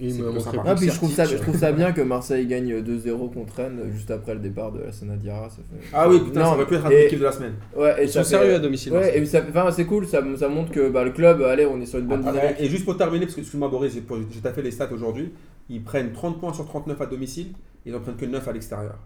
[0.01, 2.81] Il me plus Ah, puis je trouve, ça, je trouve ça bien que Marseille gagne
[2.81, 5.51] 2-0 contre Rennes juste après le départ de la Sanadiara.
[5.51, 5.87] Ça fait...
[5.93, 7.53] Ah oui, putain, Non, ça aurait pu être un équipe de la semaine.
[7.77, 8.93] Ouais, et Ils ça sont fait- sérieux à domicile.
[8.93, 11.81] Ouais, et ça, enfin, c'est cool, ça, ça montre que bah, le club, allez, on
[11.81, 12.57] est sur une bonne Ah, dynamique.
[12.61, 15.33] Et juste pour terminer, parce que excuse-moi Boris, j'ai j'ai taffé les stats aujourd'hui,
[15.69, 17.49] ils prennent 30 points sur 39 à domicile,
[17.85, 18.99] ils en prennent que 9 à l'extérieur.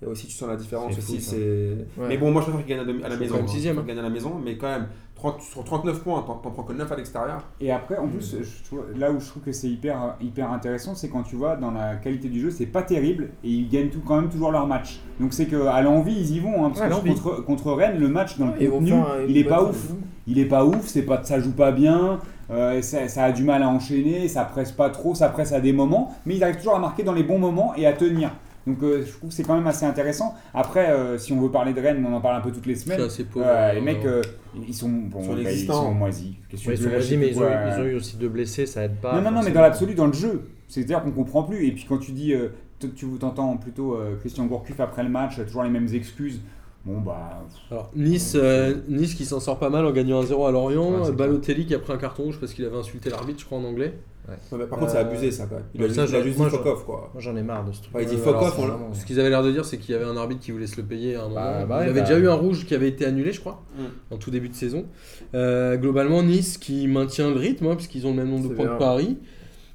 [0.00, 1.20] Et aussi, tu sens la différence C'est aussi.
[1.20, 1.36] c'est...
[2.00, 2.06] Ouais.
[2.08, 3.30] Mais bon, moi je préfère qu'ils gagnent à, la Ils sont maison.
[3.34, 3.48] quand même hein.
[3.48, 4.86] sixième, préfère qu'ils gagnent à la maison, mais quand même,
[5.16, 7.44] 30 sur 39 points, t'en t'en prends que 9 à l'extérieur.
[7.60, 10.94] Et après, en plus, je trouve- là où je trouve que c'est hyper, hyper intéressant,
[10.94, 13.88] c'est quand tu vois dans la qualité du jeu, c'est pas terrible et ils gagnent
[13.90, 15.00] tout, quand même toujours leur match.
[15.18, 16.64] Donc c'est qu'à l'envie, ils y vont.
[16.64, 19.24] hein, parce Ouais, que contre, contre Rennes, le match dans le Ils vont contenu, un-
[19.28, 19.88] il est pas ouf.
[20.28, 22.20] il est pas ouf, c'est pas, ça joue pas bien,
[22.52, 25.60] euh, ça, ça a du mal à enchaîner, ça presse pas trop, ça presse à
[25.60, 28.30] des moments, mais il arrive toujours à marquer dans les bons moments et à tenir.
[28.68, 30.34] Donc euh, je trouve que c'est quand même assez intéressant.
[30.54, 32.76] Après, euh, si on veut parler de Rennes, on en parle un peu toutes les
[32.76, 33.00] semaines.
[33.00, 33.46] assez pauvre.
[33.48, 34.22] Euh, les mecs, euh,
[34.66, 35.82] ils sont, bon, Sur bah, ils l'existant.
[35.84, 36.26] sont moisis.
[36.28, 38.84] Ouais, ils sont moisis, mais ils ont, eu- ils ont eu aussi deux blessés, ça
[38.84, 39.14] aide pas.
[39.14, 40.42] non, non, non, mais dans l'absolu, dans le jeu.
[40.68, 41.66] C'est-à-dire qu'on comprend plus.
[41.66, 42.48] Et puis quand tu dis, euh,
[42.78, 46.40] tu t'entends plutôt euh, Christian Gourcuff après le match, toujours les mêmes excuses.
[46.84, 47.44] Bon, bah.
[47.70, 51.02] Alors, nice, euh, nice qui s'en sort pas mal en gagnant 1-0 à Lorient.
[51.04, 53.58] Ouais, Balotelli qui a pris un carton rouge parce qu'il avait insulté l'arbitre, je crois,
[53.58, 53.94] en anglais.
[54.28, 55.64] Ouais, mais par contre, c'est Euh, abusé ça quand même.
[55.74, 57.10] Il a ouais, juste, ça, il a juste moi, dit fuck je- off quoi.
[57.14, 57.94] Moi j'en ai marre de ce truc.
[57.94, 59.50] Ouais, il dit Ouais, fuck alors, off, c'est on- vraiment- Ce qu'ils avaient l'air de
[59.50, 61.34] dire, c'est qu'il y avait un arbitre qui voulait se le payer à un moment.
[61.36, 63.40] Bah, bah Il ouais, avait bah- déjà eu un rouge qui avait été annulé, je
[63.40, 64.14] crois, Mm.
[64.14, 64.84] en tout début de saison.
[65.34, 68.66] Euh, globalement, Nice qui maintient le rythme, hein, puisqu'ils ont le même nombre de points
[68.66, 68.74] bien.
[68.74, 69.18] que Paris.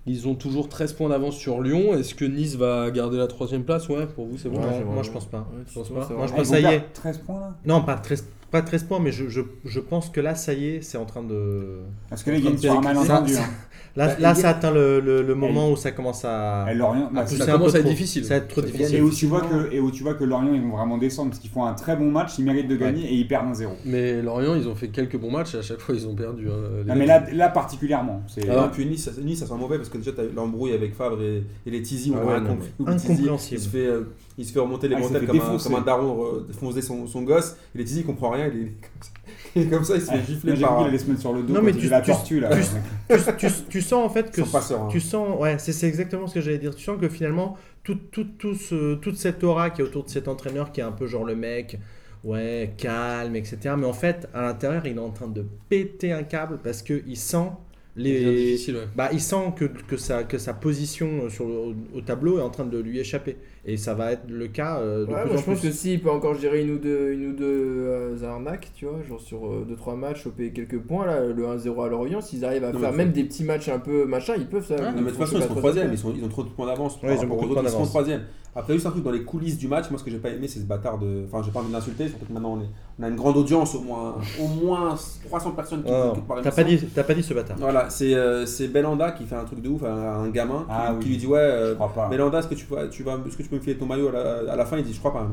[0.05, 1.93] Ils ont toujours 13 points d'avance sur Lyon.
[1.97, 3.87] Est-ce que Nice va garder la troisième place?
[3.87, 4.57] Ouais, pour vous, c'est bon.
[4.59, 5.47] Ouais, moi je pense pas.
[5.51, 6.09] Ouais, Je pense pas.
[6.13, 6.69] Moi, je pense ça y est.
[6.69, 7.55] perdre 13 points là?
[7.65, 10.67] Non, pas 13, pas 13 points, mais je, je, je pense que là, ça y
[10.69, 11.79] est, c'est en train de.
[12.09, 13.33] Parce que là, ils gagnent sur un Ça- malentendu.
[13.33, 13.49] ça- hein.
[13.95, 16.25] Là, Bah, là il y a- ça atteint le, le, le moment où ça commence
[16.25, 16.65] à.
[16.71, 17.91] Et Lorient, bah, à ça commence à être trop.
[17.91, 18.23] difficile.
[18.25, 18.95] Ça va être trop difficile.
[18.95, 21.29] Et où, tu vois que, et où tu vois que Lorient ils vont vraiment descendre
[21.29, 23.53] parce qu'ils font un très bon match, ils méritent de gagner et ils perdent un
[23.53, 23.73] 0.
[23.85, 26.47] Mais Lorient, ils ont fait quelques bons matchs et à chaque fois, ils ont perdu.
[26.49, 26.83] hein.
[26.87, 28.23] Non, mais là, là particulièrement.
[28.27, 28.49] C'est...
[28.49, 30.95] Ah, puis Nice, ça, Nice, ça sent mauvais parce que déjà t'as eu l'embrouille avec
[30.95, 32.13] Favre et, et les Tizi.
[32.19, 33.29] Ah ouais, a incompréhensible.
[33.51, 34.01] Il se fait, euh,
[34.37, 37.05] il se fait remonter les Ah, il comme, un- comme un daron euh, défoncer son,
[37.07, 37.55] son gosse.
[37.75, 38.47] Et les Tizi, il comprend rien.
[38.53, 38.71] Il est,
[39.55, 40.77] il est comme ça, il se fait Ouais, gifler j'ai par.
[40.79, 42.49] qu'il allait se mettre sur le dos Non, mais il tu- la tu- tortue là.
[42.57, 44.87] tu, tu, tu sens en fait que passeur, hein.
[44.91, 47.95] tu sens ouais c'est c'est exactement ce que j'allais dire tu sens que finalement tout,
[48.11, 50.91] tout, tout ce- toute cette aura qui est autour de cet entraîneur qui est un
[50.91, 51.77] peu genre le mec
[52.23, 56.23] ouais calme etc mais en fait à l'intérieur il est en train de péter un
[56.23, 57.49] câble parce que il sent
[57.95, 58.87] les ouais.
[58.95, 62.41] bah il sent que, que, sa, que sa position sur le- au, au tableau est
[62.41, 65.29] en train de lui échapper et ça va être le cas euh, de Ouais, plus
[65.31, 67.33] moi, en je pense plus que s'il peut encore gérer une ou deux, une ou
[67.33, 67.45] deux
[67.87, 71.87] euh, arnaques, tu vois, genre sur 2-3 matchs, choper quelques points, là, le 1-0 à
[71.87, 74.65] Lorient, s'ils arrivent à Non, faire même des petits matchs un peu machin, ils peuvent
[74.65, 74.75] ça.
[74.75, 76.49] Ouais, Non, mais de toute façon, ils sont troisième, ils, sont, ils ont trop de
[76.49, 77.01] points d'avance.
[77.01, 78.23] Ouais, ils Ils sont troisième.
[78.55, 80.47] Après, juste un truc dans les coulisses du match, moi ce que j'ai pas aimé,
[80.47, 81.23] c'est ce bâtard de.
[81.27, 82.69] Enfin, j'ai pas envie de l'insulter, surtout que maintenant on, est...
[82.99, 84.95] on a une grande audience, au moins, au moins
[85.25, 88.13] 300 personnes qui Oh, écoutent t'as pas dit t'as pas dit ce bâtard Voilà, c'est
[88.13, 91.03] euh, Belanda qui fait un truc de ouf à un, gamin Ah qui, oui.
[91.03, 91.75] qui lui dit Ouais, euh.
[92.11, 94.09] Belanda, est-ce que, tu, peux- tu vas, est-ce que tu peux me filer ton maillot
[94.09, 94.77] à la, à la fin?
[94.77, 95.27] Il dit Je crois pas.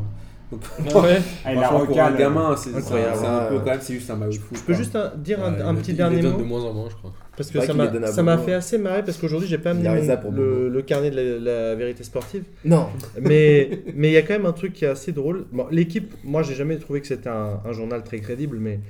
[0.50, 1.18] Donc, ouais.
[1.44, 3.16] Ah, il pour un gamin, c'est Incroyable.
[3.20, 4.58] c'est un peu quand même, c'est juste un maillot de foot.
[4.58, 6.62] je peux juste un- dire un, Ouais, un il- petit il dernier mot de moins
[6.64, 7.12] en moins, je crois.
[7.36, 11.16] Parce que ça m'a fait assez marrer parce qu'aujourd'hui j'ai pas amené le, carnet de
[11.16, 12.42] la, la vérité sportive.
[12.64, 12.88] Non,
[13.20, 15.46] Mais mais il y a quand même un truc qui est assez drôle.
[15.52, 18.80] Bon, L'équipe, moi j'ai jamais trouvé que c'était un, un journal très crédible, mais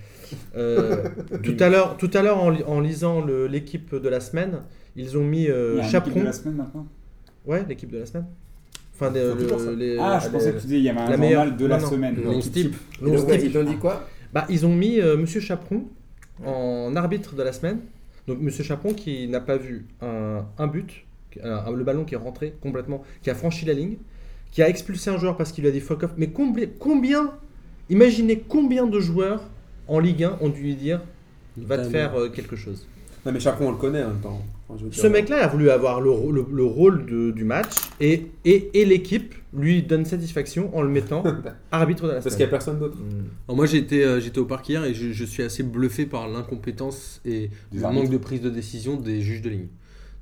[0.57, 1.05] euh,
[1.45, 4.63] tout à l'heure tout à l'heure en, li- en lisant l'équipe de la semaine,
[4.97, 6.21] ils ont mis euh, Il y a une équipe Chaperon.
[6.21, 6.87] de la semaine maintenant.
[7.47, 8.27] Ouais, l'équipe de la semaine.
[9.09, 9.15] Enfin,
[9.71, 11.21] le- les- Ah, je les- pensais que tu disais il y avait un la journal
[11.21, 12.15] meilleure- de la non, semaine.
[12.23, 14.07] Non, ils ont, dit quoi?
[14.33, 15.85] Bah, ils ont mis euh, Monsieur Chaperon
[16.45, 17.79] en arbitre de la semaine.
[18.29, 21.05] Donc Monsieur Chaperon qui n'a pas vu un, un but,
[21.43, 23.97] un- le ballon qui est rentré complètement, qui a franchi la ligne,
[24.53, 26.13] qui a expulsé un joueur parce qu'il lui a dit fuck off.
[26.17, 27.33] Mais combien, combien
[27.89, 29.43] imaginez combien de joueurs
[29.89, 31.01] en Ligue 1 ont dû lui dire
[31.57, 32.87] va te faire euh, quelque chose.
[33.27, 34.41] Non, mais Chaperon, on le connaît en même temps.
[34.91, 38.85] Ce mec-là a voulu avoir le, le- le rôle de- du match et, et, et
[38.85, 41.25] l'équipe lui donne satisfaction en le mettant
[41.73, 42.97] arbitre de la Parce qu'il n'y a personne d'autre.
[42.99, 43.25] Mm.
[43.49, 46.29] Alors moi j'étais euh, j'étais au parc hier et je, je suis assez bluffé par
[46.29, 48.03] l'incompétence et Des le arbitres.
[48.05, 49.67] manque de prise de décision des juges de ligne.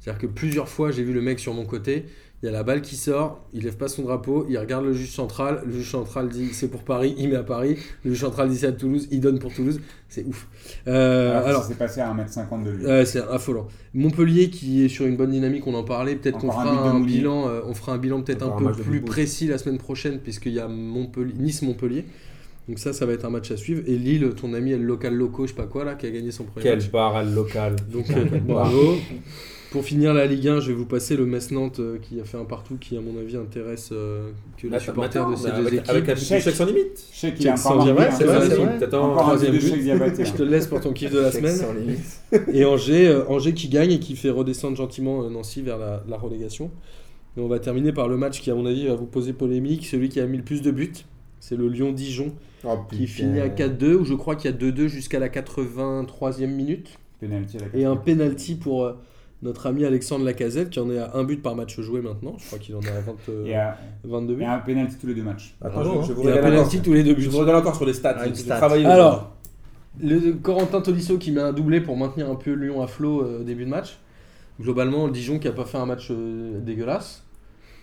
[0.01, 2.07] C'est-à-dire que plusieurs fois j'ai vu le mec sur mon côté,
[2.43, 4.93] il y a la balle qui sort, il lève pas son drapeau, il regarde le
[4.93, 8.21] juge central, le juge central dit c'est pour Paris, il met à Paris, le juge
[8.21, 10.47] central dit c'est à Toulouse, il donne pour Toulouse, c'est ouf.
[10.87, 13.07] Euh, alors, alors ça s'est passé à 1m50 de lui.
[13.07, 13.67] C'est affolant.
[13.93, 16.15] Montpellier qui est sur une bonne dynamique, on en parlait.
[16.15, 19.01] Peut-être qu'on un fera un, bilan, euh, on fera un bilan peut-être un peu plus
[19.01, 22.05] précis la semaine prochaine puisqu'il y a Montpellier, Nice-Montpellier.
[22.69, 23.83] Donc ça, ça va être un match à suivre.
[23.87, 26.31] Et Lille, ton ami, le local loco, je sais pas quoi là, qui a gagné
[26.31, 26.91] son premier Quel match.
[26.91, 27.77] bar local.
[27.91, 28.97] Donc euh, bravo.
[29.71, 32.39] Pour finir la Ligue 1, je vais vous passer le Metz-Nantes euh, qui a fait
[32.39, 35.51] un partout qui, à mon avis, intéresse euh, que les Attends, supporters de ces mais
[35.51, 35.91] deux avec, équipes.
[35.91, 36.17] avec
[36.55, 37.05] sans limite.
[37.47, 38.89] A Sans ouais, un c'est vrai, vrai.
[38.89, 40.25] Troisième but.
[40.25, 41.57] Je te laisse pour ton kiff de la semaine.
[41.79, 42.21] Limite.
[42.55, 46.17] Et Angers, euh, Angers qui gagne et qui fait redescendre gentiment Nancy vers la, la
[46.17, 46.71] relégation.
[47.37, 49.87] Et on va terminer par le match qui, à mon avis, va vous poser polémique.
[49.87, 50.93] Celui qui a mis le plus de buts,
[51.41, 52.33] c'est le Lyon-Dijon,
[52.65, 56.47] Oh, qui finit à 4-2, où je crois qu'il y a 2-2 jusqu'à la 83e
[56.47, 56.89] minute.
[57.21, 58.93] Penalty à la Et un penalty pour euh,
[59.43, 62.35] notre ami Alexandre Lacazette, qui en est à un but par match joué maintenant.
[62.39, 63.71] Je crois qu'il en est à 20, euh,
[64.05, 64.43] 22 buts.
[64.43, 65.55] et un penalty tous les deux matchs.
[65.61, 66.15] Attends, Bravo, je, je hein.
[66.17, 66.85] vous Et un regarde penalty encore.
[66.85, 67.23] tous les deux buts.
[67.23, 68.17] Je vous regarde encore sur les stats.
[68.19, 68.57] Ah, stat.
[68.57, 69.37] Alors,
[70.01, 73.41] le Corentin Tolisso qui met un doublé pour maintenir un peu Lyon à flot euh,
[73.41, 73.99] au début de match.
[74.61, 77.23] Globalement, Dijon qui a pas fait un match euh, dégueulasse.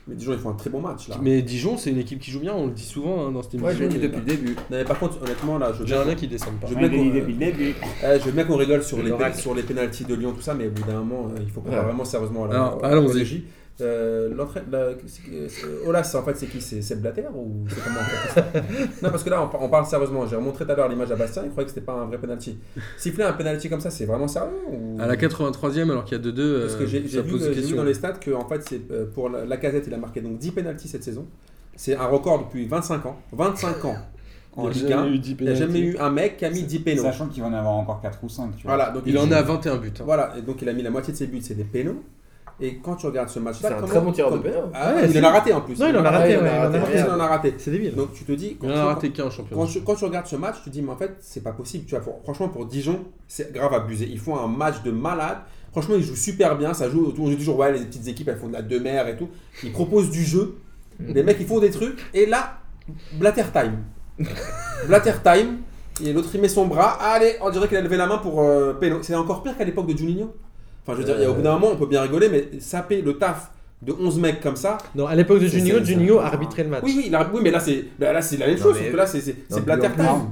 [0.07, 1.15] Mais Dijon, ils font un très bon match là.
[1.21, 3.55] Mais Dijon, c'est une équipe qui joue bien, on le dit souvent hein, dans cette
[3.55, 3.69] émission.
[3.69, 4.51] Ouais, je l'ai dit mais- depuis le début.
[4.53, 6.67] Non, mais par contre, honnêtement, là, je veux bien, qu'ils descendent pas.
[6.67, 7.75] Je- a bien qu'on- depuis le début.
[8.03, 10.53] eh, je veux bien qu'on rigole sur les, sur les pénalties de Lyon, tout ça,
[10.53, 11.81] mais au bout d'un moment, euh, il faut qu'on Ouais.
[11.81, 12.95] vraiment sérieusement à la Alors, à la.
[12.97, 13.09] Euh, la-
[15.05, 16.61] c'est- c'est- Olas, en fait, c'est qui?
[16.61, 18.45] C'est Seb Blatter ou c'est comment en fait, ça
[19.03, 20.26] Non, parce que là, on, on parle sérieusement.
[20.26, 22.17] J'ai remontré tout à l'heure l'image à Bastien, il croyait que c'était pas un vrai
[22.17, 22.57] penalty.
[22.97, 24.97] Siffler un penalty comme ça, c'est vraiment sérieux ou...
[25.01, 27.84] À la 83e, alors qu'il y a 2-2, Parce que euh, j'ai vu, vu dans
[27.84, 30.38] les stats que en fait, c'est euh, pour la, la casette, il a marqué donc
[30.38, 31.26] 10 penalties cette saison.
[31.76, 33.17] C'est un record depuis 25 ans.
[33.34, 33.95] 25 ans
[34.55, 34.89] en Il y a Ligue 1.
[35.03, 37.03] jamais eu 10 Il n'y a jamais eu un mec qui a mis 10 pénaux.
[37.03, 38.55] Sachant qu'il va en avoir encore 4 ou 5.
[38.55, 38.76] Tu vois.
[38.78, 39.91] Voilà, donc Il en joue- est à 21 buts.
[39.99, 40.03] hein.
[40.05, 42.01] Voilà, et donc il a mis la moitié de ses buts, c'est des pénaux.
[42.61, 44.49] Et quand tu regardes ce match-là, C'est un comment- très bon tireur de.
[44.73, 45.77] Ah, Ouais, il en a raté en plus.
[45.79, 47.49] Non, il en a raté, il en a il en a raté.
[47.49, 47.59] Il en.
[47.59, 47.95] C'est débile.
[47.95, 49.61] Donc tu te dis, Il quand en tu- a raté qu'un championnat.
[49.61, 51.51] Quand tu, quand tu regardes ce match, tu te dis, mais en fait, c'est pas
[51.51, 51.85] possible.
[51.85, 54.07] Tu vois, pour- franchement, pour Dijon, c'est grave abusé.
[54.09, 55.39] Ils font un match de malade.
[55.71, 56.73] Franchement, ils jouent super bien.
[56.73, 59.17] Ça joue, on dit toujours, ouais, les petites équipes, elles font de la demeure et
[59.17, 59.27] tout.
[59.61, 60.55] Ils proposent du jeu.
[60.99, 61.99] Les mecs, ils font des trucs.
[62.13, 62.59] Et là,
[63.19, 63.79] Blatter time.
[64.87, 65.57] Blatter time.
[66.03, 66.91] Et l'autre, il met son bras.
[67.01, 68.99] Allez, on dirait qu'il a levé la main pour euh, péno.
[69.01, 70.33] C'est encore pire qu'à l'époque de Juninho.
[70.88, 73.17] Enfin, je veux dire, au bout d'un moment, on peut bien rigoler, mais saper le
[73.17, 73.49] taf
[73.86, 74.77] de 11 mecs comme ça.
[74.95, 76.81] Non, à l'époque de Juninho, Juninho c'est- arbitrait le match.
[76.83, 78.73] Oui, oui, oui mais là, c'est bah, là, c'est la même Non, chose.
[78.75, 79.88] mais- sauf que là, c'est c'est- Non, Blatter.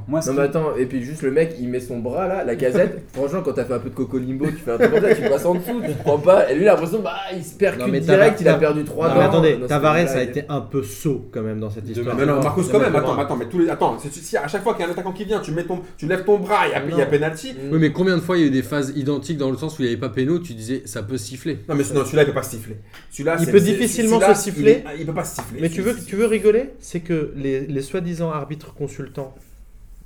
[0.08, 3.04] Moi, mais attends, et puis juste le mec il met son bras là, la casette,
[3.14, 5.16] franchement quand t'as fait un peu de coco limbo, tu fais un truc comme ça,
[5.16, 7.44] tu passes en dessous, tu te prends pas, et lui il a l'impression bah il
[7.44, 7.54] se
[7.90, 11.30] mais direct, il a perdu 3 Non, mais attendez, Tavares a été un peu sot
[11.32, 12.16] quand même dans cette histoire.
[12.16, 13.70] Mais non, Marcos quand même, attends, Attends, mais tous les.
[13.70, 15.64] Attends, c'est- si à chaque fois qu'il y a un attaquant qui vient, tu, mets
[15.64, 17.56] ton, tu lèves ton bras, il y a, penalty.
[17.72, 19.78] Oui, mais combien de fois il y a eu des phases identiques dans le sens
[19.78, 21.60] où il n'y avait pas péno, tu disais ça peut siffler.
[21.70, 22.78] Non, mais non, celui-là, il peut pas siffler.
[23.12, 24.84] Celui-là, Il peut difficilement se siffler.
[25.00, 25.62] Il, peut pas se siffler.
[25.62, 26.72] Mais tu veux, tu veux rigoler?
[26.80, 29.36] C'est que les, les soi-disant arbitres consultants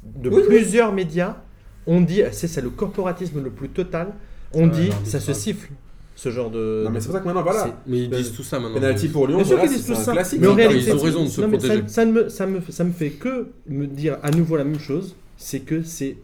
[0.03, 0.47] de Oui, oui.
[0.47, 1.37] plusieurs médias
[1.85, 4.13] ont dit, c'est c'est le corporatisme le plus total,
[4.53, 5.69] ont Ouais, dit ça se siffle,
[6.15, 6.83] ce genre de...
[6.85, 7.81] Non, mais c'est pour ça que maintenant, voilà.
[7.85, 8.75] Mais ils disent tout ça maintenant.
[8.75, 10.11] Penalty pour Lyon, Bien sûr voilà, qu'ils disent c'est tout un ça.
[10.13, 10.39] classique.
[10.41, 11.87] Mais en Ils réalité, ont raison de se non, mais ça, protéger.
[11.87, 14.79] ça ne me, ça, me, ça me fait que me dire à nouveau la même
[14.79, 16.17] chose, c'est que c'est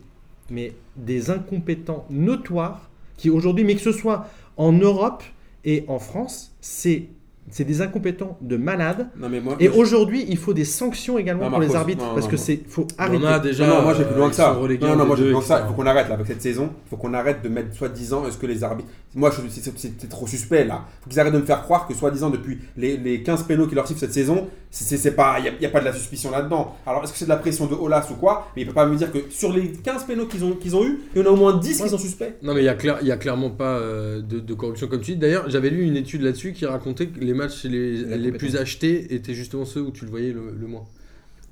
[0.49, 5.23] mais des incompétents notoires qui aujourd'hui, mais que ce soit en Europe
[5.63, 7.09] et en France, c'est
[7.53, 9.07] c'est des incompétents de malades.
[9.17, 9.55] Non, mais moi.
[9.59, 12.37] Et aujourd'hui, il faut des sanctions également Non, pour les arbitres non, parce non, que
[12.37, 13.23] c'est faut Il y arrêter.
[13.25, 13.67] en a déjà.
[13.67, 14.53] Non, non, moi j'ai plus loin euh, que ça.
[14.81, 15.61] Non, non, moi j'ai D2, plus loin que ça.
[15.63, 16.69] Il faut qu'on arrête là avec cette saison.
[16.85, 18.89] Il faut qu'on arrête de mettre soi-disant est-ce que les arbitres.
[19.15, 20.85] Moi c'est- trop suspect là.
[20.87, 23.67] Il faut qu'ils arrêtent de me faire croire que soi-disant depuis les, les 15 pénaux
[23.67, 26.75] qui leur sifflent cette saison, c'est- pas il n'y a, pas de la suspicion là-dedans.
[26.87, 28.47] Alors est-ce que c'est de la pression de Olas ou quoi?
[28.55, 30.83] Mais il peut pas me dire que sur les 15 pénaux qu'ils ont, qu'ils ont
[30.83, 32.33] eu, il y en a au moins 10 qui sont suspects.
[32.41, 34.87] Non, mais il y a, clair- il y a clairement pas euh, de, de corruption
[34.87, 35.17] comme tu dis.
[35.17, 39.33] D'ailleurs, j'avais lu une étude là-dessus qui racontait que les matchs les, plus achetés étaient
[39.33, 40.83] justement ceux où tu le voyais le, le moins.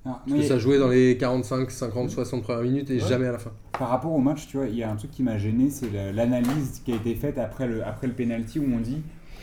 [0.04, 3.08] Alors, Parce que mais ça jouait dans les 45, 50, 60 premières minutes et Ouais.
[3.08, 3.52] jamais à la fin.
[3.78, 5.92] Par rapport au match, tu vois, il y a un truc qui m'a gêné, c'est
[5.94, 8.98] la- l'analyse qui a été faite après le, après le penalty où on dit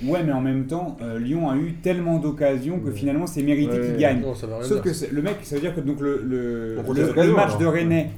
[0.04, 3.72] Ouais, mais en même temps, euh, Lyon a eu tellement d'occasions que finalement c'est mérité
[3.80, 4.20] Ouais, qu'il gagne.
[4.20, 4.92] Non, ça va rien Sauf dire.
[5.08, 7.58] que le mec, ça veut dire que donc le, le, le- match alors.
[7.58, 8.10] de Rennais,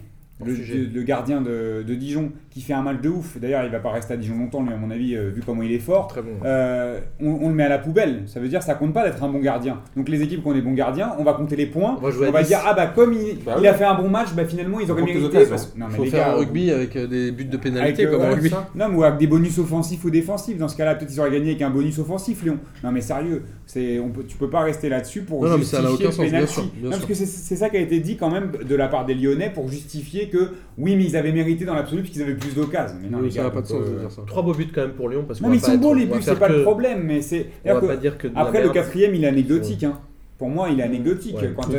[0.46, 3.90] Le, gardien de, de Dijon, qui fait un match de ouf, d'ailleurs il va pas
[3.90, 6.06] rester à Dijon longtemps, lui, à mon avis, euh, vu comment il est fort.
[6.08, 6.30] Très bon.
[6.44, 9.22] Euh, on, on le met à la poubelle, ça veut dire ça compte pas d'être
[9.22, 9.80] un bon gardien.
[9.96, 11.96] Donc les équipes qui ont des bons gardiens, on va compter les points.
[11.98, 12.48] On va jouer à 10.
[12.48, 14.90] dire ah bah comme il, Bah il a fait un bon match, bah finalement ils
[14.90, 15.44] auraient mérité.
[15.46, 18.06] parce- Non mais faut les faire gars, un rugby avec euh, des buts de pénalité
[18.06, 18.50] Avec, euh, comme rugby.
[18.74, 20.56] Non, mais ou avec des bonus offensifs ou défensifs.
[20.58, 22.58] Dans ce cas-là, peut-être ils auraient gagné avec un bonus offensif, Lyon.
[22.82, 25.64] Non, mais sérieux, c'est, on peut, tu peux pas rester là-dessus pour Non, non, mais
[25.64, 26.52] ça justifier n'a aucun sens, bien penalty.
[26.54, 27.06] sûr, bien Non, sûr.
[27.06, 29.50] parce que c'est ça qui a été dit quand même de la part des Lyonnais
[29.52, 32.96] pour justifier que oui, mais ils avaient mérité dans l'absolu puisqu'ils avaient plus d'occasions.
[33.02, 34.22] Mais non, Oui, les ça gars, n'a pas de donc, sens de dire ça.
[34.26, 36.22] Trois beaux buts quand même pour Lyon parce Non, mais ils sont beaux les buts,
[36.22, 37.48] c'est pas le problème, mais c'est.
[37.64, 39.84] On va c'est-à-dire pas que dire que de la après le quatrième, il est anecdotique.
[39.84, 40.00] Hein.
[40.38, 41.36] Pour moi, il est anecdotique.
[41.36, 41.52] Ouais.
[41.54, 41.76] Quand De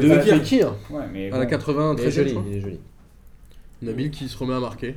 [1.12, 1.50] mais à la bon.
[1.50, 2.46] 80, Il est très joli, joli.
[2.52, 2.80] il est joli.
[3.82, 4.96] Nabil qui se remet à marquer.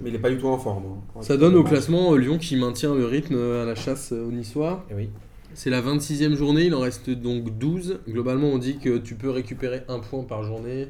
[0.00, 0.84] Mais il est pas du tout en forme.
[1.16, 1.22] hein.
[1.22, 4.28] Ça donne au classement euh, Lyon qui maintient le rythme euh, à la chasse euh,
[4.28, 4.84] aux Niçois.
[4.90, 5.08] Eh oui.
[5.54, 8.00] C'est la 26e journée, il en reste donc 12.
[8.08, 10.88] Globalement, on dit que tu peux récupérer un point par journée.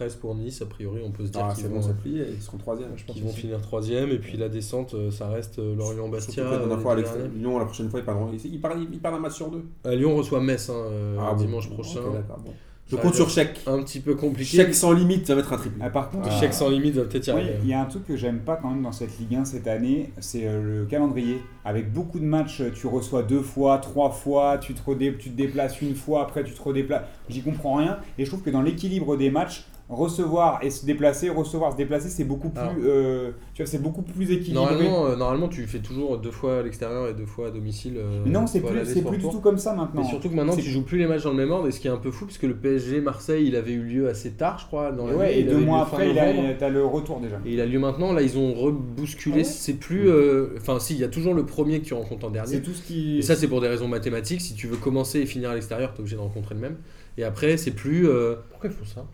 [0.00, 1.92] 13 pour Nice, a priori, on peut se dire Ah, qu'ils c'est vont, bon, ça
[1.92, 2.88] plie, ils seront troisième.
[2.96, 4.10] Je pense qu'ils vont finir 3e.
[4.10, 6.42] Et puis la descente, euh, ça reste euh, Lorient-Bastia.
[6.42, 7.28] Euh.
[7.36, 8.30] Lyon, la prochaine fois, ils perdront.
[8.32, 9.62] Ils, ils, perdent, ils perdent un match sur deux.
[9.84, 10.82] Euh, Lyon reçoit Metz hein,
[11.20, 11.44] Ah, bon.
[11.44, 12.00] dimanche prochain.
[12.00, 12.52] Bon.
[12.88, 13.60] Je Ça compte sur être chèque.
[13.68, 14.56] Un petit peu compliqué.
[14.56, 15.80] Chèque sans limite, ça va mettre un triplé.
[15.80, 16.40] Ah, par contre, Ah.
[16.40, 17.54] Chèque sans limite va peut-être y Oui, arriver.
[17.62, 19.68] il y a un truc que j'aime pas quand même dans cette Ligue 1 cette
[19.68, 21.38] année, c'est le calendrier.
[21.64, 25.36] Avec beaucoup de matchs, tu reçois deux fois, trois fois, tu te, redé- tu te
[25.36, 27.04] déplaces une fois, après tu te redéplaces.
[27.28, 27.98] J'y comprends rien.
[28.18, 32.08] Et je trouve que dans l'équilibre des matchs, recevoir et se déplacer, recevoir, se déplacer,
[32.08, 32.74] c'est beaucoup plus, Alors.
[32.84, 34.52] euh, tu vois, c'est beaucoup plus équilibré.
[34.54, 37.94] Normalement, euh, normalement, tu fais toujours deux fois à l'extérieur et deux fois à domicile.
[37.98, 40.02] euh, non, c'est plus, c'est plus du tout comme ça maintenant.
[40.02, 41.80] Mais surtout que maintenant, tu joues plus les matchs dans le même ordre, et ce
[41.80, 44.30] qui est un peu fou, parce que le PSG Marseille, il avait eu lieu assez
[44.30, 46.68] tard, je crois, dans Et l'année, ouais, et il deux mois après, il a, t'as
[46.68, 47.40] le retour déjà.
[47.44, 48.12] Et il a lieu maintenant.
[48.12, 49.34] Là, ils ont rebousculé.
[49.34, 50.08] Ah ouais c'est plus.
[50.08, 52.54] euh, Enfin, si, il y a toujours le premier que tu rencontres en dernier.
[52.54, 53.18] C'est tout ce qui.
[53.18, 54.40] Et ça, c'est pour des raisons mathématiques.
[54.40, 56.76] Si tu veux commencer et finir à l'extérieur, tu es obligé de rencontrer le même.
[57.18, 58.08] Et après, c'est plus.
[58.08, 59.04] euh, Pourquoi ils font ça?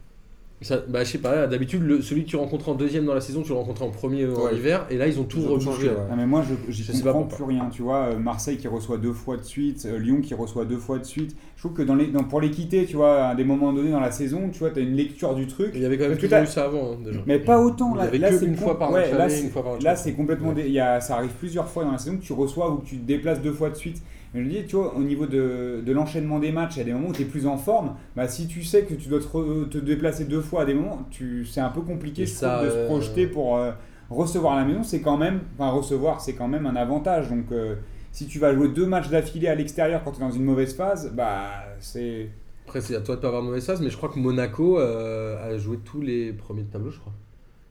[0.62, 3.42] Ça, bah, je sais pas, d'habitude, celui que tu rencontres en deuxième dans la saison,
[3.42, 4.56] tu le rencontres en premier euh, en Ouais.
[4.56, 4.86] hiver.
[4.90, 5.96] Et là, ils ont tout changé, ouais.
[6.10, 7.46] Ah mais moi je Je sais pas comprends pourquoi.
[7.48, 10.32] plus rien, tu vois, euh, Marseille qui reçoit deux fois de suite, euh, Lyon qui
[10.32, 11.36] reçoit deux fois de suite.
[11.56, 14.00] Je trouve que dans les, dans, pour l'équité, tu vois, à des moments donnés dans
[14.00, 16.14] la saison, tu vois, tu as une lecture du truc, Il y avait quand même
[16.14, 17.20] toujours t'as- eu ça avant, hein, déjà.
[17.26, 17.90] mais pas autant.
[17.92, 19.94] Il y Là, avait là, c'est une fois par ouais, là, une fois par Là,
[19.94, 20.48] c'est complètement.
[20.48, 20.54] Ouais.
[20.54, 22.76] dé- il y a, ça arrive plusieurs fois dans la saison que tu reçois ou
[22.76, 24.02] que tu te déplaces deux fois de suite.
[24.34, 26.84] Mais je dis, tu vois, au niveau de, de l'enchaînement des matchs, il y a
[26.84, 27.94] des moments où tu es plus en forme.
[28.16, 30.74] Bah, si tu sais que tu dois te, re- te déplacer deux fois à des
[30.74, 33.72] moments, tu, c'est un peu compliqué je ça, trouve, de se euh, projeter pour euh,
[34.10, 34.82] recevoir à la maison.
[34.82, 35.40] C'est quand même.
[35.58, 37.30] Enfin, recevoir, c'est quand même un avantage.
[37.30, 37.76] Donc, euh,
[38.12, 40.74] si tu vas jouer deux matchs d'affilée à l'extérieur quand tu es dans une mauvaise
[40.74, 41.48] phase, bah,
[41.80, 42.28] c'est.
[42.66, 44.78] Après, c'est à toi de pas avoir de mauvaise phase, mais je crois que Monaco
[44.78, 47.12] euh, a joué tous les premiers de tableau, je crois.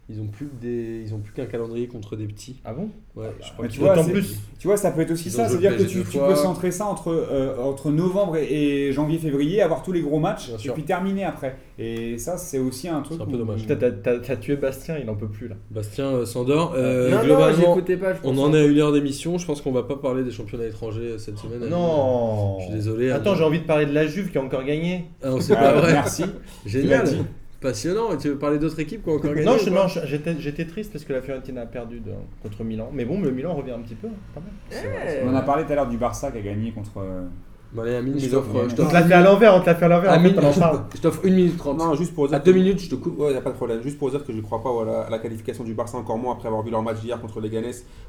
[0.07, 2.57] Ils ont plus que des, ils ont plus qu'un calendrier contre des petits.
[2.63, 2.89] Ah bon?
[3.15, 4.39] Ouais, je crois tu vois, c'est- plus.
[4.59, 6.69] Tu vois, ça peut être aussi ça, ont joué c'est-à-dire le que tu, peux centrer
[6.69, 8.43] ça entre, euh, entre novembre et,
[8.89, 10.73] et janvier-février, avoir tous les gros matchs, Bien et sûr.
[10.75, 11.55] puis terminer après.
[11.79, 13.17] Et ça, c'est aussi un truc.
[13.17, 13.65] C'est un peu où- dommage.
[13.65, 15.55] T'as- tué Bastien, il en peut plus là.
[15.71, 16.73] Bastien euh, s'endort.
[16.77, 18.13] Euh, non, globalement, j'écoutais pas.
[18.13, 19.39] je on en est à une heure d'émission.
[19.39, 21.67] Je pense qu'on va pas parler des championnats étrangers cette semaine.
[21.67, 23.09] Non Je suis désolé.
[23.09, 23.37] Attends, Anne.
[23.39, 25.05] j'ai envie de parler de la Juve qui a encore gagné.
[25.23, 25.93] Ah, non, c'est Ah, pas vrai.
[25.93, 26.25] Merci.
[26.63, 27.07] Génial.
[27.61, 28.13] Passionnant.
[28.13, 29.87] Et tu veux parler d'autres équipes qui ont encore gagné Non, ou je- pas non,
[29.87, 32.11] je- j'étais j'étais triste parce que la Fiorentina a perdu de-
[32.43, 32.89] contre Milan.
[32.93, 34.07] Mais bon, le Milan revient un petit peu.
[34.07, 34.49] hein, Pas mal.
[34.69, 35.21] C'est vrai.
[35.25, 36.97] On en a parlé tout à l'heure du Barça qui a gagné contre.
[36.97, 37.23] euh,
[37.75, 38.49] Bon, allez, Amine, je t'offre.
[38.53, 40.11] Je On t'offre te l'a fait à l'envers, on te l'a fait à l'envers.
[40.11, 40.81] en Amine, fait, on en parle.
[40.95, 41.77] je t'offre 1 minute 30.
[41.77, 42.37] Non, juste pour dire.
[42.37, 43.19] À 2 minutes, je te coupe.
[43.19, 43.81] Ouais, y a pas de problème.
[43.83, 45.97] Juste pour dire que je ne crois pas à la, à la qualification du Barça
[45.97, 47.65] encore moins après avoir vu leur match d'hier contre les Ganes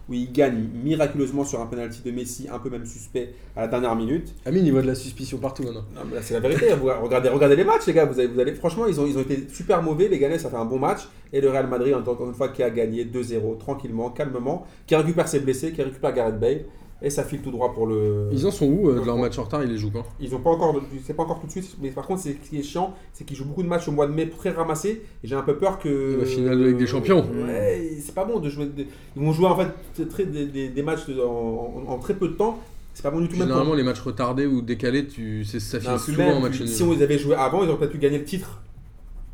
[0.08, 3.68] où ils gagnent miraculeusement sur un penalty de Messi, un peu même suspect à la
[3.68, 4.32] dernière minute.
[4.44, 5.84] Amine, il voit de la suspicion partout maintenant.
[5.96, 6.66] Non, mais là, c'est la vérité.
[6.80, 8.04] Vous regardez, regardez les matchs, les gars.
[8.04, 10.06] Vous, allez, franchement, ils ont, ils ont été super mauvais.
[10.06, 11.08] Les Ganes, ça fait un bon match.
[11.32, 15.26] Et le Real Madrid, encore une fois, qui a gagné 2-0 tranquillement, calmement, qui récupère
[15.26, 16.60] ses blessés, qui récupère Gareth Bale.
[17.02, 18.28] Et ça file tout droit pour le.
[18.32, 20.34] Ils en sont où euh, de leur match en retard Ils les jouent quand Ils
[20.34, 22.58] ont pas encore, sais pas encore tout de suite, mais par contre, c'est- ce qui
[22.58, 25.02] est chiant, c'est qu'ils jouent beaucoup de matchs au mois de mai très ramassés.
[25.22, 26.16] Et j'ai un peu peur que.
[26.20, 27.26] La finale de Ligue des Champions.
[27.46, 28.70] Ouais, c'est pas bon de jouer.
[28.78, 32.28] Ils vont jouer en fait très, des, des- des matchs en, en- en très peu
[32.28, 32.58] de temps.
[32.94, 33.36] C'est pas bon du tout.
[33.36, 35.44] Même Généralement, les matchs retardés ou décalés, tu...
[35.44, 36.68] c'est- ça pour- finit souvent en match nul.
[36.68, 38.62] Si on les avait joués avant, ils auraient peut-être pu gagner le titre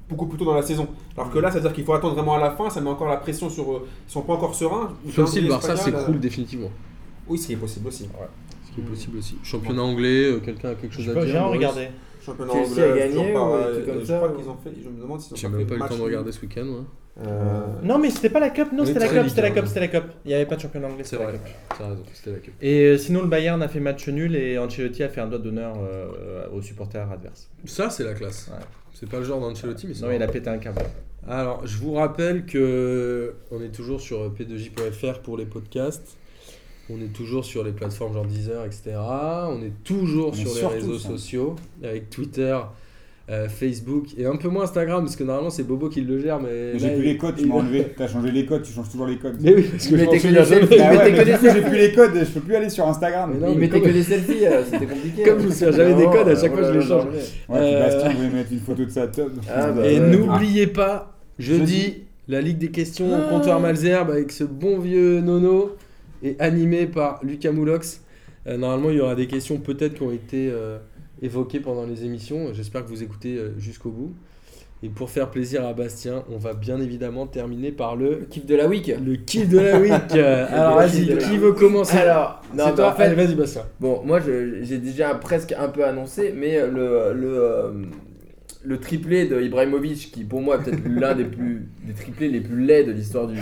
[0.08, 0.88] beaucoup plus tôt dans la saison.
[1.16, 2.68] Alors que là, ça veut dire qu'il faut attendre vraiment à la fin.
[2.70, 3.70] Ça met encore la pression sur.
[3.72, 3.86] eux.
[4.08, 4.92] Ils sont pas encore sereins.
[5.14, 6.70] Sauf si le Barça s'écroule euh, définitivement.
[7.32, 8.08] Oui, ce qui est possible aussi.
[8.68, 9.36] Ce qui est possible aussi.
[9.42, 11.88] Championnat anglais, euh, quelqu'un a quelque chose Je à dire J'ai regardé.
[12.24, 14.36] Championnat Chelsea anglais, a gagné toujours ou pas, un truc comme je ça, crois ou-
[14.36, 14.70] qu'ils ont fait.
[14.84, 16.40] Je me demande s'ils ont J'ai pas même pas eu le temps de regarder ce
[16.42, 16.66] week-end.
[16.66, 17.24] ouais.
[17.26, 19.80] Euh, Non, mais c'était pas la Cup, non, c'était la Cup, c'était la Cup, c'était
[19.80, 20.04] la Cup.
[20.24, 21.38] Il n'y avait pas de championnat anglais, C'est c'était la vrai.
[21.38, 21.54] Cup.
[21.78, 22.52] T'as raison, c'était la queue.
[22.62, 25.38] Et euh, sinon, le Bayern a fait match nul et Ancelotti a fait un doigt
[25.38, 27.50] d'honneur euh, aux supporters adverses.
[27.64, 28.48] Ça, c'est la classe.
[28.52, 28.64] Ouais.
[28.94, 30.80] C'est pas le genre d'Ancelotti, mais c'est Non, il a pété un câble.
[31.28, 36.16] Alors, je vous rappelle que on est toujours sur p2j.fr pour les podcasts.
[36.92, 38.82] On est toujours sur les plateformes genre Deezer, etc.
[38.96, 41.08] On est toujours On sur les réseaux ça.
[41.08, 42.58] sociaux avec Twitter,
[43.30, 46.40] euh, Facebook et un peu moins Instagram parce que normalement c'est Bobo qui le gère.
[46.40, 47.86] Mais J'ai plus il- les codes, tu m'as enlevé.
[47.96, 49.36] T'as changé les codes, tu changes toujours les codes.
[49.40, 49.94] Mais oui, parce que.
[49.94, 53.30] Ah j'ai plus les codes, je peux plus aller sur Instagram.
[53.32, 55.22] Mais non, il mettait que des selfies, euh, c'était compliqué.
[55.22, 57.04] Comme je me souviens jamais des codes, à chaque fois, je les change.
[57.48, 59.28] Ouais, Euh, Bastien voulait mettre une photo de sa tub.
[59.48, 61.94] Ah, bah, Et n'oubliez pas, jeudi, Jeudi.
[62.28, 63.28] la Ligue des questions au Ah.
[63.30, 65.76] comptoir Malzerbe avec ce bon vieux Nono
[66.22, 68.02] et animé par Lucas Moulox.
[68.46, 70.78] Euh, normalement, il y aura des questions peut-être qui ont été euh,
[71.20, 72.52] évoquées pendant les émissions.
[72.52, 74.14] J'espère que vous écoutez euh, jusqu'au bout.
[74.84, 78.56] Et pour faire plaisir à Bastien, on va bien évidemment terminer par le, Kiff de
[78.56, 78.88] la week.
[78.88, 79.92] le kiff de la week.
[80.12, 81.98] Alors Le vas-y, qui veut commencer?
[81.98, 83.62] Alors, non, C'est mais toi en fait, vas-y Bastien.
[83.78, 87.86] Bon, moi j'ai déjà presque un peu annoncé, mais le, le,
[88.64, 92.40] le triplé de Ibrahimovic, qui pour moi est peut-être l'un des plus des triplés les
[92.40, 93.36] plus laids de l'histoire du,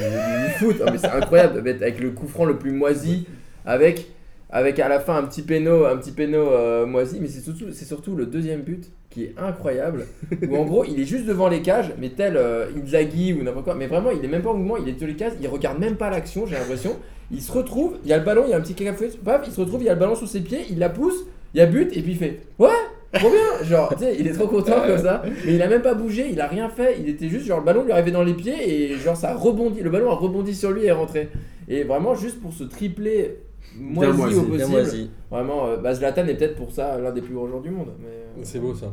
[0.58, 3.26] foot, Ah, c'est incroyable, avec- le coup franc le plus moisi,
[3.66, 4.10] avec,
[4.48, 8.62] avec à la fin un petit péno, un euh, moisi, mais c'est surtout, le deuxième
[8.62, 10.06] but qui est incroyable,
[10.48, 13.64] où en gros il est juste devant les cages, mais tel euh, Inzaghi ou n'importe
[13.64, 15.48] quoi, mais vraiment il est même pas en mouvement, il est sur les cages, il
[15.48, 16.96] regarde même pas l'action, j'ai l'impression.
[17.32, 19.42] Il se retrouve, il y a le ballon, il y a un petit cacafouet, paf,
[19.46, 21.58] il se retrouve, il y a le ballon sous ses pieds, il la pousse, il
[21.58, 22.68] y a but, et puis il fait Ouais,
[23.12, 25.82] trop bien Genre, tu sais, il est trop content comme ça, mais il a même
[25.82, 28.22] pas bougé, il a rien fait, il était juste, genre, le ballon lui arrivait dans
[28.22, 30.92] les pieds, et genre, ça a rebondi, le ballon a rebondi sur lui et est
[30.92, 31.28] rentré.
[31.68, 33.38] Et vraiment, juste pour ce triplé
[33.78, 35.10] moisi, moisi, au possible, moisi.
[35.30, 37.90] vraiment, euh, bah, Zlatan est peut-être pour ça l'un des plus gros joueurs du monde.
[38.00, 38.92] Mais, euh, C'est beau ça.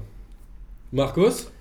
[0.93, 1.51] Marcos?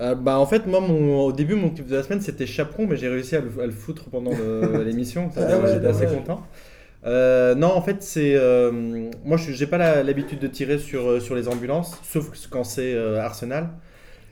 [0.00, 2.86] Euh, bah en fait moi mon, au début mon kiff de la semaine c'était Chaperon
[2.86, 4.30] mais j'ai réussi à le, à le foutre pendant
[4.84, 6.42] l'émission Ah ouais, j'étais assez content.
[7.06, 11.20] Euh, non en fait c'est euh, moi je j'ai pas l'habitude de tirer sur, euh,
[11.20, 13.70] sur les ambulances sauf quand c'est euh, Arsenal.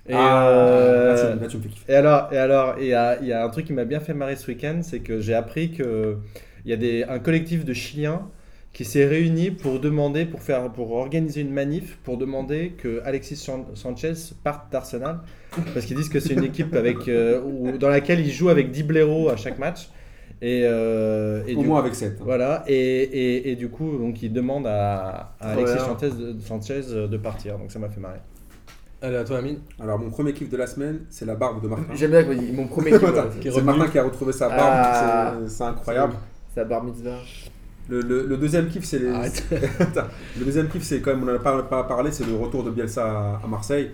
[0.08, 1.86] Et, Ah, là, tu- là, tu me fais kiffer.
[1.88, 4.00] et alors, et alors, il y a, il y a un truc qui m'a bien
[4.00, 6.18] fait marrer ce week-end, c'est que j'ai appris que
[6.64, 8.28] il y a des, un collectif de Chiliens
[8.72, 13.36] qui s'est réuni pour demander, pour faire, pour organiser une manif, pour demander que Alexis
[13.36, 14.12] San- Sanchez
[14.44, 15.20] parte d'Arsenal,
[15.74, 17.08] parce qu'ils disent que c'est une équipe avec,
[17.44, 19.88] où- dans laquelle il joue avec 10 blaireaux à chaque match.
[20.40, 22.18] Et, euh, et Au du moins avec 7.
[22.20, 25.84] voilà, et, et, et du coup, donc il demande à, à Alexis Voilà.
[25.98, 28.20] Sanchez de, Sanchez de partir, donc ça m'a fait marrer.
[29.02, 29.58] Allez, à toi, Amine.
[29.80, 31.92] Alors, mon premier kiff de la semaine, c'est la barbe de Martin.
[31.94, 33.00] J'aime bien quand il- mon premier kiff.
[33.52, 33.62] C'est.
[33.62, 35.34] Martin qui a retrouvé sa barbe, Ah.
[35.44, 36.14] c'est- c'est incroyable.
[36.54, 37.18] C'est la bar mitzvah.
[37.88, 39.08] Le, le- le deuxième kiff, c'est les...
[40.38, 42.62] Le deuxième kiff, c'est quand même, on n'en a pas, pas parlé, c'est le retour
[42.64, 43.90] de Bielsa à, à Marseille.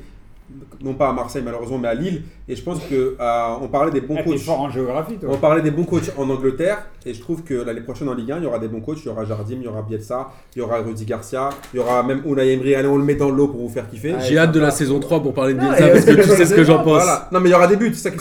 [0.83, 2.23] Non pas à Marseille malheureusement, mais à Lille.
[2.49, 4.39] Et je pense que euh, on parlait des bons Ah, coachs.
[4.41, 5.31] fort en géographie, toi.
[5.33, 8.33] On parlait des bons coachs en Angleterre et je trouve que l'année prochaine en Ligue
[8.33, 8.99] 1, il y aura des bons coachs.
[9.03, 11.81] Il y aura Jardim, il y aura Bielsa, il y aura Rudy Garcia, il y
[11.81, 12.75] aura même Unai Emery.
[12.75, 14.15] Allez, on le met dans l'eau pour vous faire kiffer.
[14.17, 16.45] Ah, J'ai hâte de la saison 3 pour parler de Bielsa parce que tu sais
[16.45, 17.03] ce que j'en pense.
[17.03, 17.29] Voilà.
[17.33, 18.19] Non mais il y aura des buts, c'est ça qui.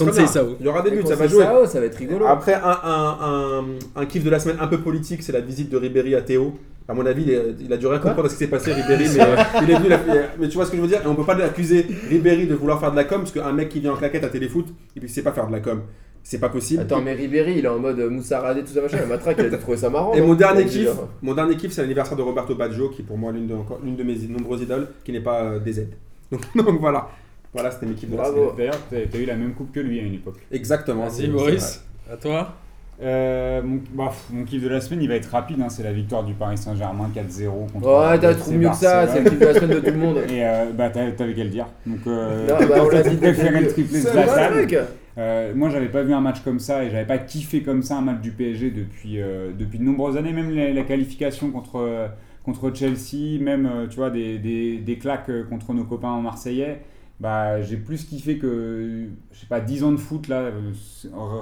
[0.60, 1.44] Il y aura des buts, ça va jouer.
[1.44, 2.26] Sao, ça va être rigolo.
[2.26, 3.64] Après, un, un, un,
[4.02, 6.54] un kiff de la semaine un peu politique, c'est la visite de Ribéry à Théo.
[6.88, 7.26] À mon avis,
[7.62, 9.76] il, a dû rien comprendre à ce qui s'est passé, Ribéry, mais euh, il est
[9.76, 9.86] venu.
[9.88, 11.02] il a fait- mais tu vois ce que je veux dire?
[11.04, 13.70] Et on peut pas l'accuser, Ribéry, de vouloir faire de la com, parce qu'un mec
[13.70, 14.66] qui vient en claquette à téléfoot,
[14.96, 15.82] il sait pas faire de la com.
[16.26, 16.82] C'est pas possible.
[16.82, 19.06] Attends, mais Ribéry, il est en mode Moussa Radé, tout ça machin.
[19.06, 20.14] Matraque, il a trouvé ça marrant.
[20.14, 20.90] Et mon dernier kiff,
[21.22, 23.80] mon dernier kiff, c'est l'anniversaire de Roberto Baggio, qui est pour moi l'une de, encore-
[23.84, 25.88] l'une de mes nombreuses idoles, qui n'est pas euh, DZ.
[26.32, 27.10] Donc, donc voilà.
[27.54, 28.38] Voilà, c'était mes kiffs de la Bravo.
[28.38, 28.56] semaine.
[28.58, 30.38] D'ailleurs, t'as t'as eu la même coupe que lui à une époque.
[30.52, 31.10] Exactement.
[31.10, 31.84] C'est- Maurice.
[32.12, 32.56] À toi.
[33.04, 35.60] Euh, mon, bah, mon kiff de la semaine, il va être rapide.
[35.62, 37.86] hein, c'est la victoire du Paris Saint-Germain 4-0 contre.
[37.88, 39.98] Ouais, t'as trouvé mieux que ça, c'est le kiff de la semaine de tout le
[39.98, 40.18] monde.
[40.30, 41.68] Et euh, bah, t'avais qu'à le dire.
[41.86, 44.86] Donc, euh, Non, bah, on l'a dit préféré le triplé de Zlatan.
[45.18, 47.98] Euh, moi, j'avais pas vu un match comme ça et j'avais pas kiffé comme ça
[47.98, 50.32] un match du PSG depuis, euh, depuis de nombreuses années.
[50.34, 52.10] Même la, la qualification contre,
[52.44, 56.82] contre Chelsea, même tu vois, des, des, des claques contre nos copains en Marseillais.
[57.20, 60.46] Bah, j'ai plus kiffé que, je sais pas, 10 ans de foot là,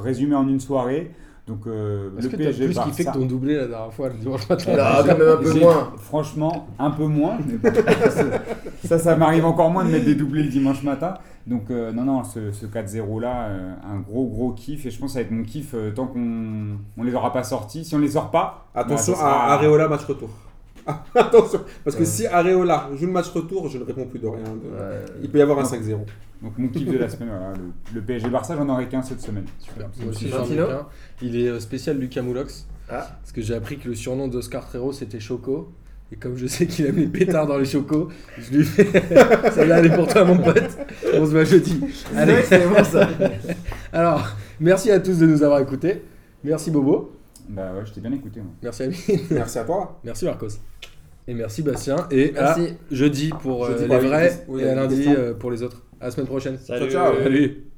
[0.01, 1.11] résumé en une soirée.
[1.47, 3.19] Donc, euh, le que PSG plus kiffé que Barça.
[3.19, 5.93] ton doublé la dernière fois le dimanche matin Non, quand même un peu moins.
[5.97, 7.37] Franchement, un peu moins.
[7.63, 11.15] mais ça, ça m'arrive encore moins de mettre des doublés le dimanche matin.
[11.47, 14.85] Donc, euh, non, non, ce, ce 4-0 là, euh, un gros, gros kiff.
[14.85, 17.33] Et je pense que ça va être mon kiff euh, tant qu'on on les aura
[17.33, 17.83] pas sortis.
[17.83, 20.29] Si on les sort pas, Attention bah, sera- à Areola match retour.
[20.87, 22.05] Ah, Attention, parce que Ouais.
[22.07, 24.43] si Areola joue le match retour, je ne réponds plus de rien.
[24.43, 25.05] de- Ouais.
[25.21, 25.67] Il peut y avoir un Non.
[25.69, 25.99] 5-0.
[26.41, 29.21] Donc, mon kiff de la semaine, voilà, le, le PSG Barça, j'en aurai qu'un cette
[29.21, 29.45] semaine.
[29.59, 29.87] Super.
[30.09, 30.65] Aussi, Martino.
[31.21, 32.67] Il est euh, spécial Lucas Moulox.
[32.89, 33.07] Ah.
[33.21, 35.71] Parce que j'ai appris que le surnom d'Oscar Trero c'était Choco.
[36.11, 38.83] Et comme je sais qu'il aime les pétards dans les chocos, je lui fais.
[39.51, 40.77] ça va aller pour toi, mon pote.
[41.13, 41.79] On se voit jeudi.
[42.13, 42.41] Allez.
[42.43, 43.07] C'est bon ça.
[43.93, 44.27] Alors,
[44.59, 46.01] merci à tous de nous avoir écoutés.
[46.43, 47.13] Merci Bobo.
[47.51, 48.39] Bah ouais, je t'ai bien écouté.
[48.39, 48.51] Moi.
[48.63, 48.97] Merci Ami.
[49.31, 49.99] Merci à toi.
[50.03, 50.47] Merci Marcos.
[51.27, 52.07] Et merci Bastien.
[52.09, 52.73] Et à Merci.
[52.89, 54.45] jeudi pour euh, Jeudi les vrais.
[54.47, 55.83] Oui, et à lundi euh, pour les autres.
[55.99, 56.57] À la semaine prochaine.
[56.57, 57.13] Ciao, ciao.
[57.21, 57.70] Salut.